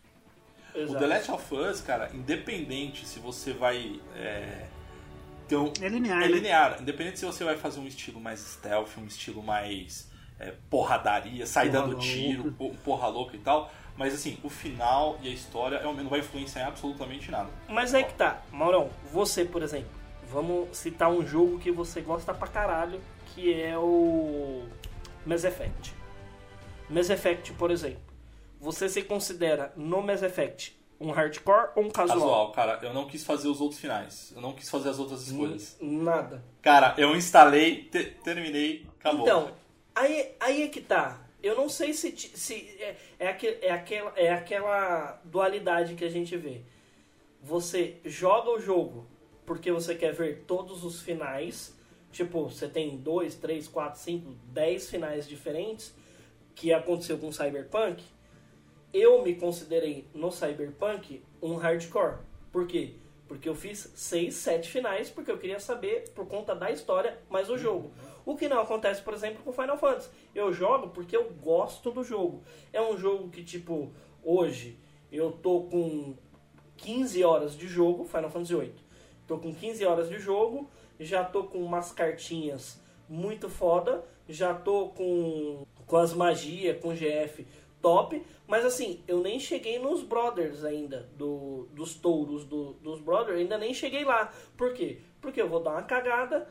O 0.74 0.78
Exato. 0.78 0.98
The 0.98 1.06
Last 1.06 1.30
of 1.30 1.54
Us, 1.54 1.80
cara, 1.80 2.10
independente 2.14 3.06
se 3.06 3.18
você 3.18 3.54
vai. 3.54 3.98
É, 4.14 4.66
um- 5.52 5.72
É 5.80 5.88
linear, 5.88 6.18
é 6.18 6.20
né? 6.20 6.26
linear. 6.28 6.82
Independente 6.82 7.18
se 7.20 7.24
você 7.24 7.42
vai 7.44 7.56
fazer 7.56 7.80
um 7.80 7.86
estilo 7.86 8.20
mais 8.20 8.40
stealth, 8.40 8.98
um 8.98 9.06
estilo 9.06 9.42
mais 9.42 10.10
é, 10.38 10.52
porradaria, 10.70 11.44
Porra 11.46 11.68
dando 11.68 11.94
tiro, 11.98 12.54
louca. 12.58 12.76
porra 12.84 13.08
louca 13.08 13.36
e 13.36 13.38
tal. 13.40 13.70
Mas 13.96 14.12
assim, 14.14 14.38
o 14.42 14.50
final 14.50 15.16
e 15.22 15.28
a 15.28 15.30
história 15.30 15.76
é- 15.76 15.82
não 15.84 16.08
vai 16.08 16.20
influenciar 16.20 16.62
em 16.62 16.66
absolutamente 16.66 17.30
nada. 17.30 17.48
Mas 17.68 17.94
aí 17.94 18.04
que 18.04 18.12
tá, 18.14 18.42
Maurão, 18.52 18.90
você, 19.10 19.44
por 19.44 19.62
exemplo, 19.62 19.88
vamos 20.30 20.76
citar 20.76 21.10
um 21.10 21.26
jogo 21.26 21.58
que 21.58 21.70
você 21.70 22.02
gosta 22.02 22.34
pra 22.34 22.46
caralho, 22.46 23.00
que 23.34 23.52
é 23.60 23.76
o 23.78 24.64
Mass 25.24 25.44
Effect. 25.44 25.94
Mass 26.90 27.08
Effect, 27.10 27.52
por 27.54 27.70
exemplo, 27.70 28.00
você 28.60 28.88
se 28.88 29.02
considera 29.02 29.72
no 29.76 30.02
Mass 30.02 30.22
Effect 30.22 30.78
um 31.00 31.10
hardcore 31.10 31.70
ou 31.74 31.84
um 31.84 31.90
casual? 31.90 32.18
Casual, 32.18 32.52
cara, 32.52 32.78
eu 32.82 32.92
não 32.92 33.06
quis 33.06 33.24
fazer 33.24 33.48
os 33.48 33.60
outros 33.60 33.80
finais. 33.80 34.32
Eu 34.34 34.40
não 34.42 34.52
quis 34.52 34.68
fazer 34.70 34.90
as 34.90 34.98
outras 34.98 35.26
escolhas. 35.26 35.76
Nada. 35.80 36.42
Cara, 36.62 36.94
eu 36.98 37.14
instalei, 37.16 37.84
te- 37.84 38.04
terminei, 38.22 38.86
acabou. 39.00 39.22
Então, 39.22 39.50
aí, 39.96 40.34
aí 40.38 40.62
é 40.62 40.68
que 40.68 40.80
tá. 40.80 41.26
Eu 41.42 41.56
não 41.56 41.68
sei 41.68 41.92
se, 41.92 42.12
se 42.16 42.54
é, 42.80 42.96
é, 43.18 43.58
é 43.62 43.70
aquela, 43.70 44.12
é 44.16 44.32
aquela 44.32 45.20
dualidade 45.24 45.94
que 45.94 46.04
a 46.04 46.08
gente 46.08 46.36
vê. 46.36 46.60
Você 47.42 47.96
joga 48.04 48.50
o 48.50 48.60
jogo 48.60 49.06
porque 49.44 49.70
você 49.70 49.94
quer 49.94 50.12
ver 50.12 50.44
todos 50.46 50.84
os 50.84 51.00
finais. 51.00 51.74
Tipo, 52.12 52.48
você 52.48 52.68
tem 52.68 52.96
dois, 52.96 53.34
três, 53.34 53.68
quatro, 53.68 54.00
cinco, 54.00 54.34
dez 54.46 54.90
finais 54.90 55.28
diferentes 55.28 55.94
que 56.54 56.72
aconteceu 56.72 57.18
com 57.18 57.30
Cyberpunk. 57.30 58.02
Eu 58.92 59.22
me 59.22 59.34
considerei 59.34 60.06
no 60.14 60.32
Cyberpunk 60.32 61.22
um 61.42 61.56
hardcore. 61.56 62.18
Por 62.50 62.66
quê? 62.66 62.94
Porque 63.28 63.48
eu 63.48 63.54
fiz 63.54 63.92
seis, 63.94 64.34
sete 64.34 64.68
finais 64.68 65.10
porque 65.10 65.30
eu 65.30 65.38
queria 65.38 65.60
saber 65.60 66.08
por 66.14 66.26
conta 66.26 66.54
da 66.54 66.70
história 66.70 67.18
mais 67.28 67.50
o 67.50 67.58
jogo. 67.58 67.92
O 68.26 68.36
que 68.36 68.48
não 68.48 68.60
acontece, 68.60 69.00
por 69.00 69.14
exemplo, 69.14 69.40
com 69.44 69.52
Final 69.52 69.78
Fantasy. 69.78 70.10
Eu 70.34 70.52
jogo 70.52 70.88
porque 70.88 71.16
eu 71.16 71.30
gosto 71.40 71.92
do 71.92 72.02
jogo. 72.02 72.42
É 72.72 72.82
um 72.82 72.98
jogo 72.98 73.30
que, 73.30 73.44
tipo, 73.44 73.92
hoje 74.20 74.76
eu 75.12 75.30
tô 75.30 75.62
com 75.62 76.16
15 76.76 77.22
horas 77.24 77.56
de 77.56 77.68
jogo, 77.68 78.04
Final 78.04 78.28
Fantasy 78.28 78.56
VIII. 78.56 78.74
Tô 79.28 79.38
com 79.38 79.54
15 79.54 79.86
horas 79.86 80.08
de 80.08 80.18
jogo, 80.18 80.68
já 80.98 81.24
tô 81.24 81.44
com 81.44 81.58
umas 81.58 81.92
cartinhas 81.92 82.82
muito 83.08 83.48
foda, 83.48 84.04
já 84.28 84.52
tô 84.52 84.88
com, 84.88 85.64
com 85.86 85.96
as 85.96 86.12
magias, 86.12 86.80
com 86.80 86.94
GF 86.94 87.46
top, 87.80 88.20
mas 88.48 88.64
assim, 88.64 89.04
eu 89.06 89.20
nem 89.20 89.38
cheguei 89.38 89.78
nos 89.78 90.02
Brothers 90.02 90.64
ainda, 90.64 91.08
do, 91.16 91.68
dos 91.72 91.94
touros 91.94 92.44
do, 92.44 92.72
dos 92.74 93.00
Brothers, 93.00 93.38
ainda 93.38 93.56
nem 93.56 93.72
cheguei 93.72 94.04
lá. 94.04 94.32
Por 94.56 94.74
quê? 94.74 94.98
Porque 95.20 95.40
eu 95.40 95.48
vou 95.48 95.62
dar 95.62 95.72
uma 95.72 95.82
cagada, 95.82 96.48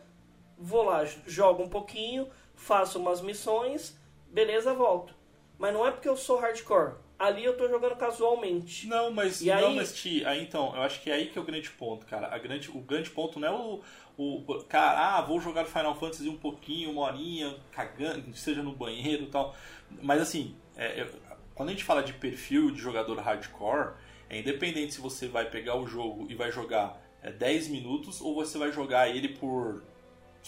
vou 0.58 0.84
lá, 0.84 1.06
jogo 1.28 1.64
um 1.64 1.70
pouquinho, 1.70 2.28
faço 2.56 2.99
umas 2.99 3.22
missões, 3.22 3.97
beleza, 4.28 4.74
volto. 4.74 5.14
Mas 5.58 5.74
não 5.74 5.86
é 5.86 5.91
porque 5.91 6.10
eu 6.10 6.18
sou 6.18 6.39
hardcore. 6.39 6.95
Ali 7.18 7.45
eu 7.45 7.56
tô 7.56 7.70
jogando 7.70 7.95
casualmente. 7.95 8.88
Não, 8.88 9.10
mas, 9.10 9.41
E 9.41 9.45
não, 9.47 9.70
aí- 9.70 9.76
mas 9.76 9.95
Ti, 9.95 10.26
aí 10.26 10.41
então, 10.43 10.76
eu 10.76 10.82
acho 10.82 11.01
que 11.01 11.10
é 11.10 11.14
aí 11.14 11.28
que 11.28 11.38
é 11.38 11.41
o 11.41 11.45
grande 11.45 11.70
ponto, 11.72 12.06
cara. 12.06 12.28
A 12.34 12.38
grande, 12.38 12.70
o 12.70 12.80
grande 12.82 13.10
ponto 13.10 13.39
não 13.39 13.47
é 13.47 13.51
o, 13.51 13.82
o. 14.18 14.64
Cara, 14.68 15.16
ah, 15.18 15.22
vou 15.22 15.39
jogar 15.39 15.64
Final 15.64 15.95
Fantasy 15.95 16.28
um 16.28 16.36
pouquinho, 16.38 16.91
uma 16.91 17.03
horinha, 17.03 17.56
cagando, 17.72 18.36
seja 18.36 18.62
no 18.62 18.74
banheiro 18.74 19.24
e 19.24 19.28
tal. 19.28 19.56
Mas 20.01 20.22
assim, 20.22 20.58
é, 20.76 21.03
eu- 21.03 21.08
quando 21.53 21.70
a 21.70 21.72
gente 21.72 21.86
fala 21.86 22.03
de 22.03 22.12
perfil 22.12 22.70
de 22.70 22.80
jogador 22.80 23.18
hardcore, 23.20 23.93
é 24.30 24.38
independente 24.39 24.95
se 24.95 24.99
você 24.99 25.26
vai 25.30 25.49
pegar 25.49 25.78
o 25.78 25.88
jogo 25.88 26.28
e 26.30 26.36
vai 26.36 26.51
jogar 26.51 27.01
é, 27.24 27.32
10 27.32 27.70
minutos 27.70 28.20
ou 28.20 28.36
você 28.36 28.58
vai 28.58 28.74
jogar 28.74 29.08
ele 29.10 29.30
por 29.30 29.84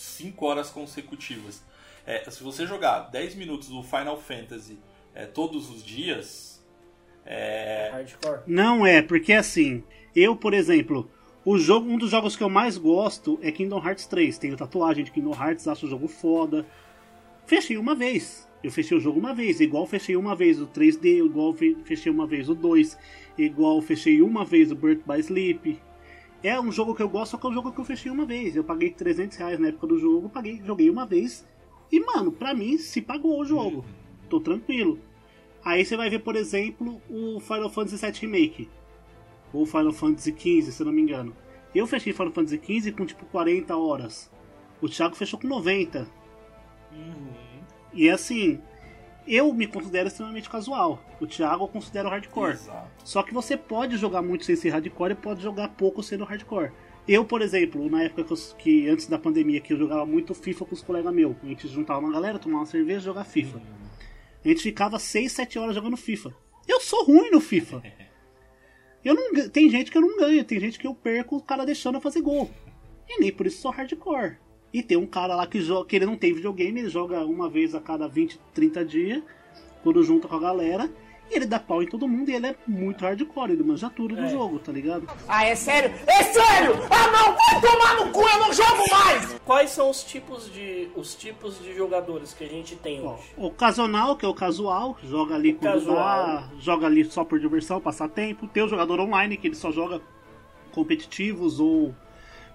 5 0.02 0.45
horas 0.45 0.70
consecutivas. 0.70 1.64
É, 2.06 2.30
se 2.30 2.43
você 2.43 2.66
jogar 2.66 3.10
10 3.12 3.36
minutos 3.36 3.68
do 3.68 3.84
Final 3.84 4.18
Fantasy 4.20 4.80
é, 5.14 5.26
todos 5.26 5.70
os 5.70 5.84
dias, 5.84 6.64
é, 7.26 7.89
Hardcore. 7.91 8.41
Não 8.48 8.86
é, 8.86 9.02
porque 9.02 9.34
assim, 9.34 9.84
eu, 10.16 10.36
por 10.36 10.54
exemplo, 10.54 11.10
o 11.43 11.58
jogo, 11.58 11.89
um 11.89 11.98
dos 11.98 12.12
jogos 12.12 12.36
que 12.36 12.43
eu 12.43 12.50
mais 12.50 12.78
gosto 12.78 13.38
é 13.41 13.52
Kingdom 13.52 13.86
Hearts 13.86 14.06
3. 14.06 14.38
Tenho 14.38 14.56
tatuagem 14.56 15.04
de 15.04 15.12
Kingdom 15.12 15.34
Hearts, 15.34 15.68
acho 15.68 15.86
o 15.86 15.89
jogo 15.89 16.08
foda. 16.08 16.66
Fechei 17.45 17.78
uma 17.78 17.95
vez. 17.95 18.48
Eu 18.64 18.72
fechei 18.72 18.98
o 18.98 19.00
jogo 19.02 19.20
uma 19.20 19.34
vez, 19.34 19.60
igual 19.60 19.86
fechei 19.86 20.16
uma 20.16 20.36
vez 20.36 20.60
o 20.60 20.68
3D, 20.68 21.26
igual 21.26 21.54
fe- 21.54 21.78
fechei 21.86 22.12
uma 22.12 22.26
vez 22.26 22.50
o 22.50 22.56
2, 22.56 22.98
igual 23.38 23.80
fechei 23.82 24.22
uma 24.22 24.43
vez 24.43 24.72
o 24.72 24.76
Birth 24.76 25.02
by 25.06 25.20
Sleep. 25.20 25.80
É 26.44 26.60
um 26.60 26.72
jogo 26.72 26.94
que 26.94 27.02
eu 27.02 27.10
gosto, 27.10 27.32
só 27.32 27.38
que 27.38 27.48
é 27.48 27.50
um 27.50 27.54
jogo 27.54 27.72
que 27.72 27.80
eu 27.80 27.86
fechei 27.86 28.12
uma 28.12 28.26
vez. 28.26 28.56
Eu 28.56 28.64
paguei 28.64 28.92
300 28.92 29.38
reais 29.38 29.60
na 29.60 29.70
época 29.70 29.88
do 29.88 29.98
jogo, 29.98 30.30
paguei, 30.30 30.62
joguei 30.64 30.90
uma 30.90 31.06
vez. 31.06 31.48
E, 31.92 32.00
mano, 32.00 32.32
pra 32.32 32.54
mim, 32.54 32.78
se 32.78 33.02
pagou 33.02 33.40
o 33.40 33.46
jogo. 33.46 33.84
Tô 34.30 34.40
tranquilo. 34.40 35.00
Aí 35.64 35.84
você 35.84 35.98
vai 35.98 36.10
ver, 36.10 36.20
por 36.20 36.36
exemplo, 36.36 37.02
o 37.10 37.40
Final 37.40 37.70
Fantasy 37.70 37.98
VII 37.98 38.20
Remake. 38.22 38.70
Ou 39.52 39.66
Final 39.66 39.92
Fantasy 39.92 40.32
XV, 40.32 40.72
se 40.72 40.82
eu 40.82 40.86
não 40.86 40.94
me 40.94 41.02
engano. 41.02 41.36
Eu 41.74 41.88
fechei 41.88 42.14
Final 42.14 42.32
Fantasy 42.32 42.62
XV 42.64 42.92
com 42.92 43.06
tipo 43.06 43.26
40 43.26 43.76
horas. 43.76 44.32
O 44.82 44.88
Thiago 44.88 45.16
fechou 45.16 45.40
com 45.40 45.48
90. 45.48 46.08
E 47.94 48.10
assim, 48.10 48.62
eu 49.28 49.53
me 49.53 49.67
considero 49.67 50.07
extremamente 50.07 50.49
casual. 50.49 51.01
O 51.19 51.28
Thiago 51.28 51.63
eu 51.63 51.67
considero 51.67 52.09
hardcore. 52.09 52.53
Exato. 52.53 52.89
Só 53.03 53.21
que 53.23 53.34
você 53.34 53.55
pode 53.57 53.97
jogar 53.97 54.21
muito 54.21 54.45
sem 54.45 54.55
ser 54.55 54.69
hardcore 54.69 55.11
e 55.11 55.15
pode 55.15 55.41
jogar 55.41 55.69
pouco 55.69 56.01
sendo 56.03 56.23
hardcore. 56.23 56.71
Eu, 57.07 57.23
por 57.23 57.41
exemplo, 57.41 57.89
na 57.89 58.03
época 58.03 58.23
que, 58.25 58.32
eu- 58.34 58.55
que 58.57 58.89
antes 58.89 59.07
da 59.07 59.17
pandemia, 59.17 59.61
que 59.61 59.71
eu 59.73 59.78
jogava 59.78 60.05
muito 60.05 60.34
FIFA 60.34 60.65
com 60.65 60.73
os 60.75 60.82
colegas 60.82 61.13
meus. 61.13 61.36
A 61.41 61.45
gente 61.45 61.67
juntava 61.67 61.99
uma 61.99 62.11
galera, 62.11 62.38
tomava 62.39 62.61
uma 62.61 62.65
cerveja 62.65 62.99
e 62.99 63.03
jogava 63.03 63.25
FIFA. 63.25 63.61
A 64.43 64.47
gente 64.47 64.61
ficava 64.61 64.99
6, 64.99 65.32
7 65.32 65.57
horas 65.59 65.75
jogando 65.75 65.95
FIFA. 65.97 66.34
Eu 66.67 66.82
sou 66.82 67.05
ruim 67.05 67.30
no 67.32 67.39
FIFA. 67.39 67.82
Eu 69.05 69.13
não, 69.15 69.49
tem 69.49 69.69
gente 69.69 69.89
que 69.89 69.97
eu 69.97 70.01
não 70.01 70.17
ganho, 70.17 70.43
tem 70.43 70.59
gente 70.59 70.78
que 70.78 70.86
eu 70.88 70.93
perco 70.93 71.38
o 71.38 71.41
cara 71.41 71.65
deixando 71.65 71.95
eu 71.95 72.01
fazer 72.01 72.21
gol. 72.21 72.49
E 73.07 73.19
nem 73.21 73.32
por 73.32 73.45
isso 73.47 73.61
sou 73.61 73.71
hardcore. 73.71 74.38
E 74.74 74.84
tem 74.84 74.97
um 74.97 75.07
cara 75.07 75.36
lá 75.36 75.47
que 75.47 75.61
joga, 75.61 75.88
que 75.88 75.95
ele 75.95 76.05
não 76.05 76.15
tem 76.18 76.34
videogame, 76.34 76.82
ele 76.82 76.89
joga 76.89 77.24
uma 77.26 77.49
vez 77.49 77.74
a 77.74 77.80
cada 77.80 78.07
20, 78.07 78.39
30 78.53 78.86
dias, 78.86 79.24
quando 79.84 80.03
junta 80.03 80.28
com 80.28 80.36
a 80.36 80.39
galera, 80.39 80.89
e 81.30 81.36
ele 81.36 81.45
dá 81.45 81.59
pau 81.59 81.82
em 81.84 81.88
todo 81.88 82.07
mundo 82.07 82.30
e 82.30 82.36
ele 82.36 82.47
é 82.47 82.55
muito 82.68 83.03
hardcore, 83.03 83.51
ele 83.51 83.63
manja 83.63 83.89
tudo 83.89 84.15
do 84.15 84.24
É. 84.24 84.30
jogo, 84.30 84.59
tá 84.59 84.72
ligado? 84.72 85.07
Ah, 85.28 85.45
é 85.45 85.55
sério? 85.55 85.93
É 86.07 86.24
sério? 86.24 86.74
Ah, 86.89 87.11
não! 87.11 87.36
Vai 87.36 87.61
tomar 87.61 87.95
no 88.05 88.11
cu, 88.11 88.22
eu 88.22 88.39
não 88.39 88.53
jogo 88.53 88.84
mais! 88.91 89.34
Quais 89.45 89.70
são 89.72 89.89
os 89.89 90.03
tipos 90.03 90.51
de 90.53 90.89
os 90.95 91.15
tipos 91.15 91.61
de 91.61 91.74
jogadores 91.76 92.34
que 92.34 92.43
a 92.43 92.47
gente 92.47 92.76
tem 92.76 93.01
Ó, 93.05 93.13
hoje? 93.13 93.24
o 93.38 93.45
ocasional, 93.47 94.15
que 94.18 94.26
é 94.26 94.28
o 94.28 94.34
casual, 94.34 94.97
joga 95.03 95.36
ali 95.36 95.53
dá, 95.53 96.49
joga 96.59 96.86
ali 96.88 97.03
só 97.05 97.24
por 97.26 97.39
diversão, 97.39 97.80
passar 97.82 98.09
tempo. 98.09 98.47
Tem 98.47 98.63
o 98.63 98.68
jogador 98.68 98.99
online, 98.99 99.38
que 99.38 99.47
ele 99.47 99.55
só 99.55 99.72
joga 99.72 100.01
competitivos 100.72 101.59
ou 101.59 101.93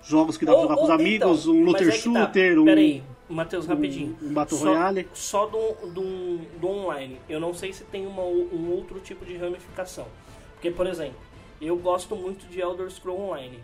jogos 0.02 0.36
que 0.36 0.44
dá 0.44 0.52
pra 0.52 0.62
jogar 0.62 0.76
com 0.76 0.82
os 0.82 0.88
ou- 0.88 0.94
amigos, 0.94 1.40
então, 1.42 1.54
um 1.54 1.64
looter 1.64 1.88
é 1.88 1.90
tá. 1.90 1.96
shooter, 1.96 2.58
um... 2.58 2.64
Peraí, 2.64 3.02
Matheus, 3.28 3.66
rapidinho. 3.66 4.16
um 4.20 4.32
Battle 4.32 4.58
só, 4.58 4.66
Royale. 4.66 5.08
Só 5.14 5.46
do, 5.46 5.72
do, 5.88 6.38
do 6.58 6.68
online. 6.68 7.18
Eu 7.28 7.40
não 7.40 7.54
sei 7.54 7.72
se 7.72 7.84
tem 7.84 8.06
uma, 8.06 8.22
um 8.22 8.70
outro 8.72 9.00
tipo 9.00 9.24
de 9.24 9.36
ramificação. 9.36 10.06
Porque, 10.54 10.70
por 10.70 10.86
exemplo, 10.86 11.18
eu 11.60 11.76
gosto 11.76 12.14
muito 12.14 12.46
de 12.46 12.60
Elder 12.60 12.90
Scrolls 12.90 13.22
Online. 13.22 13.58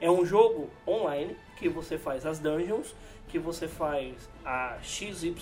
É 0.00 0.10
um 0.10 0.24
jogo 0.24 0.70
online 0.86 1.36
que 1.58 1.68
você 1.68 1.98
faz 1.98 2.26
as 2.26 2.38
dungeons, 2.38 2.94
que 3.28 3.38
você 3.38 3.66
faz 3.66 4.14
a 4.44 4.76
XYZ 4.82 5.34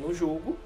no 0.00 0.12
jogo. 0.12 0.56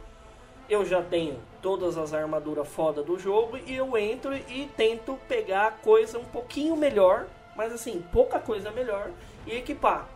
Eu 0.68 0.84
já 0.84 1.02
tenho 1.02 1.36
todas 1.60 1.98
as 1.98 2.14
armaduras 2.14 2.68
foda 2.68 3.02
do 3.02 3.18
jogo 3.18 3.58
e 3.66 3.74
eu 3.74 3.96
entro 3.96 4.34
e 4.34 4.68
tento 4.76 5.18
pegar 5.28 5.66
a 5.66 5.70
coisa 5.72 6.18
um 6.18 6.24
pouquinho 6.24 6.76
melhor, 6.76 7.26
mas 7.56 7.72
assim, 7.72 8.04
pouca 8.12 8.38
coisa 8.38 8.70
melhor 8.70 9.10
e 9.46 9.56
equipar. 9.56 10.08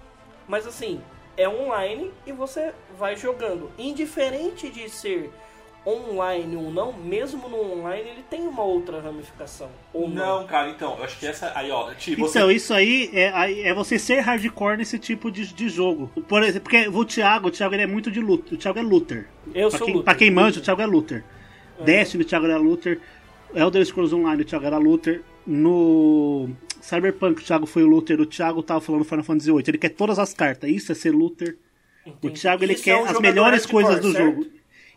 Mas 0.49 0.66
assim, 0.66 1.01
é 1.37 1.49
online 1.49 2.11
e 2.26 2.32
você 2.32 2.72
vai 2.99 3.16
jogando. 3.16 3.70
Indiferente 3.78 4.70
de 4.70 4.89
ser 4.89 5.30
online 5.87 6.57
ou 6.57 6.72
não, 6.72 6.93
mesmo 6.93 7.49
no 7.49 7.78
online 7.78 8.09
ele 8.09 8.24
tem 8.28 8.47
uma 8.49 8.64
outra 8.64 9.01
ramificação. 9.01 9.68
Ou 9.93 10.09
não. 10.09 10.41
Não, 10.41 10.47
cara, 10.47 10.68
então, 10.70 10.97
eu 10.99 11.05
acho 11.05 11.18
que 11.18 11.26
essa. 11.26 11.53
Aí, 11.55 11.70
ó, 11.70 11.93
Ti, 11.95 12.16
você. 12.16 12.39
Então, 12.39 12.51
isso 12.51 12.74
aí 12.74 13.09
é, 13.12 13.68
é 13.68 13.74
você 13.74 13.99
ser 13.99 14.20
hardcore 14.20 14.78
nesse 14.78 14.99
tipo 14.99 15.30
de, 15.30 15.47
de 15.47 15.68
jogo. 15.68 16.11
Por 16.26 16.43
exemplo, 16.43 16.62
porque 16.62 16.89
o 16.89 17.05
Thiago, 17.05 17.49
o 17.49 17.51
Thiago 17.51 17.74
ele 17.74 17.82
é 17.82 17.87
muito 17.87 18.11
de 18.11 18.20
luta. 18.20 18.55
O 18.55 18.59
Thiago 18.59 18.78
é 18.78 18.82
looter. 18.82 19.28
Eu 19.55 19.68
pra 19.68 19.78
sou 19.78 19.87
quem, 19.87 19.95
looter. 19.95 20.05
Pra 20.05 20.14
quem 20.16 20.30
manja, 20.30 20.59
o 20.59 20.62
Thiago 20.62 20.82
é 20.82 20.87
looter. 20.87 21.24
Destiny, 21.80 22.24
o 22.24 22.26
Thiago 22.26 22.47
era 22.47 22.57
looter. 22.57 23.01
Elder 23.55 23.84
Scrolls 23.87 24.14
Online, 24.14 24.43
o 24.43 24.45
Thiago 24.45 24.66
era 24.66 24.78
looter. 24.78 25.22
No 25.47 26.51
Cyberpunk, 26.87 27.43
o 27.43 27.45
Thiago 27.45 27.66
foi 27.66 27.82
o 27.82 27.87
looter. 27.87 28.20
O 28.20 28.26
Thiago 28.26 28.62
tava 28.62 28.80
falando 28.80 29.05
Final 29.05 29.24
Fantasy 29.24 29.51
VIII. 29.51 29.64
Ele 29.66 29.78
quer 29.78 29.89
todas 29.89 30.18
as 30.18 30.32
cartas. 30.32 30.70
Isso 30.70 30.93
é 30.93 30.95
ser 30.95 31.11
looter. 31.11 31.59
O 32.05 32.11
Entendi. 32.11 32.41
Thiago, 32.41 32.62
ele 32.62 32.74
Isso 32.74 32.84
quer 32.84 32.91
é 32.91 32.97
um 32.97 33.05
as 33.05 33.18
melhores 33.18 33.66
coisas 33.66 34.01
do 34.01 34.12
certo? 34.12 34.24
jogo. 34.24 34.47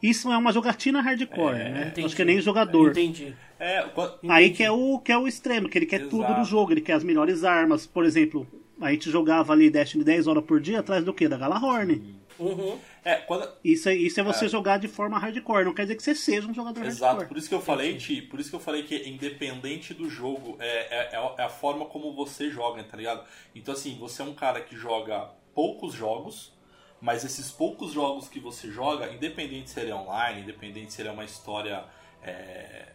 Isso 0.02 0.32
é 0.32 0.38
uma 0.38 0.54
jogatina 0.54 1.02
hardcore, 1.02 1.56
né? 1.58 1.88
Entendi. 1.88 2.06
Acho 2.06 2.16
que 2.16 2.22
é 2.22 2.26
nem 2.26 2.40
jogador. 2.40 2.92
Entendi. 2.92 3.34
É, 3.60 3.84
Aí 4.30 4.52
que 4.52 4.64
é 4.64 4.72
o 4.72 5.00
que 5.00 5.12
é 5.12 5.18
o 5.18 5.28
extremo, 5.28 5.68
que 5.68 5.78
ele 5.78 5.86
quer 5.86 6.08
tudo 6.08 6.24
Exato. 6.24 6.40
do 6.40 6.46
jogo, 6.46 6.72
ele 6.72 6.80
quer 6.82 6.94
as 6.94 7.04
melhores 7.04 7.44
armas. 7.44 7.86
Por 7.86 8.06
exemplo, 8.06 8.48
a 8.80 8.92
gente 8.92 9.10
jogava 9.10 9.52
ali 9.52 9.70
Destiny 9.70 10.04
10 10.04 10.28
horas 10.28 10.44
por 10.46 10.62
dia 10.62 10.80
atrás 10.80 11.04
do 11.04 11.14
que? 11.14 11.28
Da 11.28 11.38
Galahorn. 11.38 12.19
Uhum. 12.40 12.80
é, 13.04 13.16
quando, 13.16 13.52
Isso 13.64 13.90
é, 13.90 13.96
isso 13.96 14.20
é 14.20 14.24
você 14.24 14.48
jogar 14.48 14.78
de 14.78 14.88
forma 14.88 15.20
hardcore, 15.20 15.66
não 15.66 15.74
quer 15.74 15.84
dizer 15.84 15.96
que 15.96 16.04
você 16.04 16.16
seja 16.16 16.48
um 16.48 16.54
jogador 16.54 16.86
Exato, 16.86 17.06
hardcore. 17.06 17.28
por 17.28 17.38
isso 17.38 17.50
que 17.50 17.56
eu 17.56 17.62
falei, 17.62 17.98
Ti, 17.98 18.22
por 18.22 18.40
isso 18.40 18.50
que 18.50 18.56
eu 18.56 18.60
falei 18.60 18.84
que 18.84 19.10
independente 19.10 19.94
do 19.94 20.10
jogo, 20.10 20.56
é, 20.60 21.16
é, 21.16 21.34
é 21.38 21.44
a 21.44 21.50
forma 21.50 21.86
como 21.86 22.14
você 22.14 22.50
joga, 22.50 22.84
tá 22.84 22.96
ligado? 22.98 23.24
Então 23.54 23.74
assim, 23.74 23.98
você 24.00 24.22
é 24.22 24.26
um 24.26 24.34
cara 24.34 24.62
que 24.62 24.76
joga 24.76 25.30
poucos 25.54 25.94
jogos, 25.94 26.54
mas 27.02 27.24
esses 27.24 27.52
poucos 27.52 27.92
jogos 27.92 28.28
que 28.28 28.40
você 28.40 28.72
joga, 28.72 29.12
independente 29.12 29.70
se 29.70 29.80
ele 29.80 29.92
é 29.92 29.96
online, 29.96 30.42
independente 30.42 30.94
se 30.94 31.02
ele 31.02 31.10
é 31.10 31.12
uma 31.12 31.26
história. 31.26 31.84
É, 32.24 32.94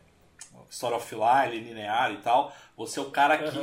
história 0.70 0.96
offline, 0.96 1.58
linear 1.58 2.12
e 2.12 2.18
tal, 2.18 2.54
você 2.76 2.98
é 2.98 3.02
o 3.02 3.10
cara 3.10 3.38
que. 3.38 3.58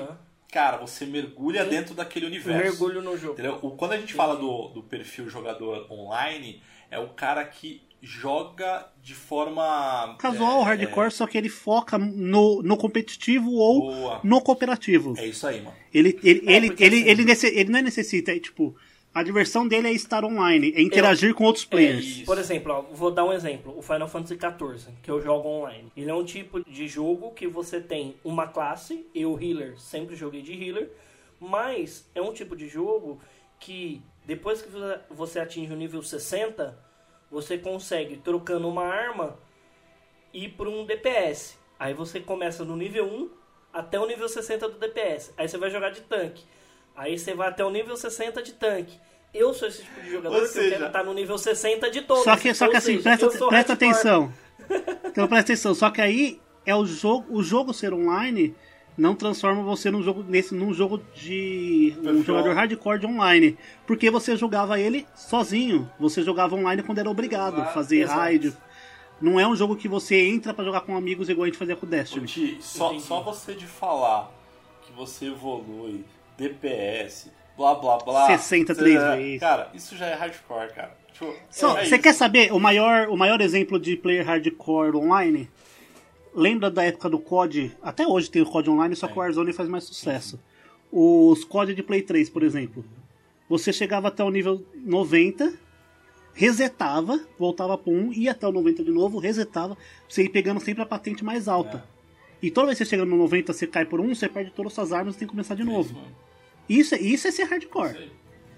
Cara, 0.52 0.78
você 0.78 1.06
mergulha 1.06 1.64
dentro 1.64 1.96
daquele 1.96 2.26
universo. 2.26 2.62
Mergulho 2.62 3.02
no 3.02 3.18
jogo. 3.18 3.34
Entendeu? 3.34 3.58
O- 3.62 3.72
Quando 3.72 3.94
a 3.94 3.98
gente 3.98 4.14
fala 4.14 4.36
do, 4.36 4.68
do 4.70 4.84
perfil 4.84 5.30
jogador 5.30 5.88
online, 5.90 6.62
é 6.92 7.00
o 7.00 7.08
cara 7.10 7.44
que 7.46 7.82
joga 8.02 8.88
de 9.02 9.14
forma. 9.14 10.16
Casual, 10.20 10.62
é, 10.62 10.66
hardcore, 10.66 11.12
só 11.12 11.26
que 11.26 11.38
ele 11.38 11.50
foca 11.50 11.98
no, 11.98 12.62
no 12.64 12.76
competitivo 12.76 13.52
ou 13.52 13.82
Boa. 13.92 14.20
no 14.24 14.42
cooperativo. 14.42 15.14
É 15.18 15.26
isso 15.28 15.48
aí, 15.48 15.62
mano. 15.62 15.76
Ele, 15.94 16.20
ele, 16.24 16.44
É, 16.46 16.54
ele, 16.58 16.76
ele, 16.78 16.96
assim- 16.98 17.10
ele, 17.10 17.24
nece- 17.26 17.54
ele 17.56 17.70
não 17.72 17.82
necessita, 17.82 18.32
é, 18.32 18.40
tipo, 18.40 18.76
a 19.14 19.24
diversão 19.24 19.68
dele 19.68 19.90
é 19.90 19.92
estar 19.92 20.24
online, 20.24 20.74
é 20.76 20.82
interagir 20.82 21.34
com 21.34 21.44
outros 21.44 21.66
players. 21.66 22.06
isso. 22.06 22.26
Por 22.26 22.38
exemplo, 22.38 22.72
ó, 22.72 22.82
vou 22.82 23.12
dar 23.12 23.26
um 23.26 23.34
exemplo. 23.34 23.78
O 23.78 23.82
Final 23.82 24.08
Fantasy 24.08 24.36
XIV, 24.36 24.94
que 25.04 25.12
eu 25.12 25.20
jogo 25.22 25.48
online. 25.50 25.92
Ele 25.98 26.10
é 26.10 26.14
um 26.14 26.24
tipo 26.24 26.64
de 26.64 26.88
jogo 26.88 27.32
que 27.32 27.48
você 27.48 27.82
tem 27.82 28.16
uma 28.24 28.48
classe, 28.48 29.06
eu 29.14 29.38
healer, 29.42 29.78
sempre 29.80 30.16
joguei 30.16 30.42
de 30.42 30.54
healer, 30.54 30.90
mas 31.40 32.10
é 32.16 32.22
um 32.22 32.32
tipo 32.34 32.56
de 32.56 32.68
jogo 32.68 33.20
que 33.60 34.02
depois 34.26 34.62
que 34.62 34.70
você- 34.70 35.00
você 35.10 35.40
atinge 35.40 35.74
o 35.74 35.76
nível 35.76 36.02
60, 36.02 36.78
você 37.30 37.58
consegue, 37.58 38.18
trocando 38.18 38.68
uma 38.70 38.86
arma, 38.86 39.38
ir 40.34 40.50
para 40.50 40.70
um 40.70 40.86
DPS. 40.86 41.58
Aí 41.80 41.94
você 41.94 42.20
começa 42.20 42.64
no 42.64 42.76
nível 42.78 43.06
1 43.06 43.30
até 43.74 44.00
o 44.00 44.06
nível 44.06 44.28
60 44.30 44.70
do 44.70 44.78
DPS. 44.78 45.34
Aí 45.38 45.48
você 45.48 45.58
vai 45.58 45.70
jogar 45.70 45.90
de 45.90 46.02
tanque. 46.02 46.44
Aí 47.02 47.18
você 47.18 47.34
vai 47.34 47.50
até 47.50 47.66
o 47.66 47.70
nível 47.72 47.98
60 47.98 48.44
de 48.44 48.54
tanque. 48.54 48.94
Eu 49.34 49.54
sou 49.54 49.68
esse 49.68 49.82
tipo 49.82 50.02
de 50.02 50.12
jogador 50.12 50.36
Ou 50.36 50.42
que 50.42 50.48
seja- 50.50 50.66
eu 50.68 50.72
quero 50.74 50.86
estar 50.88 51.04
no 51.04 51.14
nível 51.14 51.38
60 51.38 51.90
de 51.90 52.02
todos. 52.02 52.24
Só 52.24 52.36
que, 52.38 52.54
só 52.54 52.68
que 52.68 52.78
assim, 52.78 52.98
seja, 53.02 53.18
presta, 53.18 53.48
presta 53.48 53.74
atenção. 53.74 54.32
Então 55.06 55.28
presta 55.28 55.52
atenção. 55.54 55.74
Só 55.74 55.90
que 55.90 56.00
aí 56.00 56.40
é 56.66 56.76
o 56.76 56.86
jogo, 56.86 57.26
o 57.30 57.42
jogo 57.44 57.74
ser 57.74 57.94
online 57.94 58.56
não 58.98 59.16
transforma 59.16 59.64
você 59.64 59.90
num 59.90 60.04
jogo 60.04 60.24
nesse 60.28 60.54
num 60.54 60.74
jogo 60.74 61.02
de 61.16 61.94
um 61.98 62.02
Pessoal. 62.04 62.24
jogador 62.24 62.54
hardcore 62.54 63.00
de 63.00 63.06
online, 63.08 63.58
porque 63.88 64.10
você 64.12 64.36
jogava 64.38 64.80
ele 64.80 65.06
sozinho. 65.16 65.90
Você 66.00 66.22
jogava 66.22 66.56
online 66.56 66.84
quando 66.84 67.00
era 67.00 67.10
obrigado 67.10 67.60
a 67.62 67.66
fazer 67.66 68.02
exato. 68.02 68.20
raid. 68.20 68.54
Não 69.20 69.40
é 69.40 69.48
um 69.48 69.56
jogo 69.56 69.76
que 69.76 69.88
você 69.88 70.16
entra 70.28 70.54
pra 70.54 70.64
jogar 70.64 70.82
com 70.82 70.96
amigos 70.96 71.30
igual 71.30 71.44
a 71.44 71.48
gente 71.48 71.58
fazia 71.58 71.76
com 71.76 71.86
o 71.86 71.90
Ô, 71.90 71.92
Destiny. 71.92 72.26
Ti, 72.28 72.58
só, 72.62 72.98
só 73.00 73.22
você 73.22 73.54
de 73.54 73.66
falar 73.66 74.32
que 74.84 74.92
você 74.94 75.26
evolui, 75.28 76.04
DPS, 76.42 77.32
blá 77.56 77.76
blá 77.76 77.98
blá. 77.98 78.26
63 78.26 78.96
é, 78.96 79.16
vezes. 79.16 79.40
Cara, 79.40 79.70
isso 79.74 79.96
já 79.96 80.08
é 80.08 80.14
hardcore, 80.16 80.74
cara. 80.74 80.98
Tipo, 81.14 81.36
Só, 81.50 81.78
é 81.78 81.86
você 81.86 81.96
isso. 81.96 82.04
quer 82.04 82.14
saber 82.14 82.52
o 82.52 82.60
maior, 82.60 83.08
o 83.10 83.18
maior 83.18 83.40
exemplo 83.42 83.80
de 83.80 83.96
player 83.96 84.26
hardcore 84.26 84.96
online? 84.96 85.50
Lembra 86.34 86.72
da 86.72 86.84
época 86.84 87.10
do 87.10 87.20
COD? 87.20 87.76
Até 87.82 88.08
hoje 88.08 88.32
tem 88.32 88.42
o 88.42 88.46
COD 88.46 88.70
online, 88.70 88.96
só 88.96 89.08
que 89.08 89.14
o 89.14 89.18
Warzone 89.18 89.54
faz 89.54 89.68
mais 89.68 89.84
sucesso. 89.84 90.40
Os 90.92 91.44
COD 91.44 91.76
de 91.76 91.84
Play 91.84 92.02
3, 92.02 92.30
por 92.30 92.42
exemplo. 92.42 92.84
Você 93.50 93.74
chegava 93.74 94.08
até 94.08 94.24
o 94.24 94.30
nível 94.30 94.66
90, 94.74 95.54
resetava, 96.34 97.20
voltava 97.38 97.78
para 97.78 97.92
1, 97.92 98.14
ia 98.14 98.32
até 98.32 98.48
o 98.48 98.52
90 98.52 98.84
de 98.84 98.92
novo, 98.92 99.20
resetava, 99.20 99.78
você 100.08 100.24
ia 100.24 100.30
pegando 100.30 100.62
sempre 100.62 100.82
a 100.82 100.86
patente 100.86 101.24
mais 101.24 101.50
alta. 101.50 101.84
E 102.42 102.50
toda 102.50 102.68
vez 102.68 102.78
que 102.78 102.86
você 102.86 102.90
chega 102.90 103.06
no 103.06 103.18
90, 103.18 103.54
você 103.54 103.68
cai 103.68 103.86
por 103.86 104.00
1, 104.00 104.16
você 104.16 104.28
perde 104.28 104.52
todas 104.52 104.72
as 104.72 104.74
suas 104.74 104.94
armas 104.94 105.16
e 105.16 105.20
tem 105.20 105.28
que 105.28 105.34
começar 105.34 105.54
de 105.54 105.64
novo. 105.64 105.92
Isso, 105.92 106.31
isso 106.80 107.28
é 107.28 107.32
ser 107.32 107.44
hardcore. 107.44 108.12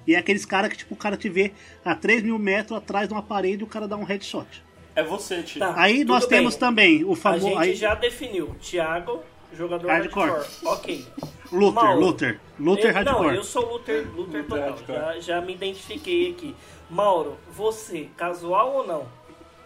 E 0.05 0.16
é 0.16 0.18
aqueles 0.18 0.45
caras 0.45 0.70
que, 0.70 0.78
tipo, 0.78 0.93
o 0.93 0.97
cara 0.97 1.16
te 1.16 1.30
vê 1.30 1.53
a 1.84 1.95
3 1.95 2.22
mil 2.24 2.38
metros 2.38 2.78
atrás 2.78 3.07
de 3.07 3.14
uma 3.14 3.24
parede 3.24 3.61
e 3.61 3.64
o 3.64 3.68
cara 3.68 3.88
dá 3.88 3.95
um 3.95 4.03
headshot. 4.03 4.64
É 4.95 5.01
você, 5.01 5.41
Ti. 5.41 5.59
Tá. 5.59 5.74
Aí 5.78 6.03
nós 6.03 6.26
bem. 6.28 6.39
temos 6.39 6.55
também 6.55 7.03
o 7.03 7.14
A 7.14 7.16
famoso. 7.16 7.47
gente 7.47 7.57
Aí, 7.57 7.76
já 7.76 7.95
definiu. 7.95 8.53
Thiago, 8.61 9.24
jogador 9.53 9.88
Hardcore. 9.88 10.30
hardcore. 10.30 10.68
Ok. 10.68 11.05
Luther, 11.51 11.74
Mauro. 11.84 11.99
Luther. 11.99 12.39
Luther 12.59 12.86
Eu- 12.89 12.93
hardcore. 12.93 13.28
Não, 13.28 13.34
eu 13.36 13.43
sou 13.43 13.72
Luther, 13.72 14.07
Luther 14.16 14.43
total. 14.45 14.70
hardcore. 14.70 14.95
Já, 14.97 15.20
já 15.20 15.41
me 15.41 15.53
identifiquei 15.53 16.32
aqui. 16.32 16.55
Mauro, 16.89 17.38
você, 17.51 18.09
casual 18.18 18.74
ou 18.76 18.86
não? 18.88 19.07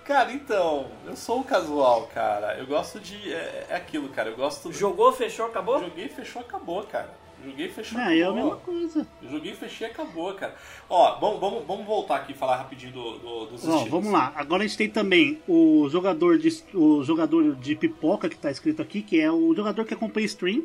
Cara, 0.05 0.31
então, 0.31 0.87
eu 1.05 1.15
sou 1.17 1.39
um 1.39 1.43
casual, 1.43 2.07
cara. 2.13 2.57
Eu 2.57 2.65
gosto 2.65 2.97
de. 2.99 3.33
É, 3.33 3.65
é 3.71 3.75
aquilo, 3.75 4.07
cara. 4.09 4.29
Eu 4.29 4.37
gosto. 4.37 4.71
Jogou, 4.71 5.11
fechou, 5.11 5.47
acabou? 5.47 5.79
Joguei, 5.79 6.07
fechou, 6.07 6.41
acabou, 6.41 6.83
cara. 6.83 7.13
Joguei, 7.49 7.69
fechou, 7.69 7.99
É, 7.99 8.19
é 8.19 8.23
a 8.23 8.31
mesma 8.33 8.55
coisa. 8.57 9.07
Eu 9.23 9.29
joguei, 9.31 9.53
fechei 9.53 9.87
e 9.87 9.91
acabou, 9.91 10.33
cara. 10.33 10.55
Ó, 10.89 11.19
vamos, 11.19 11.39
vamos, 11.39 11.65
vamos 11.65 11.85
voltar 11.85 12.17
aqui 12.17 12.31
e 12.33 12.35
falar 12.35 12.57
rapidinho 12.57 12.91
do, 12.91 13.17
do, 13.19 13.45
dos 13.47 13.65
Ó, 13.67 13.69
estilos. 13.77 13.89
vamos 13.89 14.11
lá. 14.11 14.33
Agora 14.35 14.63
a 14.63 14.67
gente 14.67 14.77
tem 14.77 14.89
também 14.89 15.39
o 15.47 15.87
jogador 15.89 16.37
de 16.37 16.49
o 16.73 17.03
jogador 17.03 17.55
de 17.55 17.75
pipoca 17.75 18.27
que 18.29 18.37
tá 18.37 18.51
escrito 18.51 18.81
aqui, 18.81 19.01
que 19.01 19.19
é 19.19 19.31
o 19.31 19.53
jogador 19.55 19.85
que 19.85 19.93
acompanha 19.93 20.25
stream, 20.25 20.63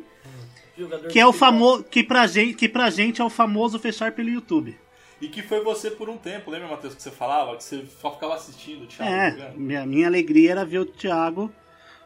Jogador 0.77 1.07
que 1.07 1.19
é 1.19 1.25
o 1.25 1.31
famoso 1.33 1.83
que 1.83 2.03
pra 2.03 2.25
gente, 2.27 2.55
que 2.55 2.67
pra 2.67 2.89
gente 2.89 3.21
é 3.21 3.23
o 3.23 3.29
famoso 3.29 3.77
fechar 3.79 4.11
pelo 4.11 4.29
YouTube. 4.29 4.77
E 5.21 5.27
que 5.29 5.41
foi 5.41 5.61
você 5.63 5.89
por 5.91 6.09
um 6.09 6.17
tempo, 6.17 6.51
lembra, 6.51 6.67
Matheus, 6.67 6.95
que 6.95 7.01
você 7.01 7.11
falava? 7.11 7.55
Que 7.55 7.63
você 7.63 7.85
só 8.01 8.11
ficava 8.11 8.33
assistindo 8.33 8.83
o 8.83 8.87
Thiago 8.87 9.09
É, 9.11 9.31
jogando? 9.31 9.57
minha, 9.57 9.85
minha 9.85 10.07
alegria 10.07 10.51
era 10.51 10.65
ver 10.65 10.79
o 10.79 10.85
Thiago 10.85 11.49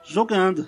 jogando. 0.04 0.68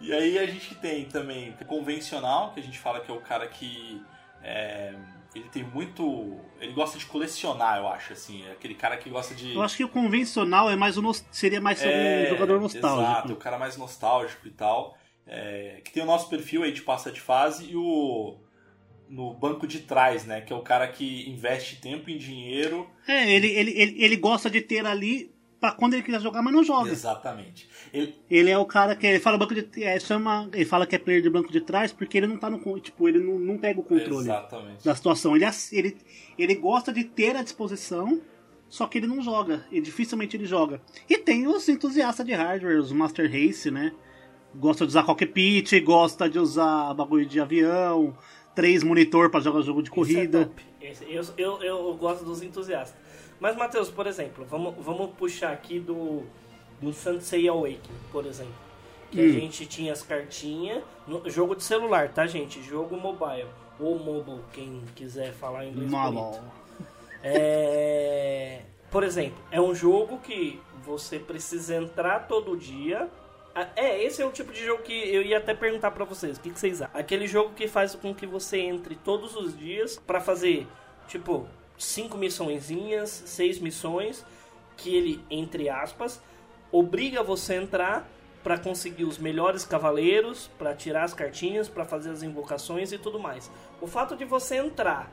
E 0.00 0.12
aí 0.12 0.38
a 0.38 0.46
gente 0.46 0.74
tem 0.76 1.04
também 1.04 1.54
o 1.60 1.64
convencional, 1.66 2.52
que 2.52 2.60
a 2.60 2.62
gente 2.62 2.78
fala 2.78 3.00
que 3.00 3.10
é 3.10 3.14
o 3.14 3.20
cara 3.20 3.46
que 3.46 4.02
é, 4.42 4.94
ele 5.34 5.48
tem 5.48 5.62
muito. 5.62 6.40
Ele 6.60 6.72
gosta 6.72 6.98
de 6.98 7.06
colecionar, 7.06 7.78
eu 7.78 7.88
acho, 7.88 8.12
assim. 8.12 8.44
É 8.46 8.52
aquele 8.52 8.74
cara 8.74 8.96
que 8.96 9.08
gosta 9.08 9.34
de. 9.34 9.54
Eu 9.54 9.62
acho 9.62 9.76
que 9.76 9.84
o 9.84 9.88
convencional 9.88 10.70
é 10.70 10.76
mais 10.76 10.96
o 10.96 11.12
seria 11.30 11.60
mais 11.60 11.82
É, 11.82 12.24
um 12.26 12.30
jogador 12.30 12.60
nostálgico. 12.60 13.10
Exato, 13.10 13.32
o 13.32 13.36
cara 13.36 13.58
mais 13.58 13.76
nostálgico 13.76 14.48
e 14.48 14.50
tal. 14.50 14.96
É, 15.26 15.80
que 15.84 15.92
tem 15.92 16.02
o 16.02 16.06
nosso 16.06 16.28
perfil 16.28 16.62
aí 16.64 16.72
de 16.72 16.82
passa 16.82 17.12
de 17.12 17.20
fase 17.20 17.70
e 17.70 17.76
o. 17.76 18.38
No 19.08 19.34
banco 19.34 19.66
de 19.66 19.80
trás, 19.80 20.24
né? 20.24 20.40
Que 20.40 20.52
é 20.52 20.56
o 20.56 20.62
cara 20.62 20.86
que 20.86 21.28
investe 21.28 21.80
tempo 21.80 22.08
em 22.10 22.16
dinheiro. 22.16 22.88
É, 23.08 23.28
ele, 23.28 23.48
ele, 23.48 23.70
ele, 23.72 24.04
ele 24.04 24.16
gosta 24.16 24.48
de 24.48 24.60
ter 24.60 24.86
ali 24.86 25.34
pra 25.60 25.72
quando 25.72 25.94
ele 25.94 26.02
quiser 26.02 26.20
jogar, 26.20 26.42
mas 26.42 26.52
não 26.54 26.64
joga. 26.64 26.90
Exatamente. 26.90 27.68
Ele, 27.92 28.14
Ele 28.30 28.50
é 28.50 28.56
o 28.56 28.64
cara 28.64 28.96
que 28.96 29.06
ele 29.06 29.20
fala 29.20 29.36
banco 29.36 29.54
de 29.54 29.84
é, 29.84 30.00
chama, 30.00 30.48
ele 30.52 30.64
fala 30.64 30.86
que 30.86 30.96
é 30.96 30.98
player 30.98 31.22
de 31.22 31.28
banco 31.28 31.52
de 31.52 31.60
trás 31.60 31.92
porque 31.92 32.16
ele 32.16 32.26
não 32.26 32.38
tá 32.38 32.48
no 32.48 32.80
tipo, 32.80 33.06
ele 33.06 33.18
não, 33.18 33.38
não 33.38 33.58
pega 33.58 33.78
o 33.78 33.82
controle 33.82 34.24
Exatamente. 34.24 34.84
da 34.84 34.94
situação. 34.94 35.36
Ele, 35.36 35.44
ele 35.72 35.96
ele 36.38 36.54
gosta 36.54 36.92
de 36.92 37.04
ter 37.04 37.36
à 37.36 37.42
disposição, 37.42 38.20
só 38.68 38.86
que 38.86 38.98
ele 38.98 39.06
não 39.06 39.20
joga, 39.20 39.66
e 39.70 39.80
dificilmente 39.80 40.36
ele 40.36 40.46
joga. 40.46 40.80
E 41.08 41.18
tem 41.18 41.46
os 41.46 41.68
entusiastas 41.68 42.24
de 42.24 42.32
hardware, 42.32 42.78
os 42.78 42.92
Master 42.92 43.30
Race, 43.30 43.70
né? 43.70 43.92
Gosta 44.54 44.84
de 44.84 44.90
usar 44.90 45.02
cockpit, 45.04 45.78
gosta 45.80 46.28
de 46.28 46.38
usar 46.38 46.94
bagulho 46.94 47.26
de 47.26 47.38
avião, 47.38 48.16
três 48.54 48.82
monitor 48.82 49.30
pra 49.30 49.40
jogar 49.40 49.60
jogo 49.62 49.82
de 49.82 49.90
é 49.90 49.92
corrida. 49.92 50.50
Eu, 50.80 51.24
eu, 51.36 51.62
eu 51.62 51.94
gosto 51.94 52.24
dos 52.24 52.42
entusiastas. 52.42 52.98
Mas, 53.40 53.56
Matheus, 53.56 53.88
por 53.90 54.06
exemplo, 54.06 54.44
vamos, 54.44 54.74
vamos 54.84 55.10
puxar 55.16 55.52
aqui 55.52 55.80
do, 55.80 56.22
do 56.80 56.92
Sansei 56.92 57.48
Awakening, 57.48 57.80
por 58.12 58.26
exemplo. 58.26 58.52
Que 59.10 59.20
a 59.20 59.24
Hum. 59.24 59.32
gente 59.32 59.66
tinha 59.66 59.92
as 59.92 60.02
cartinhas. 60.02 60.82
no- 61.06 61.28
Jogo 61.28 61.56
de 61.56 61.64
celular, 61.64 62.10
tá, 62.10 62.26
gente? 62.26 62.62
Jogo 62.62 62.96
mobile. 62.96 63.46
Ou 63.80 63.98
mobile, 63.98 64.40
quem 64.52 64.82
quiser 64.94 65.32
falar 65.32 65.64
inglês. 65.64 65.90
bonito. 65.90 66.14
Mal. 66.14 66.44
É, 67.22 68.60
por 68.90 69.02
exemplo, 69.02 69.38
é 69.50 69.60
um 69.60 69.74
jogo 69.74 70.18
que 70.18 70.60
você 70.84 71.18
precisa 71.18 71.76
entrar 71.76 72.26
todo 72.28 72.56
dia. 72.56 73.08
Ah, 73.54 73.66
É, 73.76 74.02
esse 74.04 74.22
é 74.22 74.26
o 74.26 74.30
tipo 74.30 74.52
de 74.52 74.64
jogo 74.64 74.82
que 74.82 74.92
eu 74.92 75.22
ia 75.22 75.38
até 75.38 75.54
perguntar 75.54 75.90
pra 75.90 76.04
vocês. 76.04 76.38
O 76.38 76.40
que, 76.40 76.50
que 76.50 76.58
vocês 76.60 76.80
acham? 76.80 76.98
Aquele 77.00 77.26
jogo 77.26 77.52
que 77.54 77.66
faz 77.66 77.94
com 77.94 78.14
que 78.14 78.26
você 78.26 78.58
entre 78.60 78.94
todos 78.94 79.34
os 79.36 79.56
dias 79.58 79.98
pra 80.06 80.20
fazer, 80.20 80.66
tipo, 81.08 81.46
cinco 81.80 82.16
missõezinhas, 82.16 83.08
seis 83.26 83.58
missões, 83.58 84.24
que 84.76 84.94
ele, 84.94 85.24
entre 85.30 85.68
aspas, 85.68 86.22
obriga 86.70 87.22
você 87.22 87.54
a 87.54 87.62
entrar 87.62 88.08
pra 88.42 88.58
conseguir 88.58 89.04
os 89.04 89.18
melhores 89.18 89.64
cavaleiros, 89.64 90.50
pra 90.58 90.74
tirar 90.74 91.04
as 91.04 91.12
cartinhas, 91.12 91.68
pra 91.68 91.84
fazer 91.84 92.10
as 92.10 92.22
invocações 92.22 92.92
e 92.92 92.98
tudo 92.98 93.18
mais. 93.18 93.50
O 93.80 93.86
fato 93.86 94.16
de 94.16 94.24
você 94.24 94.56
entrar 94.56 95.12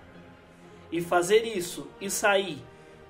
e 0.92 1.02
fazer 1.02 1.44
isso 1.44 1.88
e 2.00 2.10
sair, 2.10 2.64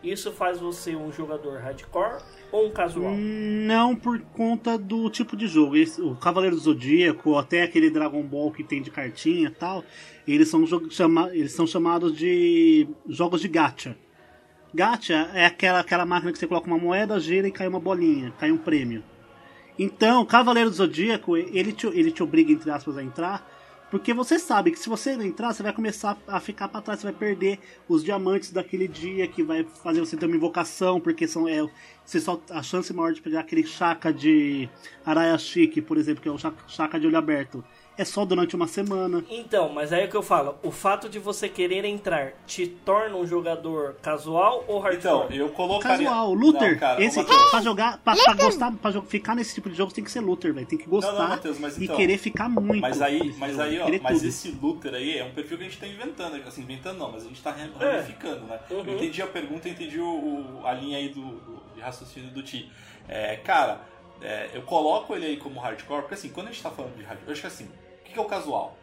isso 0.03 0.31
faz 0.31 0.59
você 0.59 0.95
um 0.95 1.11
jogador 1.11 1.59
hardcore 1.59 2.21
ou 2.51 2.67
um 2.67 2.71
casual? 2.71 3.13
Não 3.15 3.95
por 3.95 4.19
conta 4.21 4.77
do 4.77 5.09
tipo 5.09 5.35
de 5.35 5.47
jogo. 5.47 5.75
O 5.99 6.15
Cavaleiro 6.15 6.55
do 6.55 6.61
Zodíaco, 6.61 7.31
ou 7.31 7.37
até 7.37 7.63
aquele 7.63 7.89
Dragon 7.89 8.23
Ball 8.23 8.51
que 8.51 8.63
tem 8.63 8.81
de 8.81 8.89
cartinha 8.89 9.49
e 9.49 9.51
tal, 9.51 9.83
eles 10.33 10.49
são, 10.49 10.65
chama, 10.89 11.29
eles 11.33 11.53
são 11.53 11.65
chamados 11.65 12.15
de 12.15 12.87
jogos 13.07 13.41
de 13.41 13.47
gacha. 13.47 13.95
Gacha 14.73 15.29
é 15.33 15.45
aquela, 15.45 15.79
aquela 15.79 16.05
máquina 16.05 16.31
que 16.31 16.37
você 16.37 16.47
coloca 16.47 16.67
uma 16.67 16.77
moeda, 16.77 17.19
gira 17.19 17.47
e 17.47 17.51
cai 17.51 17.67
uma 17.67 17.79
bolinha, 17.79 18.33
cai 18.37 18.51
um 18.51 18.57
prêmio. 18.57 19.03
Então, 19.79 20.25
Cavaleiro 20.25 20.69
do 20.69 20.75
Zodíaco, 20.75 21.37
ele 21.37 21.71
te, 21.71 21.87
ele 21.87 22.11
te 22.11 22.23
obriga, 22.23 22.51
entre 22.51 22.69
aspas, 22.71 22.97
a 22.97 23.03
entrar, 23.03 23.47
porque 23.89 24.13
você 24.13 24.37
sabe 24.37 24.71
que 24.71 24.79
se 24.79 24.89
você 24.89 25.15
não 25.15 25.23
entrar, 25.23 25.53
você 25.53 25.63
vai 25.63 25.71
começar 25.71 26.17
a 26.27 26.39
ficar 26.39 26.67
pra 26.67 26.81
trás, 26.81 26.99
você 26.99 27.07
vai 27.07 27.15
perder 27.15 27.59
os 27.87 28.03
diamantes 28.03 28.51
daquele 28.51 28.87
dia, 28.87 29.27
que 29.27 29.41
vai 29.41 29.63
fazer 29.63 30.01
você 30.01 30.17
ter 30.17 30.25
uma 30.25 30.35
invocação, 30.35 30.99
porque 30.99 31.27
são, 31.27 31.47
é, 31.47 31.65
você 32.03 32.19
só, 32.19 32.41
a 32.49 32.61
chance 32.61 32.91
maior 32.91 33.13
de 33.13 33.21
pegar 33.21 33.41
aquele 33.41 33.65
chaka 33.65 34.11
de 34.11 34.67
Araya 35.05 35.37
Chique, 35.37 35.81
por 35.81 35.97
exemplo, 35.97 36.21
que 36.21 36.27
é 36.27 36.31
o 36.31 36.37
chaka 36.67 36.99
de 36.99 37.07
olho 37.07 37.17
aberto, 37.17 37.63
é 37.97 38.05
só 38.05 38.23
durante 38.25 38.55
uma 38.55 38.67
semana. 38.67 39.23
Então, 39.29 39.69
mas 39.69 39.91
aí 39.91 40.01
é 40.03 40.05
o 40.05 40.09
que 40.09 40.15
eu 40.15 40.21
falo, 40.23 40.55
o 40.63 40.71
fato 40.71 41.09
de 41.09 41.17
você 41.19 41.49
querer 41.49 41.83
entrar 41.85 42.33
te 42.45 42.67
torna 42.67 43.15
um 43.15 43.25
jogador 43.25 43.95
casual 44.01 44.63
ou 44.67 44.79
hardcore? 44.79 44.97
Então, 44.97 45.27
eu 45.31 45.49
colocaria. 45.49 46.07
Casual, 46.07 46.33
Luther, 46.33 46.71
Não, 46.73 46.79
cara, 46.79 47.03
esse 47.03 47.19
ô, 47.19 47.23
Matheus, 47.23 47.51
pra 47.51 47.61
jogar, 47.61 47.97
pra, 47.99 48.15
pra 48.15 48.33
gostar, 48.33 48.71
pra 48.73 49.01
ficar 49.03 49.35
nesse 49.35 49.55
tipo 49.55 49.69
de 49.69 49.75
jogo, 49.75 49.91
tem 49.93 50.03
que 50.03 50.11
ser 50.11 50.19
Luther, 50.19 50.53
velho. 50.53 50.67
Tem 50.67 50.77
que 50.77 50.85
gostar 50.87 51.11
Não, 51.13 51.19
não, 51.19 51.27
Matheus, 51.29 51.59
mas 51.59 51.77
e 51.77 51.83
então- 51.85 51.95
querer 51.95 52.17
ficar 52.17 52.47
muito. 52.49 52.81
Mas 52.81 53.01
aí, 53.01 53.33
mas 53.37 53.59
aí, 53.59 53.79
ó, 53.79 53.85
querer 53.85 54.01
mas 54.01 54.17
tudo. 54.17 54.27
esse 54.27 54.51
Luther 54.51 54.93
aí 54.93 55.17
é 55.17 55.23
um 55.23 55.31
perfil 55.31 55.57
que 55.57 55.63
a 55.63 55.67
gente 55.67 55.79
tá 55.79 55.87
inventando, 55.87 56.35
assim, 56.47 56.61
inventando 56.61 56.97
não, 56.97 57.11
mas 57.11 57.23
a 57.25 57.27
gente 57.27 57.41
tá 57.41 57.55
É. 57.79 57.91
ramificando, 57.91 58.41
né? 58.45 58.59
Uhum. 58.69 58.83
Eu 58.85 58.93
entendi 58.95 59.21
a 59.21 59.27
pergunta, 59.27 59.67
eu 59.67 59.71
entendi 59.73 59.99
o, 59.99 60.05
o- 60.07 60.61
a 60.65 60.73
linha 60.73 60.97
aí 60.97 61.09
do, 61.09 61.21
do- 61.21 61.61
de 61.75 61.81
raciocínio 61.81 62.29
do 62.31 62.41
Ti. 62.43 62.71
É, 63.07 63.37
cara, 63.37 63.81
é, 64.21 64.49
eu 64.53 64.61
coloco 64.63 65.15
ele 65.15 65.25
aí 65.25 65.37
como 65.37 65.59
hardcore, 65.59 66.01
porque 66.01 66.13
assim, 66.15 66.29
quando 66.29 66.47
a 66.47 66.51
gente 66.51 66.61
tá 66.63 66.69
falando 66.71 66.95
de 66.95 67.03
hardcore, 67.03 67.27
eu 67.27 67.31
acho 67.33 67.41
que 67.41 67.47
assim, 67.47 67.67
que 68.17 68.21
é 68.21 68.25
o 68.25 68.25
casual? 68.25 68.75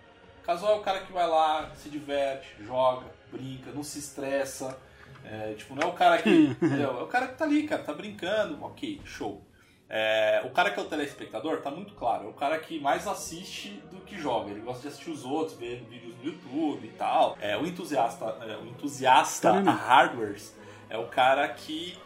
Casual 0.45 0.75
é 0.75 0.79
o 0.79 0.83
cara 0.83 1.01
que 1.01 1.13
vai 1.13 1.27
lá, 1.27 1.71
se 1.75 1.89
diverte, 1.89 2.49
joga, 2.61 3.07
brinca, 3.33 3.71
não 3.73 3.83
se 3.83 3.99
estressa. 3.99 4.79
É, 5.25 5.55
tipo, 5.55 5.75
não 5.75 5.83
é 5.83 5.87
o 5.87 5.93
cara 5.93 6.19
que. 6.19 6.55
É 6.81 6.87
o 6.87 7.07
cara 7.07 7.29
que 7.29 7.35
tá 7.37 7.45
ali, 7.45 7.67
cara, 7.67 7.83
tá 7.83 7.93
brincando, 7.93 8.63
ok, 8.63 9.01
show. 9.05 9.43
é, 9.89 10.43
o 10.45 10.51
cara 10.51 10.71
que 10.71 10.79
é 10.79 10.83
o 10.83 10.87
telespectador 10.87 11.61
tá 11.63 11.71
muito 11.71 11.95
claro, 11.95 12.27
é 12.27 12.29
o 12.29 12.33
cara 12.35 12.59
que 12.59 12.79
mais 12.79 13.07
assiste 13.09 13.71
do 13.91 14.01
que 14.01 14.19
joga. 14.19 14.51
Ele 14.51 14.61
gosta 14.61 14.83
de 14.83 14.89
assistir 14.89 15.11
os 15.11 15.25
outros, 15.25 15.59
ver 15.59 15.83
vídeos 15.89 16.15
no 16.19 16.25
YouTube 16.25 16.87
e 16.87 16.91
tal. 16.91 17.37
É, 17.41 17.57
o 17.57 17.67
entusiasta, 17.67 18.25
é, 18.43 18.57
o 18.57 18.67
entusiasta 18.67 19.51
Caramba. 19.51 19.71
hardwares 19.73 20.55
é 20.91 20.99
o 20.99 21.07
cara 21.07 21.49
que 21.49 21.99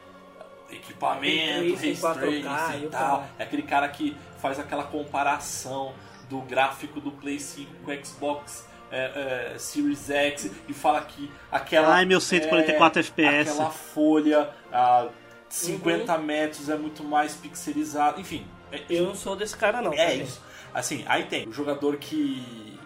equipamento, 0.70 1.76
Ray 1.76 1.97
tracing, 1.97 2.20
ray 2.20 2.43
4K 2.43 2.43
tracing 2.43 2.85
e 2.85 2.89
tal. 2.89 3.24
É 3.39 3.43
aquele 3.43 3.62
cara 3.62 3.89
que 3.89 4.16
faz 4.39 4.59
aquela 4.61 4.85
comparação 4.85 5.93
do 6.29 6.41
gráfico 6.43 7.01
do 7.01 7.11
Play 7.11 7.39
5 7.41 7.70
com 7.85 7.91
o 7.91 8.05
Xbox 8.05 8.66
é, 8.91 9.53
é, 9.55 9.59
Series 9.59 10.09
X 10.11 10.51
e 10.66 10.72
fala 10.72 11.01
que 11.03 11.31
aquela. 11.51 11.95
Ai, 11.95 12.05
meu 12.05 12.20
144 12.20 13.01
FPS. 13.01 13.51
Aquela 13.51 13.70
folha 13.70 14.51
a 14.72 15.09
50 15.49 16.14
Uhum. 16.16 16.22
metros 16.22 16.68
é 16.68 16.76
muito 16.76 17.03
mais 17.05 17.35
pixelizada. 17.35 18.20
Enfim, 18.20 18.47
é, 18.72 18.83
Eu 18.89 19.07
não 19.07 19.14
sou 19.14 19.35
desse 19.37 19.57
cara, 19.57 19.81
não. 19.83 19.93
é 19.93 20.14
isso. 20.16 20.41
Assim, 20.72 21.05
aí 21.09 21.24
tem 21.24 21.49
o 21.49 21.53
jogador 21.53 21.97
que. 21.97 22.79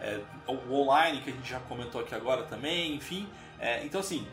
é, 0.00 0.20
o 0.46 0.72
online, 0.74 1.20
que 1.20 1.30
a 1.30 1.32
gente 1.32 1.48
já 1.48 1.60
comentou 1.60 2.00
aqui 2.00 2.14
agora 2.14 2.42
também, 2.44 2.94
enfim. 2.94 3.28
É, 3.60 3.84
então, 3.84 4.00
assim, 4.00 4.26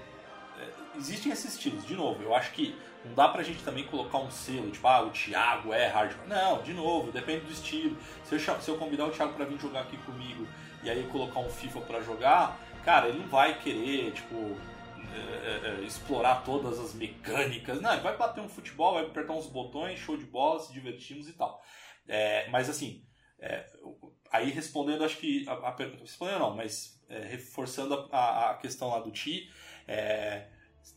é, 0.60 0.98
existem 0.98 1.32
esses 1.32 1.54
estilos. 1.54 1.86
De 1.86 1.96
novo, 1.96 2.22
eu 2.24 2.34
acho 2.36 2.52
que 2.52 2.76
não 3.06 3.14
dá 3.14 3.28
pra 3.30 3.44
gente 3.44 3.64
também 3.64 3.86
colocar 3.86 4.18
um 4.18 4.30
selo, 4.32 4.72
tipo, 4.72 4.88
ah, 4.88 5.04
o 5.04 5.10
Thiago 5.12 5.74
é 5.74 5.88
hardcore. 5.88 6.28
Não, 6.28 6.62
de 6.62 6.74
novo, 6.74 7.12
depende 7.12 7.46
do 7.46 7.52
estilo. 7.52 7.98
Se 8.24 8.36
eu, 8.36 8.40
se 8.62 8.70
eu 8.70 8.78
convidar 8.78 9.06
o 9.06 9.12
Thiago 9.12 9.34
pra 9.34 9.46
vir 9.46 9.60
jogar 9.60 9.82
aqui 9.82 9.98
comigo 9.98 10.48
e 10.84 10.90
aí 10.90 11.04
colocar 11.12 11.40
um 11.40 11.50
FIFA 11.50 11.82
pra 11.82 12.02
jogar, 12.02 12.60
cara, 12.84 13.08
ele 13.10 13.20
não 13.20 13.28
vai 13.28 13.58
querer, 13.60 14.12
tipo. 14.14 14.36
é, 15.14 15.18
é, 15.18 15.82
é, 15.82 15.86
explorar 15.86 16.44
todas 16.44 16.80
as 16.80 16.94
mecânicas. 16.94 17.80
Não, 17.82 17.94
ele 17.94 18.02
vai 18.02 18.18
bater 18.18 18.42
um 18.42 18.50
futebol, 18.50 18.96
vai 18.96 19.06
apertar 19.06 19.34
uns 19.34 19.48
botões, 19.48 19.98
show 20.00 20.18
de 20.18 20.26
bola, 20.26 20.60
se 20.60 20.74
divertimos 20.74 21.28
e 21.30 21.34
tal. 21.34 21.62
É, 22.08 22.48
mas 22.50 22.70
assim, 22.70 23.04
é, 23.40 23.66
aí 24.32 24.50
respondendo, 24.50 25.04
acho 25.04 25.18
que. 25.18 25.48
A, 25.48 25.70
a 25.70 25.72
pergunta. 25.72 26.02
Respondendo 26.02 26.40
não, 26.40 26.56
mas 26.56 27.02
é, 27.10 27.20
reforçando 27.20 28.08
a, 28.12 28.18
a- 28.18 28.52
a 28.52 28.54
questão 28.58 28.90
lá 28.90 29.00
do 29.00 29.12
Ti. 29.12 29.50
É, 29.88 30.48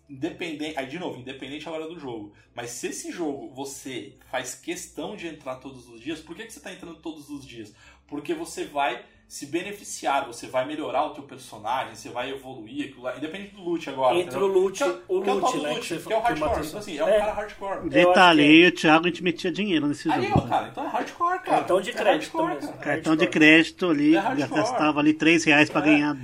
independente. 0.09 0.79
Aí 0.79 0.87
de 0.87 0.99
novo, 0.99 1.21
independente 1.21 1.69
agora 1.69 1.87
do 1.87 1.99
jogo. 1.99 2.33
Mas 2.55 2.71
se 2.71 2.89
esse 2.89 3.13
jogo 3.13 3.49
você 3.55 4.15
faz 4.31 4.55
questão 4.55 5.17
de 5.17 5.27
entrar 5.27 5.57
todos 5.57 5.89
os 5.89 6.01
dias, 6.01 6.21
por 6.21 6.35
que, 6.35 6.45
que 6.45 6.53
você 6.53 6.59
está 6.59 6.73
entrando 6.73 7.01
todos 7.01 7.29
os 7.31 7.47
dias? 7.47 7.75
Porque 8.07 8.35
você 8.35 8.65
vai 8.65 9.05
se 9.29 9.45
beneficiar, 9.45 10.27
você 10.27 10.47
vai 10.47 10.65
melhorar 10.65 11.05
o 11.05 11.11
teu 11.11 11.23
personagem, 11.23 11.95
você 11.95 12.09
vai 12.09 12.31
evoluir, 12.31 12.87
aquilo 12.87 13.03
lá, 13.03 13.15
independente 13.15 13.55
do 13.55 13.63
loot 13.63 13.91
agora. 13.91 14.15
Entre 14.17 14.31
entendeu? 14.31 14.49
o 14.49 14.53
loot- 14.59 14.79
que 14.79 14.83
é, 14.85 14.87
o 15.07 15.21
que 15.23 15.29
é 15.29 15.33
o 15.35 15.39
loot, 15.39 15.57
né, 15.59 15.69
loot, 15.75 15.87
que 15.99 16.13
é 16.13 16.17
o 16.17 16.21
hardcore. 16.21 16.67
Então, 16.67 16.79
assim, 16.81 16.97
é 16.99 17.05
um 17.05 17.09
É. 17.09 17.19
cara 17.19 17.33
hardcore. 17.35 17.91
Detalhe, 17.91 18.43
que- 18.43 18.49
aí 18.49 18.67
o 18.69 18.73
Thiago 18.75 19.05
a 19.05 19.09
gente 19.11 19.23
metia 19.23 19.53
dinheiro 19.53 19.87
nesse 19.87 20.11
Aí, 20.11 20.29
jogo. 20.29 20.41
ó, 20.43 20.49
cara, 20.49 20.69
então 20.69 20.83
é 20.83 20.89
hardcore, 20.89 21.39
cara. 21.41 21.57
Cartão 21.59 21.81
de 21.83 21.91
É 21.91 21.93
crédito 21.93 22.39
hardcore, 22.39 22.61
cara. 22.73 22.79
Cartão 22.79 23.17
de 23.17 23.27
crédito 23.27 23.91
ali, 23.91 24.17
É 24.17 24.47
gastava 24.49 24.99
ali 25.01 25.13
3 25.13 25.45
reais 25.45 25.69
pra 25.69 25.83
É. 25.83 25.85
ganhar 25.85 26.17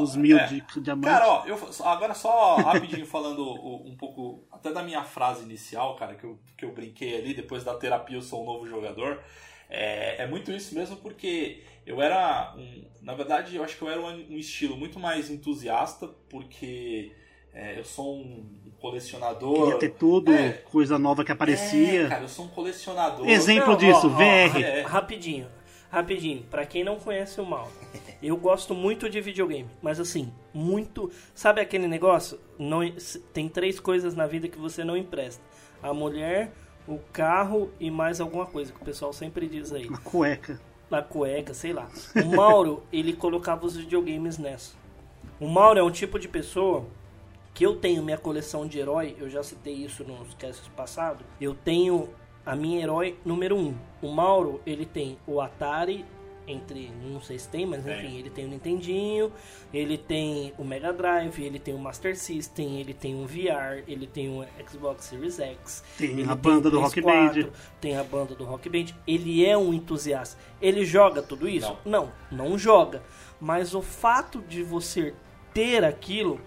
os 0.00 0.16
mil 0.16 0.36
é. 0.36 0.46
de 0.46 0.60
diamantes. 0.80 1.10
Cara, 1.12 1.28
ó, 1.28 1.46
eu, 1.46 1.56
agora 1.84 2.12
só 2.12 2.56
rapidinho 2.56 3.06
falando 3.06 3.48
um 3.86 3.94
pouco 3.96 4.42
até 4.50 4.72
da 4.72 4.82
minha 4.82 5.04
frase 5.04 5.44
inicial, 5.44 5.94
cara, 5.94 6.16
que 6.16 6.24
eu, 6.24 6.36
que 6.56 6.64
eu 6.64 6.72
brinquei 6.72 7.16
ali, 7.16 7.34
depois 7.34 7.62
da 7.62 7.74
terapia 7.76 8.16
eu 8.16 8.22
sou 8.22 8.42
um 8.42 8.46
novo 8.46 8.66
jogador. 8.66 9.20
É, 9.68 10.22
é 10.22 10.26
muito 10.26 10.50
isso 10.50 10.74
mesmo 10.74 10.96
porque 10.96 11.62
eu 11.86 12.00
era, 12.00 12.54
um, 12.56 12.84
na 13.02 13.14
verdade, 13.14 13.56
eu 13.56 13.62
acho 13.64 13.76
que 13.76 13.82
eu 13.82 13.90
era 13.90 14.00
um, 14.00 14.06
um 14.30 14.36
estilo 14.36 14.76
muito 14.76 14.98
mais 14.98 15.30
entusiasta, 15.30 16.08
porque 16.28 17.12
é, 17.52 17.78
eu 17.78 17.84
sou 17.84 18.16
um 18.16 18.46
colecionador. 18.78 19.64
Queria 19.64 19.78
ter 19.78 19.90
tudo, 19.90 20.32
É. 20.32 20.52
coisa 20.52 20.98
nova 20.98 21.24
que 21.24 21.32
aparecia. 21.32 22.04
É, 22.04 22.08
cara, 22.08 22.22
eu 22.24 22.28
sou 22.28 22.44
um 22.44 22.48
colecionador. 22.48 23.28
Exemplo 23.28 23.72
Não, 23.72 23.76
disso, 23.76 24.06
ó, 24.06 24.10
ó, 24.10 24.16
VR. 24.16 24.62
É. 24.62 24.82
Rapidinho, 24.82 25.48
rapidinho. 25.90 26.42
Pra 26.50 26.64
quem 26.64 26.84
não 26.84 26.96
conhece 26.96 27.40
o 27.40 27.44
Mauro, 27.44 27.72
eu 28.22 28.36
gosto 28.36 28.74
muito 28.74 29.08
de 29.10 29.20
videogame, 29.20 29.68
mas 29.82 29.98
assim, 30.00 30.32
muito. 30.54 31.10
Sabe 31.34 31.60
aquele 31.60 31.88
negócio? 31.88 32.38
Não, 32.58 32.80
tem 33.32 33.48
três 33.48 33.80
coisas 33.80 34.14
na 34.14 34.26
vida 34.26 34.48
que 34.48 34.58
você 34.58 34.84
não 34.84 34.96
empresta: 34.96 35.42
a 35.82 35.92
mulher, 35.92 36.52
o 36.88 36.98
carro 37.12 37.70
e 37.78 37.90
mais 37.90 38.20
alguma 38.20 38.46
coisa 38.46 38.72
que 38.72 38.80
o 38.80 38.84
pessoal 38.84 39.12
sempre 39.12 39.46
diz 39.46 39.72
aí. 39.72 39.86
Uma 39.86 39.98
cueca. 39.98 40.60
Na 40.90 41.02
cueca, 41.02 41.52
sei 41.52 41.72
lá. 41.74 41.88
O 42.16 42.36
Mauro, 42.36 42.82
ele 42.90 43.12
colocava 43.12 43.66
os 43.66 43.76
videogames 43.76 44.38
nessa. 44.38 44.74
O 45.38 45.46
Mauro 45.46 45.78
é 45.78 45.82
um 45.82 45.90
tipo 45.90 46.18
de 46.18 46.26
pessoa 46.26 46.86
que 47.52 47.64
eu 47.64 47.76
tenho 47.76 48.02
minha 48.02 48.16
coleção 48.16 48.66
de 48.66 48.78
herói, 48.78 49.16
eu 49.18 49.28
já 49.28 49.42
citei 49.42 49.74
isso 49.74 50.02
nos 50.04 50.32
casts 50.34 50.68
passados. 50.68 51.26
Eu 51.40 51.54
tenho 51.54 52.08
a 52.46 52.56
minha 52.56 52.80
herói 52.80 53.18
número 53.24 53.56
1. 53.56 53.58
Um. 53.58 53.74
O 54.00 54.12
Mauro, 54.12 54.60
ele 54.64 54.86
tem 54.86 55.18
o 55.26 55.40
Atari, 55.40 56.06
entre, 56.48 56.90
não 57.02 57.20
sei 57.20 57.38
se 57.38 57.48
tem, 57.48 57.66
mas 57.66 57.84
Tem. 57.84 57.98
enfim, 58.06 58.18
ele 58.18 58.30
tem 58.30 58.44
o 58.46 58.48
Nintendinho, 58.48 59.32
ele 59.72 59.98
tem 59.98 60.52
o 60.58 60.64
Mega 60.64 60.92
Drive, 60.92 61.38
ele 61.42 61.58
tem 61.58 61.74
o 61.74 61.78
Master 61.78 62.16
System, 62.16 62.80
ele 62.80 62.94
tem 62.94 63.14
um 63.14 63.26
VR, 63.26 63.82
ele 63.86 64.06
tem 64.06 64.28
o 64.28 64.44
Xbox 64.68 65.04
Series 65.04 65.38
X, 65.38 65.84
Tem 65.98 66.10
ele 66.10 66.24
a 66.30 66.34
banda 66.34 66.68
o 66.68 66.70
do 66.70 66.80
Rock 66.80 67.00
PS4, 67.00 67.44
Band. 67.44 67.50
tem 67.80 67.96
a 67.96 68.04
banda 68.04 68.34
do 68.34 68.44
Rock 68.44 68.68
Band. 68.68 68.86
Ele 69.06 69.44
é 69.44 69.56
um 69.56 69.72
entusiasta. 69.74 70.38
Ele 70.60 70.84
joga 70.84 71.22
tudo 71.22 71.48
isso? 71.48 71.76
Não, 71.84 72.10
não, 72.30 72.56
joga. 72.58 73.02
Mas 73.40 73.74
o 73.74 73.82
fato 73.82 74.40
de 74.48 74.62
você 74.62 75.14
ter 75.54 75.84
aquilo 75.84 76.40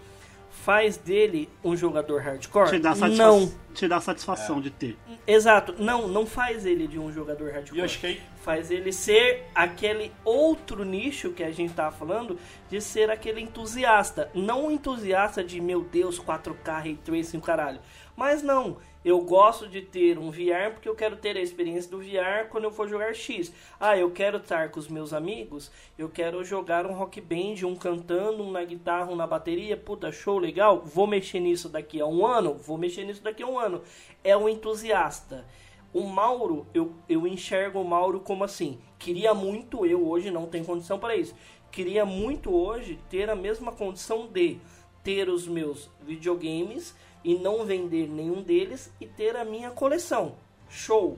faz 0.49 0.97
dele 0.97 1.49
um 1.63 1.75
jogador 1.75 2.21
hardcore? 2.21 2.69
Te 2.69 2.79
dá, 2.79 2.93
satisfa 2.93 3.23
Não. 3.23 3.51
te 3.73 3.87
dá 3.87 3.99
satisfação 4.01 4.59
de 4.61 4.69
ter. 4.69 4.97
Exato. 5.25 5.73
Não, 5.79 6.07
não 6.07 6.25
faz 6.25 6.65
ele 6.65 6.87
de 6.87 6.99
um 6.99 7.11
jogador 7.11 7.49
E 7.49 7.51
hardcore. 7.53 7.79
eu 7.79 7.85
acho 7.85 7.99
que 7.99 8.05
aí 8.07 8.21
Faz 8.41 8.71
ele 8.71 8.91
ser 8.91 9.45
aquele 9.53 10.11
outro 10.25 10.83
nicho 10.83 11.31
que 11.31 11.43
a 11.43 11.51
gente 11.51 11.73
tava 11.73 11.95
falando, 11.95 12.39
de 12.69 12.81
ser 12.81 13.11
aquele 13.11 13.39
entusiasta. 13.39 14.31
Não 14.33 14.71
entusiasta 14.71 15.43
de, 15.43 15.61
meu 15.61 15.81
Deus, 15.81 16.19
4K, 16.19 16.81
Ray 16.81 16.95
Tracing, 16.95 17.39
caralho. 17.39 17.79
Mas 18.15 18.41
não, 18.41 18.77
eu 19.03 19.19
gosto 19.21 19.67
de 19.67 19.81
ter 19.81 20.19
um 20.19 20.29
VR 20.29 20.71
porque 20.73 20.87
eu 20.87 20.93
quero 20.95 21.15
ter 21.15 21.35
a 21.35 21.41
experiência 21.41 21.89
do 21.89 21.99
VR 21.99 22.49
quando 22.49 22.65
eu 22.65 22.71
for 22.71 22.87
jogar 22.87 23.15
X. 23.15 23.51
Ah, 23.79 23.97
eu 23.97 24.11
quero 24.11 24.37
estar 24.37 24.69
com 24.69 24.79
os 24.79 24.87
meus 24.87 25.11
amigos, 25.11 25.71
eu 25.97 26.07
quero 26.07 26.43
jogar 26.43 26.85
um 26.85 26.93
rock 26.93 27.19
band, 27.19 27.65
um 27.65 27.75
cantando, 27.75 28.43
um 28.43 28.51
na 28.51 28.63
guitarra, 28.63 29.11
um 29.11 29.15
na 29.15 29.25
bateria. 29.25 29.75
Puta, 29.75 30.11
show 30.11 30.37
legal. 30.37 30.81
Vou 30.85 31.07
mexer 31.07 31.39
nisso 31.39 31.67
daqui 31.67 31.99
a 31.99 32.05
um 32.05 32.25
ano? 32.25 32.55
Vou 32.55 32.77
mexer 32.77 33.03
nisso 33.03 33.23
daqui 33.23 33.41
a 33.41 33.47
um 33.47 33.57
ano. 33.57 33.81
É 34.23 34.37
um 34.37 34.47
entusiasta. 34.47 35.45
O 35.93 36.03
Mauro, 36.07 36.65
eu, 36.73 36.93
eu 37.09 37.27
enxergo 37.27 37.81
o 37.81 37.87
Mauro 37.87 38.19
como 38.21 38.43
assim. 38.43 38.79
Queria 38.97 39.33
muito, 39.33 39.85
eu 39.85 40.07
hoje 40.07 40.31
não 40.31 40.45
tenho 40.45 40.65
condição 40.65 40.97
para 40.97 41.15
isso. 41.15 41.35
Queria 41.71 42.05
muito 42.05 42.53
hoje 42.53 42.99
ter 43.09 43.29
a 43.29 43.35
mesma 43.35 43.71
condição 43.71 44.27
de 44.27 44.57
ter 45.03 45.29
os 45.29 45.47
meus 45.47 45.89
videogames 46.01 46.95
e 47.23 47.35
não 47.35 47.65
vender 47.65 48.07
nenhum 48.07 48.41
deles 48.41 48.93
e 48.99 49.05
ter 49.05 49.35
a 49.35 49.43
minha 49.43 49.71
coleção. 49.71 50.35
Show! 50.69 51.17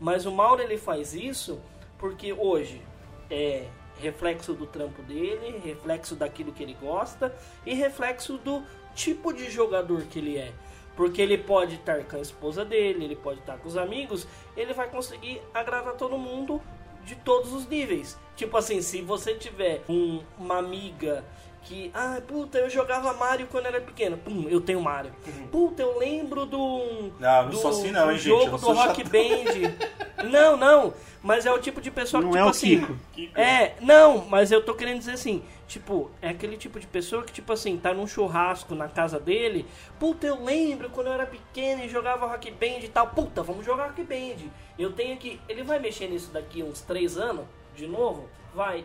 Mas 0.00 0.26
o 0.26 0.32
Mauro 0.32 0.62
ele 0.62 0.78
faz 0.78 1.14
isso 1.14 1.60
porque 1.98 2.32
hoje 2.32 2.82
é 3.30 3.66
reflexo 3.98 4.52
do 4.54 4.66
trampo 4.66 5.02
dele, 5.02 5.60
reflexo 5.64 6.14
daquilo 6.16 6.52
que 6.52 6.62
ele 6.62 6.76
gosta 6.80 7.34
e 7.64 7.74
reflexo 7.74 8.38
do 8.38 8.62
tipo 8.94 9.32
de 9.32 9.50
jogador 9.50 10.02
que 10.02 10.18
ele 10.18 10.36
é. 10.36 10.52
Porque 10.96 11.20
ele 11.20 11.36
pode 11.36 11.74
estar 11.74 12.04
com 12.04 12.16
a 12.16 12.20
esposa 12.20 12.64
dele, 12.64 13.04
ele 13.04 13.16
pode 13.16 13.40
estar 13.40 13.58
com 13.58 13.68
os 13.68 13.76
amigos, 13.76 14.26
ele 14.56 14.72
vai 14.72 14.88
conseguir 14.88 15.40
agradar 15.52 15.94
todo 15.94 16.16
mundo 16.16 16.60
de 17.04 17.16
todos 17.16 17.52
os 17.52 17.66
níveis. 17.66 18.18
Tipo 18.36 18.56
assim, 18.56 18.80
se 18.80 19.02
você 19.02 19.34
tiver 19.34 19.82
um- 19.88 20.22
uma 20.38 20.58
amiga 20.58 21.24
que, 21.64 21.90
ah, 21.94 22.20
puta, 22.26 22.58
eu 22.58 22.68
jogava 22.68 23.12
Mario 23.14 23.46
quando 23.50 23.66
era 23.66 23.80
pequeno. 23.80 24.16
Pum, 24.16 24.46
eu 24.48 24.60
tenho 24.60 24.80
Mario. 24.80 25.12
Puta, 25.50 25.82
eu 25.82 25.98
lembro 25.98 26.44
do. 26.46 26.58
Uhum. 26.58 27.12
Não, 27.18 27.42
não 27.44 27.50
do, 27.50 27.56
sou 27.56 27.70
assim 27.70 27.90
não, 27.90 28.10
hein, 28.10 28.18
gente, 28.18 28.28
eu 28.28 28.38
jogo 28.38 28.50
não 28.50 28.58
do 28.58 28.64
sou 28.64 28.74
Rock 28.74 29.02
chato. 29.02 29.10
Band. 29.10 30.24
não, 30.30 30.56
não. 30.56 30.94
Mas 31.22 31.46
é 31.46 31.52
o 31.52 31.58
tipo 31.58 31.80
de 31.80 31.90
pessoa 31.90 32.22
Não 32.22 32.32
que, 32.32 32.36
é 32.36 32.40
tipo 32.40 32.46
o 32.46 32.50
assim. 32.50 32.98
Kiko. 33.14 33.40
É, 33.40 33.76
não, 33.80 34.26
mas 34.26 34.52
eu 34.52 34.62
tô 34.62 34.74
querendo 34.74 34.98
dizer 34.98 35.12
assim, 35.12 35.42
tipo, 35.66 36.10
é 36.20 36.28
aquele 36.28 36.58
tipo 36.58 36.78
de 36.78 36.86
pessoa 36.86 37.22
que, 37.22 37.32
tipo 37.32 37.50
assim, 37.50 37.78
tá 37.78 37.94
num 37.94 38.06
churrasco 38.06 38.74
na 38.74 38.88
casa 38.88 39.18
dele, 39.18 39.64
puta, 39.98 40.26
eu 40.26 40.44
lembro 40.44 40.90
quando 40.90 41.06
eu 41.06 41.14
era 41.14 41.24
pequeno 41.24 41.82
e 41.82 41.88
jogava 41.88 42.26
rock 42.26 42.50
band 42.50 42.84
e 42.84 42.88
tal, 42.88 43.06
puta, 43.08 43.42
vamos 43.42 43.64
jogar 43.64 43.86
rock 43.86 44.04
band. 44.04 44.44
Eu 44.78 44.92
tenho 44.92 45.16
que. 45.16 45.40
Ele 45.48 45.62
vai 45.62 45.78
mexer 45.78 46.08
nisso 46.08 46.30
daqui 46.30 46.62
uns 46.62 46.82
três 46.82 47.16
anos, 47.16 47.46
de 47.74 47.86
novo? 47.86 48.28
Vai. 48.54 48.84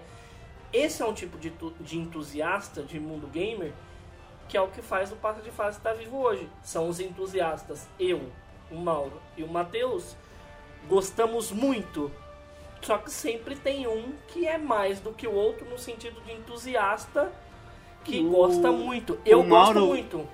Esse 0.72 1.02
é 1.02 1.06
um 1.06 1.14
tipo 1.14 1.38
de, 1.38 1.52
de 1.80 1.98
entusiasta 1.98 2.82
de 2.84 3.00
mundo 3.00 3.28
gamer 3.28 3.74
que 4.48 4.58
é 4.58 4.62
o 4.62 4.68
que 4.68 4.82
faz 4.82 5.12
o 5.12 5.16
Passo 5.16 5.42
de 5.42 5.52
Fase 5.52 5.78
estar 5.78 5.94
vivo 5.94 6.18
hoje. 6.18 6.50
São 6.64 6.90
os 6.90 7.00
entusiastas, 7.00 7.88
eu, 8.00 8.32
o 8.72 8.76
Mauro 8.76 9.22
e 9.38 9.44
o 9.44 9.48
Matheus, 9.48 10.16
gostamos 10.88 11.52
muito 11.52 12.12
só 12.82 12.98
que 12.98 13.12
sempre 13.12 13.56
tem 13.56 13.88
um 13.88 14.14
que 14.30 14.48
é 14.48 14.58
mais 14.58 15.00
do 15.02 15.12
que 15.12 15.28
o 15.28 15.34
outro 15.34 15.70
no 15.70 15.78
sentido 15.78 16.20
de 16.22 16.32
entusiasta 16.32 17.32
que 18.04 18.22
O- 18.22 18.30
gosta 18.30 18.72
muito. 18.72 19.20
Eu 19.26 19.44
gosto 19.44 19.80
muito. 19.82 20.28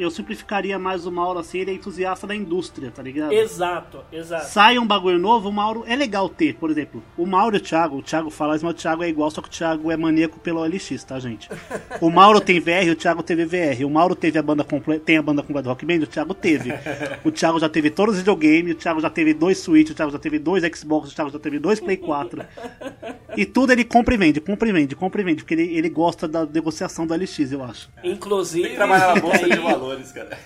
Eu 0.00 0.10
simplificaria 0.10 0.78
mais 0.78 1.06
o 1.06 1.12
Mauro 1.12 1.38
assim, 1.38 1.58
ele 1.58 1.72
é 1.72 1.74
entusiasta 1.74 2.26
da 2.26 2.34
indústria, 2.34 2.90
tá 2.90 3.02
ligado? 3.02 3.32
Exato, 3.32 4.04
exato. 4.12 4.46
Sai 4.46 4.78
um 4.78 4.86
bagulho 4.86 5.18
novo, 5.18 5.48
o 5.48 5.52
Mauro 5.52 5.84
é 5.86 5.96
legal 5.96 6.28
ter, 6.28 6.54
por 6.54 6.70
exemplo, 6.70 7.02
o 7.16 7.26
Mauro 7.26 7.56
e 7.56 7.58
o 7.58 7.60
Thiago, 7.60 7.98
o 7.98 8.02
Thiago 8.02 8.30
fala 8.30 8.50
mas 8.50 8.62
o 8.64 8.74
Thiago 8.74 9.02
é 9.02 9.08
igual, 9.08 9.30
só 9.30 9.40
que 9.40 9.48
o 9.48 9.50
Thiago 9.50 9.90
é 9.90 9.96
maníaco 9.96 10.38
pelo 10.40 10.64
LX, 10.64 11.04
tá, 11.04 11.18
gente? 11.18 11.48
O 12.00 12.10
Mauro 12.10 12.40
tem 12.40 12.60
VR, 12.60 12.90
o 12.90 12.96
Thiago 12.96 13.22
teve 13.22 13.44
VR. 13.44 13.84
O 13.84 13.90
Mauro 13.90 14.14
teve 14.14 14.38
a 14.38 14.42
banda 14.42 14.64
completa, 14.64 15.04
tem 15.04 15.16
a 15.18 15.22
banda 15.22 15.42
completa 15.42 15.64
do 15.64 15.68
Rock 15.68 15.86
Band, 15.86 16.02
o 16.02 16.06
Thiago 16.06 16.34
teve. 16.34 16.72
O 17.24 17.30
Thiago 17.30 17.58
já 17.58 17.68
teve 17.68 17.90
todos 17.90 18.14
os 18.14 18.20
videogames, 18.20 18.74
o 18.74 18.76
Thiago 18.76 19.00
já 19.00 19.10
teve 19.10 19.34
dois 19.34 19.58
Switch, 19.58 19.90
o 19.90 19.94
Thiago 19.94 20.12
já 20.12 20.18
teve 20.18 20.38
dois 20.38 20.64
Xbox, 20.76 21.10
o 21.10 21.14
Thiago 21.14 21.30
já 21.30 21.38
teve 21.38 21.58
dois 21.58 21.80
Play 21.80 21.96
4. 21.96 22.44
E 23.36 23.46
tudo 23.46 23.72
ele 23.72 23.84
compra 23.84 24.14
e 24.14 24.16
vende, 24.16 24.40
compra 24.40 24.68
e 24.68 24.72
vende, 24.72 24.96
compra 24.96 25.20
e 25.20 25.24
vende, 25.24 25.42
porque 25.42 25.54
ele, 25.54 25.76
ele 25.76 25.88
gosta 25.88 26.26
da 26.26 26.44
negociação 26.44 27.06
do 27.06 27.14
LX, 27.14 27.52
eu 27.52 27.62
acho. 27.62 27.90
Inclusive. 28.02 28.62
Tem 28.62 28.70
que 28.72 28.76
trabalhar 28.76 29.14
na 29.14 29.20
bolsa 29.20 29.48
de 29.48 29.58
valores, 29.60 30.12
cara. 30.12 30.38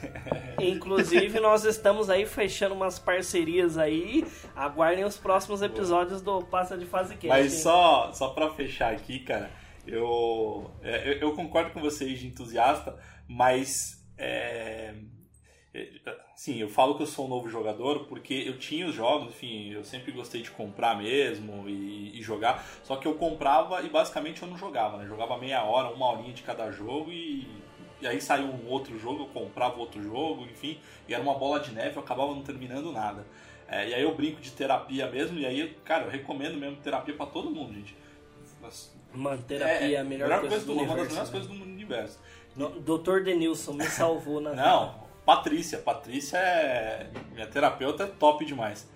Inclusive, 0.60 1.40
nós 1.40 1.64
estamos 1.64 2.10
aí 2.10 2.26
fechando 2.26 2.74
umas 2.74 2.98
parcerias 2.98 3.78
aí. 3.78 4.24
Aguardem 4.54 5.04
os 5.04 5.16
próximos 5.16 5.62
episódios 5.62 6.20
do 6.22 6.42
Passa 6.42 6.76
de 6.76 6.86
Fase 6.86 7.14
Cast. 7.14 7.28
Mas 7.28 7.52
hein? 7.52 7.60
só, 7.60 8.12
só 8.12 8.28
pra 8.28 8.50
fechar 8.50 8.92
aqui, 8.92 9.20
cara, 9.20 9.50
eu, 9.86 10.70
é, 10.82 11.08
eu, 11.08 11.28
eu 11.28 11.32
concordo 11.34 11.70
com 11.70 11.80
vocês 11.80 12.18
de 12.18 12.26
entusiasta, 12.26 12.96
mas. 13.28 14.02
É, 14.16 14.94
é, 15.74 15.88
sim, 16.36 16.58
eu 16.58 16.68
falo 16.68 16.96
que 16.96 17.02
eu 17.02 17.06
sou 17.06 17.26
um 17.26 17.28
novo 17.28 17.48
jogador 17.48 18.06
porque 18.06 18.34
eu 18.46 18.58
tinha 18.58 18.86
os 18.86 18.94
jogos, 18.94 19.28
enfim, 19.28 19.70
eu 19.72 19.84
sempre 19.84 20.12
gostei 20.12 20.42
de 20.42 20.50
comprar 20.50 20.96
mesmo 20.96 21.68
e, 21.68 22.18
e 22.18 22.22
jogar. 22.22 22.64
Só 22.82 22.96
que 22.96 23.06
eu 23.06 23.14
comprava 23.14 23.82
e 23.82 23.88
basicamente 23.88 24.42
eu 24.42 24.48
não 24.48 24.56
jogava, 24.56 24.96
né? 24.98 25.06
Jogava 25.06 25.38
meia 25.38 25.62
hora, 25.62 25.90
uma 25.94 26.10
horinha 26.10 26.32
de 26.32 26.42
cada 26.42 26.70
jogo 26.70 27.10
e, 27.12 27.46
e 28.00 28.06
aí 28.06 28.20
saiu 28.20 28.46
um 28.46 28.68
outro 28.68 28.98
jogo, 28.98 29.22
eu 29.22 29.26
comprava 29.28 29.78
outro 29.78 30.02
jogo, 30.02 30.42
enfim, 30.44 30.78
e 31.08 31.14
era 31.14 31.22
uma 31.22 31.34
bola 31.34 31.60
de 31.60 31.70
neve, 31.72 31.96
eu 31.96 32.02
acabava 32.02 32.34
não 32.34 32.42
terminando 32.42 32.90
nada. 32.92 33.26
É, 33.66 33.88
e 33.88 33.94
aí 33.94 34.02
eu 34.02 34.14
brinco 34.14 34.40
de 34.40 34.50
terapia 34.50 35.10
mesmo, 35.10 35.38
e 35.38 35.46
aí, 35.46 35.74
cara, 35.84 36.04
eu 36.04 36.10
recomendo 36.10 36.56
mesmo 36.58 36.76
terapia 36.76 37.14
pra 37.14 37.26
todo 37.26 37.50
mundo, 37.50 37.72
gente. 37.72 37.96
Mas- 38.60 38.94
Mano, 39.12 39.42
terapia 39.42 39.96
é 39.96 40.00
a 40.00 40.04
melhor, 40.04 40.40
coisa, 40.40 40.58
do, 40.60 40.66
do 40.66 40.74
mundo, 40.74 40.84
uma 40.84 40.96
das 40.96 41.06
universo. 41.06 41.32
melhores 41.32 41.32
né? 41.32 41.32
coisas 41.32 41.48
do 41.48 41.64
universo. 41.72 42.20
No- 42.56 42.98
Dr. 42.98 43.22
Denilson 43.22 43.72
me 43.74 43.84
salvou 43.84 44.40
na 44.40 44.52
Não, 44.54 45.03
Patrícia. 45.24 45.78
Patrícia 45.78 46.38
é. 46.38 47.10
Minha 47.32 47.46
terapeuta 47.46 48.04
é 48.04 48.06
top 48.06 48.44
demais. 48.44 48.88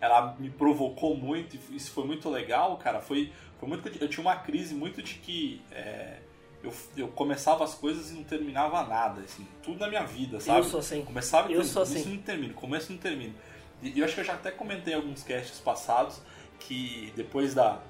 Ela 0.00 0.34
me 0.38 0.50
provocou 0.50 1.16
muito, 1.16 1.56
isso 1.72 1.92
foi 1.92 2.04
muito 2.04 2.28
legal, 2.28 2.76
cara. 2.76 3.00
Foi, 3.00 3.32
foi 3.58 3.68
muito. 3.68 3.88
Eu 4.00 4.08
tinha 4.08 4.20
uma 4.22 4.36
crise 4.36 4.74
muito 4.74 5.02
de 5.02 5.14
que. 5.14 5.62
é, 5.70 6.18
eu, 6.62 6.72
eu 6.96 7.08
começava 7.08 7.64
as 7.64 7.74
coisas 7.74 8.10
e 8.10 8.14
não 8.14 8.22
terminava 8.22 8.84
nada, 8.84 9.20
assim, 9.22 9.46
tudo 9.62 9.80
na 9.80 9.88
minha 9.88 10.04
vida, 10.04 10.38
sabe? 10.40 10.60
Eu 10.60 10.64
sou 10.64 10.80
assim. 10.80 11.04
Começava 11.04 11.50
e 11.50 11.54
Eu 11.54 11.60
terminava, 11.60 11.72
sou 11.72 11.82
começo 11.82 12.00
assim. 12.00 12.12
e 12.12 12.16
não 12.16 12.22
termino, 12.22 12.54
começo 12.54 12.92
e 12.92 12.94
não 12.94 13.02
termino. 13.02 13.34
E 13.82 13.98
eu 13.98 14.04
acho 14.04 14.14
que 14.14 14.20
eu 14.20 14.24
já 14.24 14.34
até 14.34 14.52
comentei 14.52 14.94
em 14.94 14.96
alguns 14.96 15.24
casts 15.24 15.58
passados 15.58 16.22
que 16.60 17.12
depois 17.16 17.52
da, 17.52 17.80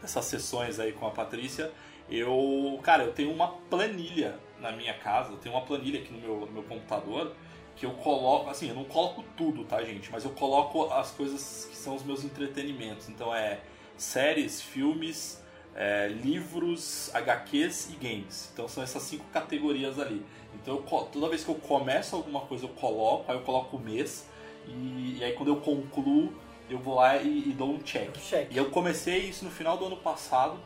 dessas 0.00 0.24
sessões 0.24 0.80
aí 0.80 0.92
com 0.92 1.06
a 1.06 1.10
Patrícia, 1.10 1.70
eu, 2.10 2.80
cara, 2.82 3.04
eu 3.04 3.12
tenho 3.12 3.30
uma 3.30 3.48
planilha 3.48 4.38
na 4.62 4.72
minha 4.72 4.94
casa, 4.94 5.32
eu 5.32 5.36
tenho 5.36 5.54
uma 5.54 5.64
planilha 5.64 6.00
aqui 6.00 6.12
no 6.12 6.20
meu, 6.20 6.46
no 6.46 6.52
meu 6.52 6.62
computador 6.62 7.34
que 7.74 7.86
eu 7.86 7.92
coloco, 7.92 8.50
assim, 8.50 8.68
eu 8.68 8.74
não 8.74 8.84
coloco 8.84 9.24
tudo, 9.36 9.64
tá, 9.64 9.82
gente? 9.82 10.10
Mas 10.10 10.24
eu 10.24 10.30
coloco 10.30 10.92
as 10.92 11.10
coisas 11.10 11.66
que 11.70 11.76
são 11.76 11.94
os 11.94 12.02
meus 12.02 12.22
entretenimentos. 12.22 13.08
Então 13.08 13.34
é 13.34 13.60
séries, 13.96 14.60
filmes, 14.60 15.42
é, 15.74 16.08
livros, 16.08 17.10
HQs 17.14 17.90
e 17.90 17.96
games. 17.96 18.50
Então 18.52 18.68
são 18.68 18.82
essas 18.82 19.02
cinco 19.02 19.24
categorias 19.32 19.98
ali. 19.98 20.24
Então 20.54 20.76
eu 20.76 20.82
toda 21.06 21.28
vez 21.28 21.44
que 21.44 21.50
eu 21.50 21.54
começo 21.54 22.14
alguma 22.14 22.40
coisa 22.40 22.64
eu 22.64 22.68
coloco, 22.68 23.30
aí 23.30 23.38
eu 23.38 23.42
coloco 23.42 23.76
o 23.76 23.80
mês 23.80 24.28
e, 24.68 25.16
e 25.18 25.24
aí 25.24 25.32
quando 25.32 25.48
eu 25.48 25.56
concluo 25.56 26.32
eu 26.68 26.78
vou 26.78 26.96
lá 26.96 27.16
e, 27.16 27.50
e 27.50 27.52
dou 27.52 27.70
um 27.70 27.78
check. 27.78 28.12
Check. 28.18 28.52
E 28.52 28.56
eu 28.56 28.70
comecei 28.70 29.18
isso 29.18 29.44
no 29.44 29.50
final 29.50 29.76
do 29.76 29.86
ano 29.86 29.96
passado. 29.96 30.58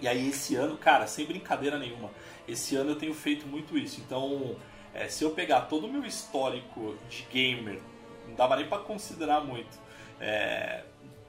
E 0.00 0.08
aí 0.08 0.28
esse 0.28 0.56
ano, 0.56 0.76
cara, 0.76 1.06
sem 1.06 1.26
brincadeira 1.26 1.78
nenhuma, 1.78 2.10
esse 2.48 2.76
ano 2.76 2.90
eu 2.90 2.96
tenho 2.96 3.14
feito 3.14 3.46
muito 3.46 3.76
isso. 3.76 4.00
Então, 4.00 4.56
é, 4.94 5.08
se 5.08 5.24
eu 5.24 5.30
pegar 5.30 5.62
todo 5.62 5.86
o 5.86 5.92
meu 5.92 6.04
histórico 6.04 6.96
de 7.08 7.22
gamer, 7.30 7.80
não 8.26 8.34
dava 8.34 8.56
nem 8.56 8.66
pra 8.66 8.78
considerar 8.78 9.40
muito, 9.40 9.78
é, 10.20 10.84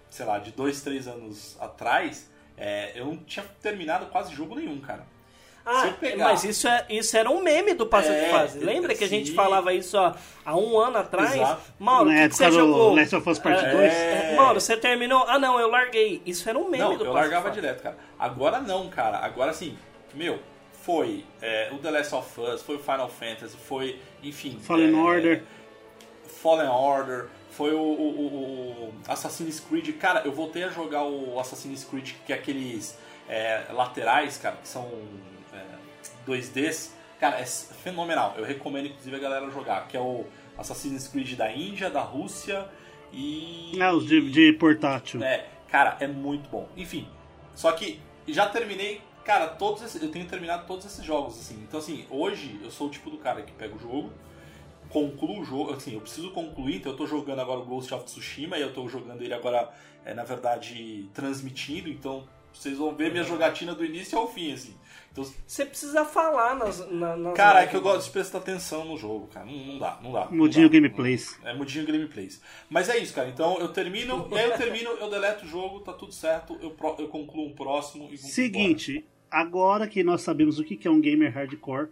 sei 0.09 0.25
lá, 0.25 0.39
de 0.39 0.51
dois, 0.51 0.81
três 0.81 1.07
anos 1.07 1.57
atrás, 1.59 2.29
é, 2.57 2.91
eu 2.95 3.05
não 3.05 3.17
tinha 3.17 3.45
terminado 3.61 4.07
quase 4.07 4.33
jogo 4.33 4.55
nenhum, 4.55 4.79
cara. 4.79 5.05
Ah, 5.65 5.93
mas 6.17 6.43
isso, 6.43 6.67
é, 6.67 6.85
isso 6.89 7.15
era 7.15 7.29
um 7.29 7.41
meme 7.41 7.73
do 7.75 7.85
Passa 7.85 8.11
É, 8.11 8.25
de 8.25 8.31
Fase. 8.31 8.59
Lembra 8.59 8.95
que 8.95 9.03
a 9.03 9.07
gente 9.07 9.29
sim. 9.29 9.35
falava 9.35 9.71
isso 9.73 9.97
ó, 9.97 10.13
há 10.45 10.57
um 10.57 10.77
ano 10.79 10.97
atrás? 10.97 11.35
Exato. 11.35 11.61
Mauro, 11.77 12.09
o 12.09 12.13
Na 12.13 12.23
que, 12.23 12.29
que 12.29 12.35
você 12.35 12.45
do 12.49 12.51
jogou? 12.55 12.95
Last 12.95 13.15
of 13.15 13.29
Us 13.29 13.39
Part 13.39 13.63
É, 13.65 13.71
2. 13.71 13.93
é, 13.93 14.35
Mauro, 14.35 14.59
você 14.59 14.75
terminou? 14.75 15.23
Ah, 15.27 15.37
não, 15.37 15.59
eu 15.59 15.69
larguei. 15.69 16.21
Isso 16.25 16.49
era 16.49 16.57
um 16.57 16.63
meme 16.69 16.79
Não, 16.83 16.97
do 16.97 17.05
eu 17.05 17.13
Passa 17.13 17.19
largava 17.19 17.49
de 17.51 17.55
Fase. 17.55 17.61
direto, 17.61 17.83
cara. 17.83 17.97
Agora 18.17 18.59
não, 18.59 18.89
cara. 18.89 19.17
Agora 19.19 19.53
sim, 19.53 19.77
meu, 20.15 20.39
foi 20.83 21.23
é, 21.41 21.69
o 21.71 21.77
The 21.77 21.91
Last 21.91 22.15
of 22.15 22.41
Us, 22.41 22.61
foi 22.63 22.75
o 22.77 22.79
Final 22.79 23.07
Fantasy, 23.09 23.55
foi, 23.55 23.99
enfim. 24.23 24.59
Fallen 24.61 24.91
é, 24.97 24.99
Order. 24.99 25.43
Fallen 26.41 26.69
Order, 26.69 27.27
foi 27.51 27.71
o, 27.73 27.79
o- 27.79 28.89
o- 28.89 28.93
Assassin's 29.07 29.59
Creed. 29.59 29.95
Cara, 29.99 30.23
eu 30.25 30.31
voltei 30.31 30.63
a 30.63 30.69
jogar 30.69 31.03
o 31.03 31.39
Assassin's 31.39 31.83
Creed, 31.83 32.13
que 32.25 32.33
é 32.33 32.35
aqueles 32.35 32.97
é, 33.29 33.61
laterais, 33.71 34.37
cara, 34.37 34.55
que 34.61 34.67
são 34.67 34.85
é, 34.85 35.30
2Ds. 36.27 36.91
Cara, 37.19 37.39
é 37.39 37.45
fenomenal. 37.45 38.33
Eu 38.37 38.43
recomendo, 38.43 38.87
inclusive, 38.87 39.15
a 39.15 39.19
galera 39.19 39.49
jogar, 39.51 39.87
que 39.87 39.95
é 39.95 39.99
o 39.99 40.25
Assassin's 40.57 41.07
Creed 41.07 41.35
da 41.35 41.51
Índia, 41.51 41.89
da 41.89 42.01
Rússia 42.01 42.67
e. 43.13 43.77
É, 43.79 43.91
os 43.91 44.05
de, 44.05 44.29
de 44.31 44.53
portátil. 44.53 45.23
É, 45.23 45.47
cara, 45.67 45.97
é 45.99 46.07
muito 46.07 46.49
bom. 46.49 46.67
Enfim, 46.75 47.07
só 47.55 47.71
que 47.73 47.99
já 48.27 48.47
terminei, 48.47 49.01
cara, 49.23 49.47
todos 49.47 49.81
esses, 49.83 50.01
eu 50.01 50.09
tenho 50.09 50.25
terminado 50.25 50.65
todos 50.65 50.85
esses 50.85 51.03
jogos, 51.03 51.39
assim. 51.39 51.55
Então, 51.67 51.79
assim, 51.79 52.05
hoje 52.09 52.59
eu 52.63 52.71
sou 52.71 52.87
o 52.87 52.89
tipo 52.89 53.09
do 53.09 53.17
cara 53.17 53.41
que 53.41 53.51
pega 53.51 53.75
o 53.75 53.79
jogo, 53.79 54.11
concluo 54.89 55.41
o 55.41 55.45
jogo, 55.45 55.73
assim, 55.73 55.93
eu 55.93 56.01
preciso 56.01 56.31
concluir, 56.31 56.77
então 56.77 56.91
eu 56.91 56.97
tô 56.97 57.07
jogando 57.07 57.39
agora 57.39 57.59
o 57.59 57.65
Ghost 57.65 57.93
of 57.93 58.05
Tsushima 58.05 58.57
e 58.57 58.61
eu 58.61 58.73
tô 58.73 58.87
jogando 58.87 59.21
ele 59.21 59.33
agora, 59.33 59.69
é, 60.05 60.13
na 60.13 60.23
verdade, 60.23 61.09
transmitindo, 61.13 61.89
então 61.89 62.27
vocês 62.53 62.77
vão 62.77 62.93
ver 62.93 63.11
minha 63.11 63.23
jogatina 63.23 63.73
do 63.73 63.85
início 63.85 64.17
ao 64.17 64.27
fim, 64.27 64.53
assim. 64.53 64.75
Então, 65.11 65.25
Você 65.45 65.65
precisa 65.65 66.05
falar 66.05 66.55
nas, 66.55 66.89
na- 66.89 67.17
nas 67.17 67.33
cara, 67.35 67.63
é 67.63 67.67
que 67.67 67.75
eu 67.75 67.81
gosto 67.81 68.05
de 68.05 68.11
prestar 68.11 68.37
atenção 68.37 68.85
no 68.85 68.97
jogo, 68.97 69.27
cara. 69.27 69.45
Não, 69.45 69.53
não 69.53 69.77
dá, 69.79 69.99
não 70.01 70.11
dá. 70.13 70.25
não 70.25 70.37
Mudinho 70.37 70.69
dá. 70.69 70.73
gameplays. 70.73 71.37
É 71.43 71.53
mudinho 71.53 71.85
gameplays. 71.85 72.41
Mas 72.69 72.87
é 72.87 72.97
isso, 72.97 73.13
cara. 73.13 73.27
Então 73.27 73.59
eu 73.59 73.67
termino, 73.67 74.27
e 74.31 74.35
aí 74.39 74.49
eu 74.49 74.57
termino, 74.57 74.89
eu 74.91 75.09
deleto 75.09 75.43
o 75.45 75.47
jogo, 75.49 75.81
tá 75.81 75.91
tudo 75.91 76.13
certo, 76.13 76.57
eu, 76.61 76.71
pro- 76.71 76.95
eu 76.97 77.09
concluo 77.09 77.47
um 77.47 77.53
próximo 77.53 78.05
e 78.05 78.15
vamos 78.15 78.21
Seguinte, 78.31 79.05
agora 79.29 79.85
que 79.87 80.01
nós 80.03 80.21
sabemos 80.21 80.59
o 80.59 80.63
que 80.63 80.77
que 80.77 80.87
é 80.87 80.91
um 80.91 81.01
gamer 81.01 81.33
hardcore, 81.33 81.89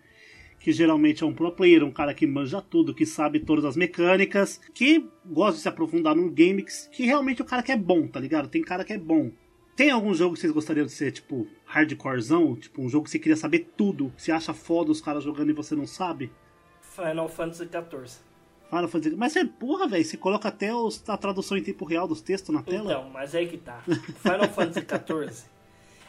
que 0.58 0.72
geralmente 0.72 1.22
é 1.24 1.26
um 1.28 1.34
pro 1.34 1.52
player, 1.52 1.84
um 1.84 1.92
cara 1.92 2.14
que 2.14 2.26
manja 2.26 2.62
tudo, 2.62 2.94
que 2.94 3.06
sabe 3.06 3.40
todas 3.42 3.66
as 3.66 3.76
mecânicas, 3.76 4.62
que 4.74 5.06
gosta 5.26 5.56
de 5.58 5.62
se 5.62 5.68
aprofundar 5.68 6.16
num 6.16 6.30
game 6.30 6.64
que, 6.64 6.72
que 6.92 7.06
realmente 7.06 7.42
o 7.42 7.46
cara 7.46 7.62
que 7.64 7.72
é 7.72 7.78
bom, 7.78 8.08
tá 8.08 8.20
ligado? 8.20 8.48
Tem 8.50 8.62
cara 8.62 8.84
que 8.86 8.94
é 8.94 8.98
bom. 8.98 9.30
Tem 9.76 9.90
algum 9.92 10.14
jogo 10.14 10.34
que 10.36 10.42
vocês 10.42 10.52
gostariam 10.52 10.86
de 10.86 10.92
ser, 10.92 11.12
tipo, 11.14 11.48
hardcorezão? 11.70 12.56
Tipo, 12.56 12.82
um 12.82 12.90
jogo 12.90 13.06
que 13.06 13.12
você 13.12 13.20
queria 13.20 13.36
saber 13.38 13.72
tudo, 13.78 14.12
que 14.16 14.22
você 14.24 14.32
acha 14.32 14.54
foda 14.54 14.92
os 14.92 15.00
caras 15.02 15.24
jogando 15.24 15.50
e 15.52 15.54
você 15.54 15.76
não 15.76 15.86
sabe? 15.86 16.32
Final 16.82 17.30
Fantasy 17.30 17.66
XIV. 17.66 18.20
Fala, 18.70 18.88
fazer. 18.88 19.16
Mas 19.16 19.34
você, 19.34 19.46
porra, 19.46 19.88
velho, 19.88 20.04
você 20.06 20.16
coloca 20.18 20.48
até 20.50 20.74
os- 20.74 21.08
a 21.10 21.18
tradução 21.18 21.58
em 21.58 21.64
tempo 21.64 21.86
real 21.86 22.08
dos 22.08 22.22
textos 22.22 22.54
na 22.54 22.62
tela? 22.62 22.92
Então, 22.92 23.10
mas 23.10 23.34
aí 23.34 23.48
que 23.48 23.58
tá. 23.58 23.82
Final 24.22 24.48
Fantasy 24.50 24.82
XIV 24.86 25.50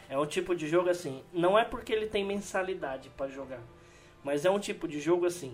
é 0.09 0.17
um 0.17 0.25
tipo 0.25 0.55
de 0.55 0.67
jogo 0.67 0.89
assim. 0.89 1.21
Não 1.33 1.57
é 1.57 1.63
porque 1.63 1.91
ele 1.93 2.05
tem 2.07 2.23
mensalidade 2.25 3.09
pra 3.17 3.27
jogar, 3.27 3.61
mas 4.23 4.45
é 4.45 4.49
um 4.51 4.59
tipo 4.59 4.87
de 4.87 4.99
jogo 4.99 5.25
assim. 5.25 5.53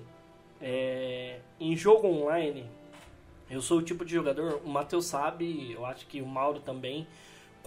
é, 0.60 1.39
em 1.60 1.76
jogo 1.78 2.08
online, 2.08 2.66
eu 3.49 3.62
sou 3.62 3.78
o 3.78 3.82
tipo 3.82 4.03
de 4.03 4.12
jogador. 4.14 4.60
O 4.66 4.70
Matheus 4.70 5.05
sabe, 5.05 5.72
eu 5.72 5.86
acho 5.86 6.08
que 6.08 6.22
o 6.22 6.26
Mauro 6.26 6.60
também. 6.60 7.08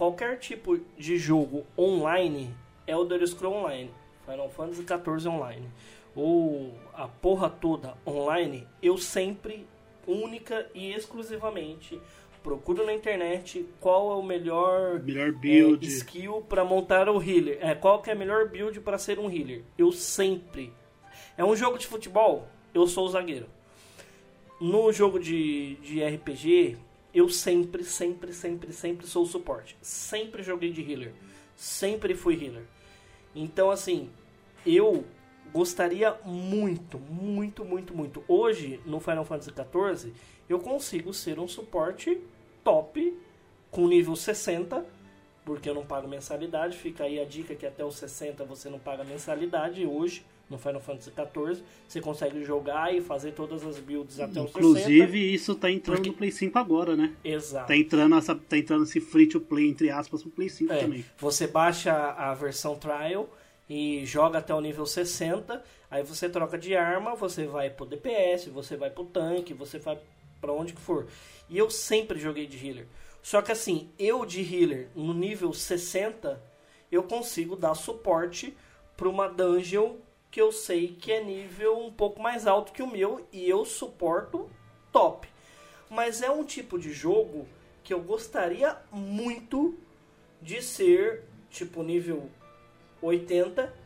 Qualquer 0.01 0.39
tipo 0.39 0.79
de 0.97 1.19
jogo 1.19 1.67
online 1.77 2.55
é 2.87 2.97
o 2.97 3.03
Elder 3.03 3.21
Scrolls 3.29 3.59
Online, 3.59 3.91
Final 4.25 4.49
Fantasy 4.49 4.83
XIV 4.83 5.29
Online, 5.29 5.69
ou 6.17 6.73
a 6.95 7.07
porra 7.07 7.51
toda 7.51 7.95
online, 8.07 8.67
eu 8.83 8.97
sempre, 8.97 9.67
única 10.07 10.67
e 10.75 10.91
exclusivamente, 10.95 12.01
procuro 12.43 12.87
na 12.87 12.95
internet 12.95 13.69
qual 13.79 14.13
é 14.13 14.15
o 14.15 14.23
melhor 14.23 15.01
Melhor 15.01 15.33
build. 15.33 15.85
é, 15.85 15.89
skill 15.91 16.47
para 16.49 16.65
montar 16.65 17.07
o 17.11 17.23
healer. 17.23 17.59
É, 17.61 17.75
qual 17.75 18.01
que 18.01 18.09
é 18.09 18.15
a 18.15 18.17
melhor 18.17 18.49
build 18.49 18.81
para 18.81 18.97
ser 18.97 19.19
um 19.19 19.31
healer? 19.31 19.65
Eu 19.77 19.93
sempre. 19.93 20.73
É 21.37 21.45
um 21.45 21.55
jogo 21.55 21.77
de 21.77 21.87
futebol, 21.87 22.49
eu 22.73 22.87
sou 22.87 23.05
o 23.05 23.11
zagueiro. 23.11 23.49
No 24.59 24.91
jogo 24.95 25.21
de, 25.21 25.75
de 25.77 26.03
RPG, 26.03 26.79
eu 27.13 27.29
sempre, 27.29 27.85
sempre, 27.85 28.33
sempre, 28.33 28.73
sempre 28.73 29.07
sou 29.07 29.25
o 29.25 29.27
suporte. 29.27 29.77
Sempre 29.83 30.43
joguei 30.43 30.71
de 30.71 30.83
healer. 30.83 31.13
Sempre 31.57 32.15
fui 32.15 32.35
healer. 32.43 32.65
Então, 33.35 33.71
assim, 33.71 34.11
eu 34.65 35.05
gostaria 35.53 36.17
muito, 36.25 36.99
muito, 36.99 37.65
muito, 37.65 37.95
muito. 37.95 38.25
Hoje, 38.29 38.81
no 38.85 39.01
Final 39.01 39.25
Fantasy 39.25 39.51
XIV, 39.51 40.13
eu 40.49 40.59
consigo 40.59 41.13
ser 41.13 41.39
um 41.39 41.49
suporte 41.49 42.21
top 42.63 43.17
com 43.71 43.87
nível 43.89 44.17
60, 44.17 44.85
porque 45.45 45.69
eu 45.69 45.75
não 45.75 45.85
pago 45.85 46.09
mensalidade. 46.09 46.77
Fica 46.77 47.05
aí 47.05 47.21
a 47.21 47.25
dica 47.25 47.55
que 47.55 47.67
até 47.67 47.85
os 47.85 47.97
60 47.97 48.45
você 48.45 48.69
não 48.69 48.79
paga 48.79 49.05
mensalidade 49.05 49.85
hoje. 49.85 50.25
No 50.51 50.59
Final 50.59 50.81
Fantasy 50.81 51.11
XIV, 51.13 51.63
você 51.87 52.01
consegue 52.01 52.45
jogar 52.45 52.93
e 52.93 53.01
fazer 53.01 53.31
todas 53.33 53.65
as 53.65 53.79
builds 53.79 54.19
até 54.19 54.41
os 54.41 54.51
60. 54.51 54.59
Inclusive, 54.59 55.33
isso 55.35 55.55
tá 55.55 55.71
entrando 55.71 55.99
Porque- 55.99 56.11
no 56.11 56.17
Play 56.17 56.33
5 56.33 56.59
agora, 56.59 56.97
né? 56.97 57.15
Exato. 57.25 57.69
Tá 57.69 57.77
entrando, 57.77 58.17
essa, 58.17 58.35
tá 58.35 58.59
entrando 58.59 58.83
esse 58.83 59.01
free 59.01 59.29
to 59.29 59.41
play, 59.41 59.69
entre 59.69 59.91
aspas, 59.91 60.23
pro 60.23 60.31
Play 60.33 60.49
5 60.49 60.73
É, 60.73 60.79
também. 60.81 61.05
você 61.17 61.47
baixa 61.47 61.93
a 61.95 62.35
versão 62.35 62.75
trial 62.75 63.31
e 63.69 64.05
joga 64.05 64.39
até 64.41 64.53
o 64.53 64.61
nível 64.61 64.85
60, 64.85 65.63
aí 65.89 66.03
você 66.03 66.29
troca 66.29 66.59
de 66.59 66.75
arma, 66.75 67.15
você 67.15 67.47
vai 67.47 67.71
pro 67.71 67.87
DPS, 67.87 68.51
você 68.51 68.77
vai 68.77 68.91
pro 68.91 69.05
tanque, 69.05 69.55
você 69.55 69.79
vai 69.79 69.97
pra 70.41 70.53
onde 70.53 70.73
que 70.73 70.81
for. 70.81 71.07
E 71.49 71.57
eu 71.57 71.71
sempre 71.71 72.19
joguei 72.19 72.49
de 72.49 72.57
healer. 72.67 72.87
Só 73.23 73.41
que 73.41 73.53
assim, 73.53 73.89
eu 73.97 74.27
de 74.27 74.41
healer 74.41 74.89
no 74.97 75.15
nível 75.15 75.53
60, 75.53 76.43
eu 76.91 77.05
consigo 77.05 77.55
dar 77.55 77.77
suporte 77.77 78.53
pra 78.97 79.09
uma 79.09 79.29
dungeon 79.29 79.93
que 80.31 80.41
eu 80.41 80.53
sei 80.53 80.89
que 80.89 81.13
é 81.13 81.23
nível 81.23 81.79
um 81.79 81.91
pouco 81.91 82.21
mais 82.21 82.47
alto 82.47 82.73
que 82.73 82.83
o 82.83 82.87
meu 82.87 83.27
e 83.33 83.49
eu 83.49 83.65
suporto 83.65 84.49
top. 84.93 85.29
Mas 85.89 86.23
é 86.23 86.31
um 86.31 86.45
tipo 86.45 86.79
de 86.79 86.93
jogo 86.93 87.47
que 87.83 87.93
eu 87.93 88.01
gostaria 88.01 88.77
muito 88.93 89.77
de 90.41 90.63
ser 90.63 91.25
tipo 91.51 91.83
nível 91.83 92.31
80 93.03 93.81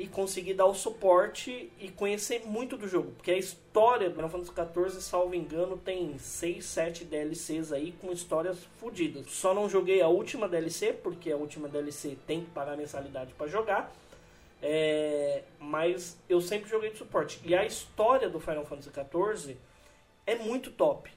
e 0.00 0.06
conseguir 0.06 0.54
dar 0.54 0.64
o 0.64 0.74
suporte 0.74 1.70
e 1.78 1.90
conhecer 1.90 2.46
muito 2.46 2.74
do 2.74 2.88
jogo, 2.88 3.12
porque 3.12 3.30
a 3.32 3.36
história 3.36 4.08
do 4.08 4.14
Final 4.14 4.30
Fantasy 4.30 5.02
salvo 5.02 5.34
engano, 5.34 5.76
tem 5.76 6.16
6, 6.16 6.64
7 6.64 7.04
DLCs 7.04 7.70
aí 7.70 7.92
com 8.00 8.10
histórias 8.10 8.56
fodidas. 8.78 9.26
Só 9.30 9.52
não 9.52 9.68
joguei 9.68 10.00
a 10.00 10.08
última 10.08 10.48
DLC, 10.48 10.94
porque 10.94 11.30
a 11.30 11.36
última 11.36 11.68
DLC 11.68 12.16
tem 12.26 12.40
que 12.40 12.50
pagar 12.50 12.78
mensalidade 12.78 13.34
para 13.34 13.46
jogar. 13.46 13.92
É, 14.62 15.09
mas 15.70 16.18
eu 16.28 16.40
sempre 16.40 16.68
joguei 16.68 16.90
de 16.90 16.98
suporte. 16.98 17.40
E 17.44 17.54
a 17.54 17.64
história 17.64 18.28
do 18.28 18.40
Final 18.40 18.66
Fantasy 18.66 18.90
XIV 18.90 19.56
é 20.26 20.34
muito 20.34 20.72
top. 20.72 21.08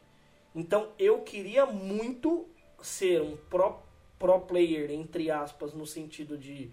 Então 0.53 0.89
eu 0.99 1.21
queria 1.21 1.65
muito 1.65 2.47
ser 2.79 3.19
um 3.19 3.35
pro, 3.49 3.79
pro 4.19 4.39
player, 4.41 4.91
entre 4.91 5.31
aspas, 5.31 5.73
no 5.73 5.87
sentido 5.87 6.37
de 6.37 6.69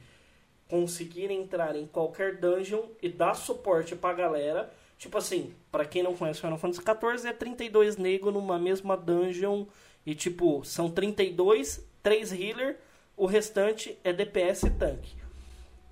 conseguir 0.68 1.30
entrar 1.30 1.74
em 1.74 1.86
qualquer 1.86 2.36
dungeon 2.36 2.82
e 3.00 3.08
dar 3.08 3.32
suporte 3.32 3.96
pra 3.96 4.12
galera. 4.12 4.70
Tipo 4.98 5.16
assim, 5.16 5.54
pra 5.72 5.86
quem 5.86 6.02
não 6.02 6.14
conhece 6.14 6.42
Final 6.42 6.58
Fantasy 6.58 6.82
XIV, 6.82 7.30
é 7.30 7.32
32 7.32 7.96
nego 7.96 8.30
numa 8.30 8.58
mesma 8.58 8.94
dungeon. 8.94 9.64
E 10.04 10.14
tipo, 10.14 10.62
são 10.66 10.90
32, 10.90 11.82
3 12.02 12.32
healer, 12.32 12.78
o 13.16 13.24
restante 13.24 13.98
é 14.04 14.12
DPS 14.12 14.64
e 14.64 14.70
tanque. 14.70 15.20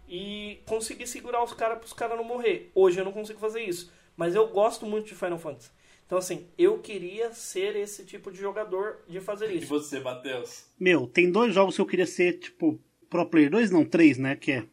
E 0.08 0.60
conseguir 0.66 1.06
segurar 1.06 1.42
os 1.44 1.52
caras 1.52 1.78
pros 1.78 1.92
caras 1.92 2.16
não 2.16 2.24
morrer. 2.24 2.70
Hoje 2.74 2.98
eu 3.00 3.04
não 3.04 3.12
consigo 3.12 3.38
fazer 3.38 3.62
isso. 3.62 3.92
Mas 4.16 4.34
eu 4.34 4.48
gosto 4.48 4.86
muito 4.86 5.06
de 5.06 5.14
Final 5.14 5.38
Fantasy. 5.38 5.70
Então 6.06 6.16
assim, 6.18 6.46
eu 6.56 6.78
queria 6.78 7.32
ser 7.32 7.76
esse 7.76 8.04
tipo 8.04 8.30
de 8.32 8.38
jogador 8.38 9.00
de 9.06 9.20
fazer 9.20 9.50
E 9.50 9.58
isso. 9.58 9.66
você, 9.68 10.00
Matheus? 10.00 10.64
Meu, 10.80 11.06
tem 11.06 11.30
dois 11.30 11.54
jogos 11.54 11.74
que 11.76 11.80
eu 11.82 11.86
queria 11.86 12.06
ser, 12.06 12.38
tipo, 12.38 12.80
pro 13.10 13.26
player. 13.26 13.50
Dois 13.50 13.70
não, 13.70 13.84
três, 13.84 14.16
né? 14.16 14.34
Que 14.34 14.52
é. 14.52 14.64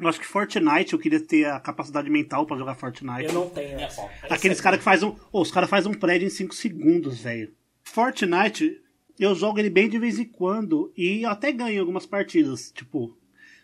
Eu 0.00 0.08
acho 0.08 0.18
que 0.18 0.26
Fortnite, 0.26 0.92
eu 0.92 0.98
queria 0.98 1.20
ter 1.20 1.44
a 1.44 1.60
capacidade 1.60 2.10
mental 2.10 2.46
pra 2.46 2.56
jogar 2.56 2.74
Fortnite. 2.74 3.26
Eu 3.26 3.32
não 3.32 3.48
tenho 3.50 3.78
essa. 3.78 4.02
Aqueles 4.28 4.58
é 4.58 4.62
caras 4.62 4.78
que 4.78 4.84
faz 4.84 5.02
um. 5.02 5.14
Ô, 5.30 5.40
os 5.40 5.52
caras 5.52 5.70
fazem 5.70 5.92
um 5.92 5.94
prédio 5.94 6.26
em 6.26 6.30
5 6.30 6.52
segundos, 6.54 7.20
velho. 7.20 7.54
Fortnite, 7.84 8.82
eu 9.20 9.34
jogo 9.34 9.58
ele 9.60 9.70
bem 9.70 9.88
de 9.88 9.98
vez 9.98 10.18
em 10.18 10.24
quando. 10.24 10.92
E 10.96 11.22
eu 11.22 11.30
até 11.30 11.52
ganho 11.52 11.80
algumas 11.80 12.06
partidas, 12.06 12.72
tipo. 12.72 13.16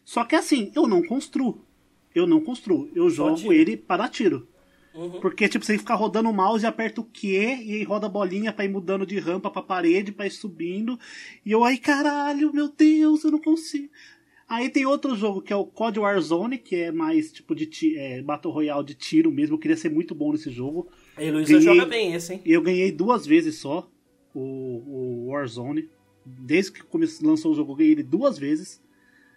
Só 0.05 0.25
que 0.25 0.35
assim, 0.35 0.71
eu 0.75 0.87
não 0.87 1.03
construo. 1.03 1.65
Eu 2.15 2.27
não 2.27 2.41
construo. 2.41 2.91
Eu 2.95 3.09
jogo 3.09 3.37
tiro. 3.37 3.53
ele 3.53 3.77
para 3.77 4.09
tiro. 4.09 4.49
Uhum. 4.93 5.21
Porque, 5.21 5.49
tipo, 5.49 5.65
você 5.65 5.79
fica 5.79 5.95
rodando 5.95 6.29
o 6.29 6.33
mouse 6.33 6.65
e 6.65 6.67
aperta 6.67 7.01
o 7.01 7.05
Q 7.05 7.29
e 7.29 7.37
aí 7.75 7.83
roda 7.85 8.07
a 8.07 8.11
bolinha 8.11 8.53
pra 8.53 8.65
ir 8.65 8.69
mudando 8.69 9.07
de 9.07 9.19
rampa 9.21 9.49
pra 9.49 9.63
parede, 9.63 10.11
pra 10.11 10.27
ir 10.27 10.31
subindo. 10.33 10.99
E 11.47 11.53
eu, 11.53 11.63
ai 11.63 11.77
caralho, 11.77 12.53
meu 12.53 12.69
Deus, 12.69 13.23
eu 13.23 13.31
não 13.31 13.39
consigo. 13.41 13.89
Aí 14.49 14.69
tem 14.69 14.85
outro 14.85 15.15
jogo 15.15 15.41
que 15.41 15.53
é 15.53 15.57
o 15.57 15.65
COD 15.65 16.01
Warzone, 16.01 16.59
que 16.59 16.75
é 16.75 16.91
mais 16.91 17.31
tipo 17.31 17.55
de 17.55 17.97
é, 17.97 18.21
Battle 18.21 18.53
Royale 18.53 18.85
de 18.85 18.95
tiro 18.95 19.31
mesmo. 19.31 19.55
Eu 19.55 19.61
queria 19.61 19.77
ser 19.77 19.91
muito 19.93 20.13
bom 20.13 20.33
nesse 20.33 20.51
jogo. 20.51 20.89
A 21.17 21.23
Heloísa 21.23 21.53
Ganhei- 21.53 21.65
joga 21.65 21.87
bem 21.87 22.13
esse, 22.15 22.33
hein? 22.33 22.41
Eu 22.45 22.61
ganhei 22.61 22.91
duas 22.91 23.25
vezes 23.25 23.59
só 23.59 23.89
o, 24.35 24.41
o 24.41 25.27
Warzone. 25.29 25.89
Desde 26.27 26.73
que 26.73 26.83
lançou 27.23 27.53
o 27.53 27.55
jogo, 27.55 27.73
eu 27.73 27.77
ganhei 27.77 27.93
ele 27.93 28.03
duas 28.03 28.37
vezes. 28.37 28.80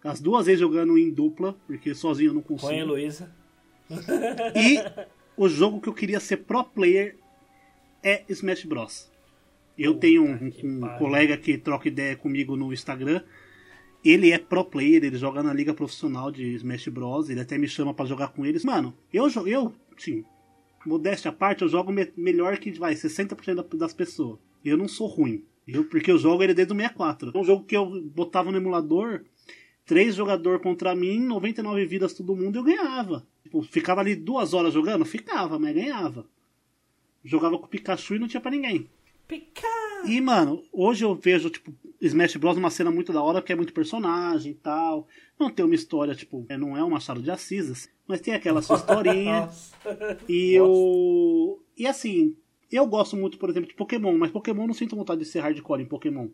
As 0.03 0.19
duas 0.19 0.45
vezes 0.45 0.59
jogando 0.59 0.97
em 0.97 1.09
dupla, 1.11 1.55
porque 1.65 1.93
sozinho 1.95 2.29
eu 2.29 2.33
não 2.33 2.41
Com 2.41 2.55
a 2.55 2.59
consigo. 2.59 2.79
Heloísa. 2.79 3.31
E 4.55 4.77
o 5.37 5.47
jogo 5.47 5.79
que 5.81 5.89
eu 5.89 5.93
queria 5.93 6.19
ser 6.19 6.37
pro 6.37 6.63
player 6.63 7.17
é 8.01 8.23
Smash 8.29 8.65
Bros. 8.65 9.11
Eu 9.77 9.93
Puta 9.93 10.01
tenho 10.01 10.23
um, 10.23 10.49
que 10.51 10.65
um 10.67 10.81
colega 10.97 11.35
que 11.37 11.57
troca 11.57 11.87
ideia 11.87 12.15
comigo 12.15 12.55
no 12.55 12.71
Instagram. 12.73 13.21
Ele 14.03 14.31
é 14.31 14.37
pro 14.37 14.65
player, 14.65 15.03
ele 15.03 15.17
joga 15.17 15.41
na 15.41 15.53
liga 15.53 15.73
profissional 15.73 16.29
de 16.31 16.53
Smash 16.55 16.87
Bros. 16.89 17.29
Ele 17.29 17.39
até 17.39 17.57
me 17.57 17.67
chama 17.67 17.93
pra 17.93 18.05
jogar 18.05 18.29
com 18.29 18.45
eles. 18.45 18.63
Mano, 18.65 18.93
eu, 19.11 19.27
eu 19.47 19.73
sim, 19.97 20.23
modéstia 20.85 21.29
à 21.29 21.33
parte, 21.33 21.61
eu 21.61 21.69
jogo 21.69 21.91
me- 21.91 22.11
melhor 22.17 22.57
que 22.57 22.71
vai 22.77 22.93
60% 22.93 23.55
da- 23.55 23.77
das 23.77 23.93
pessoas. 23.93 24.37
Eu 24.63 24.77
não 24.77 24.87
sou 24.87 25.07
ruim. 25.07 25.43
Eu, 25.67 25.85
porque 25.85 26.11
eu 26.11 26.17
jogo 26.17 26.43
ele 26.43 26.53
desde 26.53 26.73
o 26.73 26.75
64. 26.75 27.31
É 27.33 27.37
um 27.37 27.43
jogo 27.43 27.63
que 27.63 27.75
eu 27.75 28.01
botava 28.13 28.51
no 28.51 28.57
emulador, 28.57 29.21
três 29.85 30.15
jogador 30.15 30.59
contra 30.59 30.95
mim, 30.95 31.19
99 31.19 31.85
vidas 31.85 32.13
todo 32.13 32.35
mundo, 32.35 32.57
eu 32.57 32.63
ganhava. 32.63 33.25
Tipo, 33.43 33.61
ficava 33.61 34.01
ali 34.01 34.15
duas 34.15 34.53
horas 34.53 34.73
jogando? 34.73 35.05
Ficava, 35.05 35.59
mas 35.59 35.75
ganhava. 35.75 36.25
Jogava 37.23 37.57
com 37.57 37.65
o 37.65 37.69
Pikachu 37.69 38.15
e 38.15 38.19
não 38.19 38.27
tinha 38.27 38.41
pra 38.41 38.51
ninguém. 38.51 38.89
Pica! 39.27 39.67
E, 40.05 40.19
mano, 40.19 40.61
hoje 40.71 41.05
eu 41.05 41.15
vejo, 41.15 41.49
tipo, 41.49 41.73
Smash 42.01 42.35
Bros. 42.35 42.57
uma 42.57 42.69
cena 42.69 42.91
muito 42.91 43.13
da 43.13 43.21
hora, 43.21 43.41
que 43.41 43.53
é 43.53 43.55
muito 43.55 43.73
personagem 43.73 44.51
e 44.51 44.55
tal. 44.55 45.07
Não 45.39 45.49
tem 45.49 45.63
uma 45.63 45.75
história, 45.75 46.13
tipo, 46.13 46.45
é, 46.49 46.57
não 46.57 46.75
é 46.75 46.83
um 46.83 46.89
Machado 46.89 47.21
de 47.21 47.31
Assis, 47.31 47.71
assim, 47.71 47.89
mas 48.05 48.19
tem 48.19 48.33
aquela 48.33 48.61
sua 48.61 48.75
historinha. 48.75 49.41
Nossa. 49.47 49.75
E 50.27 50.53
eu. 50.53 51.63
E 51.77 51.87
assim, 51.87 52.35
eu 52.69 52.85
gosto 52.85 53.15
muito, 53.15 53.37
por 53.37 53.49
exemplo, 53.49 53.69
de 53.69 53.75
Pokémon, 53.75 54.17
mas 54.17 54.31
Pokémon 54.31 54.67
não 54.67 54.73
sinto 54.73 54.95
vontade 54.95 55.21
de 55.21 55.27
ser 55.27 55.39
hardcore 55.39 55.81
em 55.81 55.87
Pokémon. 55.87 56.27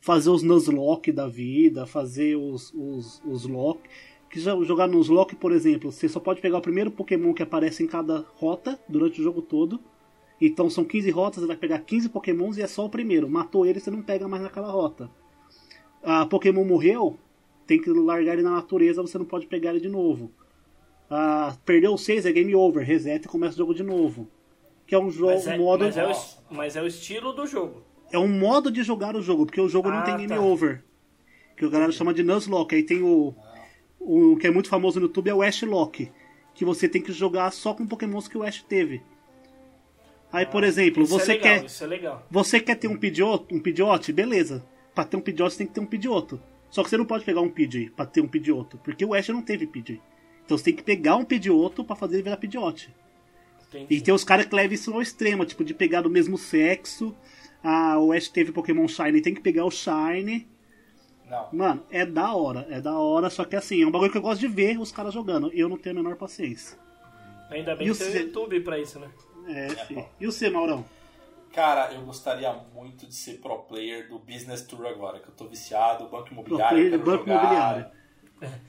Fazer 0.00 0.30
os 0.30 0.42
Nuzlocke 0.42 1.12
da 1.12 1.28
vida, 1.28 1.86
fazer 1.86 2.36
os, 2.36 2.72
os, 2.74 3.22
os 3.24 3.46
Lock. 3.46 3.80
Que 4.30 4.38
jogar 4.38 4.86
nos 4.86 5.08
Lock, 5.08 5.34
por 5.36 5.52
exemplo, 5.52 5.90
você 5.90 6.08
só 6.08 6.20
pode 6.20 6.40
pegar 6.40 6.58
o 6.58 6.62
primeiro 6.62 6.90
Pokémon 6.90 7.34
que 7.34 7.42
aparece 7.42 7.82
em 7.82 7.86
cada 7.86 8.24
rota 8.36 8.78
durante 8.88 9.20
o 9.20 9.24
jogo 9.24 9.42
todo. 9.42 9.80
Então 10.40 10.70
são 10.70 10.84
15 10.84 11.10
rotas, 11.10 11.40
você 11.40 11.46
vai 11.46 11.56
pegar 11.56 11.80
15 11.80 12.08
Pokémons 12.08 12.56
e 12.56 12.62
é 12.62 12.66
só 12.66 12.86
o 12.86 12.88
primeiro. 12.88 13.28
Matou 13.28 13.66
ele, 13.66 13.78
você 13.78 13.90
não 13.90 14.00
pega 14.00 14.26
mais 14.26 14.42
naquela 14.42 14.70
rota. 14.70 15.10
Ah, 16.02 16.24
Pokémon 16.24 16.64
morreu, 16.64 17.18
tem 17.66 17.80
que 17.80 17.90
largar 17.90 18.32
ele 18.32 18.42
na 18.42 18.52
natureza, 18.52 19.02
você 19.02 19.18
não 19.18 19.26
pode 19.26 19.46
pegar 19.46 19.70
ele 19.70 19.80
de 19.80 19.88
novo. 19.88 20.32
Ah, 21.10 21.56
perdeu 21.64 21.92
o 21.92 21.98
6, 21.98 22.24
é 22.24 22.32
game 22.32 22.54
over, 22.54 22.86
reseta 22.86 23.26
e 23.26 23.30
começa 23.30 23.54
o 23.54 23.58
jogo 23.58 23.74
de 23.74 23.82
novo. 23.82 24.28
Que 24.86 24.94
é 24.94 24.98
um 24.98 25.10
jogo, 25.10 25.32
Mas 25.32 25.46
é, 25.46 25.58
modo, 25.58 25.84
mas, 25.84 25.96
é 25.96 26.06
o, 26.06 26.12
mas 26.50 26.76
é 26.76 26.82
o 26.82 26.86
estilo 26.86 27.32
do 27.32 27.46
jogo. 27.46 27.82
É 28.12 28.18
um 28.18 28.28
modo 28.28 28.70
de 28.70 28.82
jogar 28.82 29.14
o 29.16 29.22
jogo, 29.22 29.46
porque 29.46 29.60
o 29.60 29.68
jogo 29.68 29.90
não 29.90 29.98
Ah, 29.98 30.02
tem 30.02 30.16
game 30.16 30.28
tá. 30.28 30.40
over. 30.40 30.82
Que 31.56 31.64
o 31.66 31.70
galera 31.70 31.92
chama 31.92 32.14
de 32.14 32.22
Nuzlocke. 32.22 32.74
Aí 32.74 32.82
tem 32.82 33.02
o, 33.02 33.34
o 33.98 34.36
que 34.36 34.46
é 34.46 34.50
muito 34.50 34.68
famoso 34.68 34.98
no 34.98 35.06
YouTube 35.06 35.28
é 35.30 35.34
o 35.34 35.42
Ash 35.42 35.62
Lock, 35.62 36.10
que 36.54 36.64
você 36.64 36.88
tem 36.88 37.02
que 37.02 37.12
jogar 37.12 37.50
só 37.52 37.74
com 37.74 37.86
Pokémons 37.86 38.26
que 38.28 38.36
o 38.38 38.42
Ash 38.42 38.62
teve. 38.62 39.02
Aí, 40.32 40.46
por 40.46 40.62
exemplo, 40.62 41.02
Isso 41.02 41.12
você 41.12 41.32
é 41.32 41.34
legal, 41.34 41.42
quer 41.60 41.64
isso 41.66 41.84
é 41.84 41.86
legal. 41.86 42.26
você 42.30 42.60
quer 42.60 42.76
ter 42.76 42.86
um 42.88 42.96
Pidgeotto, 42.96 43.54
um 43.54 43.58
Pidgeot, 43.60 44.12
beleza. 44.12 44.64
Pra 44.94 45.04
ter 45.04 45.16
um 45.16 45.20
Pidgeot, 45.20 45.50
você 45.52 45.58
tem 45.58 45.66
que 45.66 45.72
ter 45.74 45.80
um 45.80 45.86
Pidgeotto. 45.86 46.40
Só 46.70 46.84
que 46.84 46.88
você 46.90 46.96
não 46.96 47.04
pode 47.04 47.24
pegar 47.24 47.40
um 47.40 47.48
Pidgey 47.50 47.90
pra 47.90 48.06
ter 48.06 48.20
um 48.20 48.28
Pidgeotto, 48.28 48.78
porque 48.78 49.04
o 49.04 49.12
Ash 49.12 49.28
não 49.28 49.42
teve 49.42 49.66
Pidgey. 49.66 50.00
Então 50.44 50.56
você 50.56 50.64
tem 50.64 50.74
que 50.76 50.82
pegar 50.84 51.16
um 51.16 51.24
Pidgeotto 51.24 51.84
pra 51.84 51.96
fazer 51.96 52.14
ele 52.16 52.22
virar 52.22 52.36
Pidgeot. 52.36 52.94
Entendi. 53.68 53.86
E 53.94 54.00
tem 54.00 54.14
os 54.14 54.22
caras 54.24 54.46
que 54.46 54.54
levam 54.54 54.74
isso 54.74 54.92
ao 54.94 55.02
extremo, 55.02 55.44
tipo, 55.44 55.64
de 55.64 55.74
pegar 55.74 56.00
do 56.02 56.10
mesmo 56.10 56.38
sexo. 56.38 57.14
Ah, 57.62 57.98
o 57.98 58.12
Ash 58.12 58.28
teve 58.28 58.52
Pokémon 58.52 58.88
Shine, 58.88 59.20
tem 59.20 59.34
que 59.34 59.40
pegar 59.40 59.64
o 59.64 59.70
Shine. 59.70 60.48
Não. 61.28 61.48
Mano, 61.52 61.82
é 61.90 62.04
da 62.04 62.34
hora, 62.34 62.66
é 62.70 62.80
da 62.80 62.98
hora, 62.98 63.30
só 63.30 63.44
que 63.44 63.54
assim, 63.54 63.82
é 63.82 63.86
um 63.86 63.90
bagulho 63.90 64.10
que 64.10 64.18
eu 64.18 64.22
gosto 64.22 64.40
de 64.40 64.48
ver 64.48 64.78
os 64.78 64.90
caras 64.90 65.14
jogando. 65.14 65.50
Eu 65.52 65.68
não 65.68 65.76
tenho 65.78 65.96
a 65.96 66.02
menor 66.02 66.16
paciência. 66.16 66.76
Ainda 67.50 67.74
bem 67.76 67.86
E 67.88 67.90
que 67.90 67.96
o 67.96 67.98
tem 67.98 68.08
o 68.08 68.12
C- 68.12 68.18
YouTube 68.22 68.60
pra 68.60 68.78
isso, 68.78 68.98
né? 68.98 69.08
É, 69.48 69.68
fi. 69.70 70.04
E 70.20 70.26
você, 70.26 70.48
Maurão? 70.50 70.84
Cara, 71.52 71.92
eu 71.92 72.02
gostaria 72.02 72.52
muito 72.74 73.06
de 73.06 73.14
ser 73.14 73.34
pro 73.40 73.58
player 73.58 74.08
do 74.08 74.18
Business 74.20 74.62
Tour 74.62 74.86
agora, 74.86 75.18
que 75.18 75.28
eu 75.28 75.34
tô 75.34 75.46
viciado, 75.46 76.04
banco 76.08 76.24
Pro 76.26 76.32
imobiliário, 76.32 76.76
player 76.76 76.92
eu 76.92 76.98
do 76.98 77.04
Banco 77.04 77.24
jogar. 77.26 77.40
Imobiliário. 77.40 77.86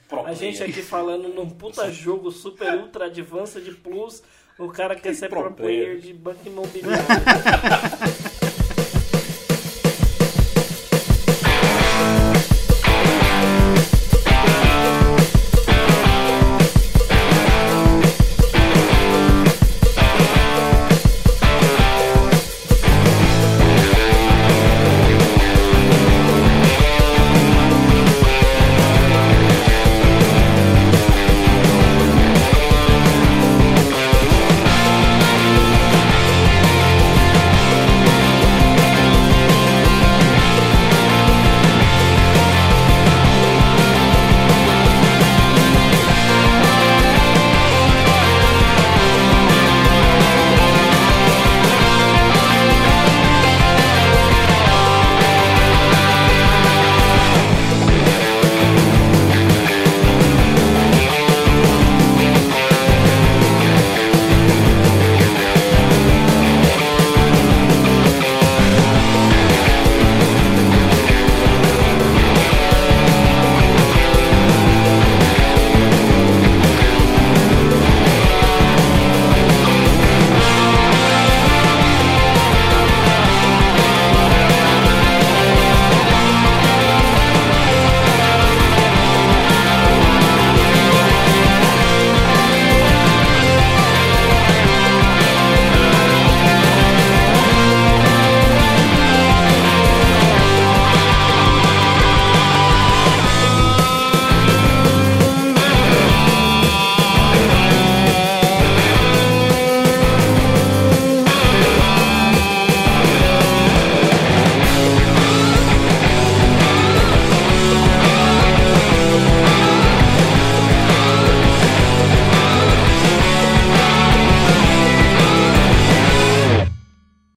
Pro 0.07 0.25
A 0.25 0.33
gente 0.33 0.57
player. 0.57 0.71
aqui 0.71 0.81
falando 0.81 1.29
num 1.29 1.49
puta 1.49 1.89
jogo 1.93 2.31
super 2.31 2.73
ultra 2.79 3.05
advanced 3.05 3.73
plus, 3.83 4.23
o 4.57 4.67
cara 4.69 4.95
quer 4.95 5.13
ser 5.13 5.29
pro 5.29 5.41
pro 5.43 5.53
player 5.53 5.85
player. 5.97 5.99
de 6.01 6.13
banco 6.13 6.47
imobiliário. 6.47 7.05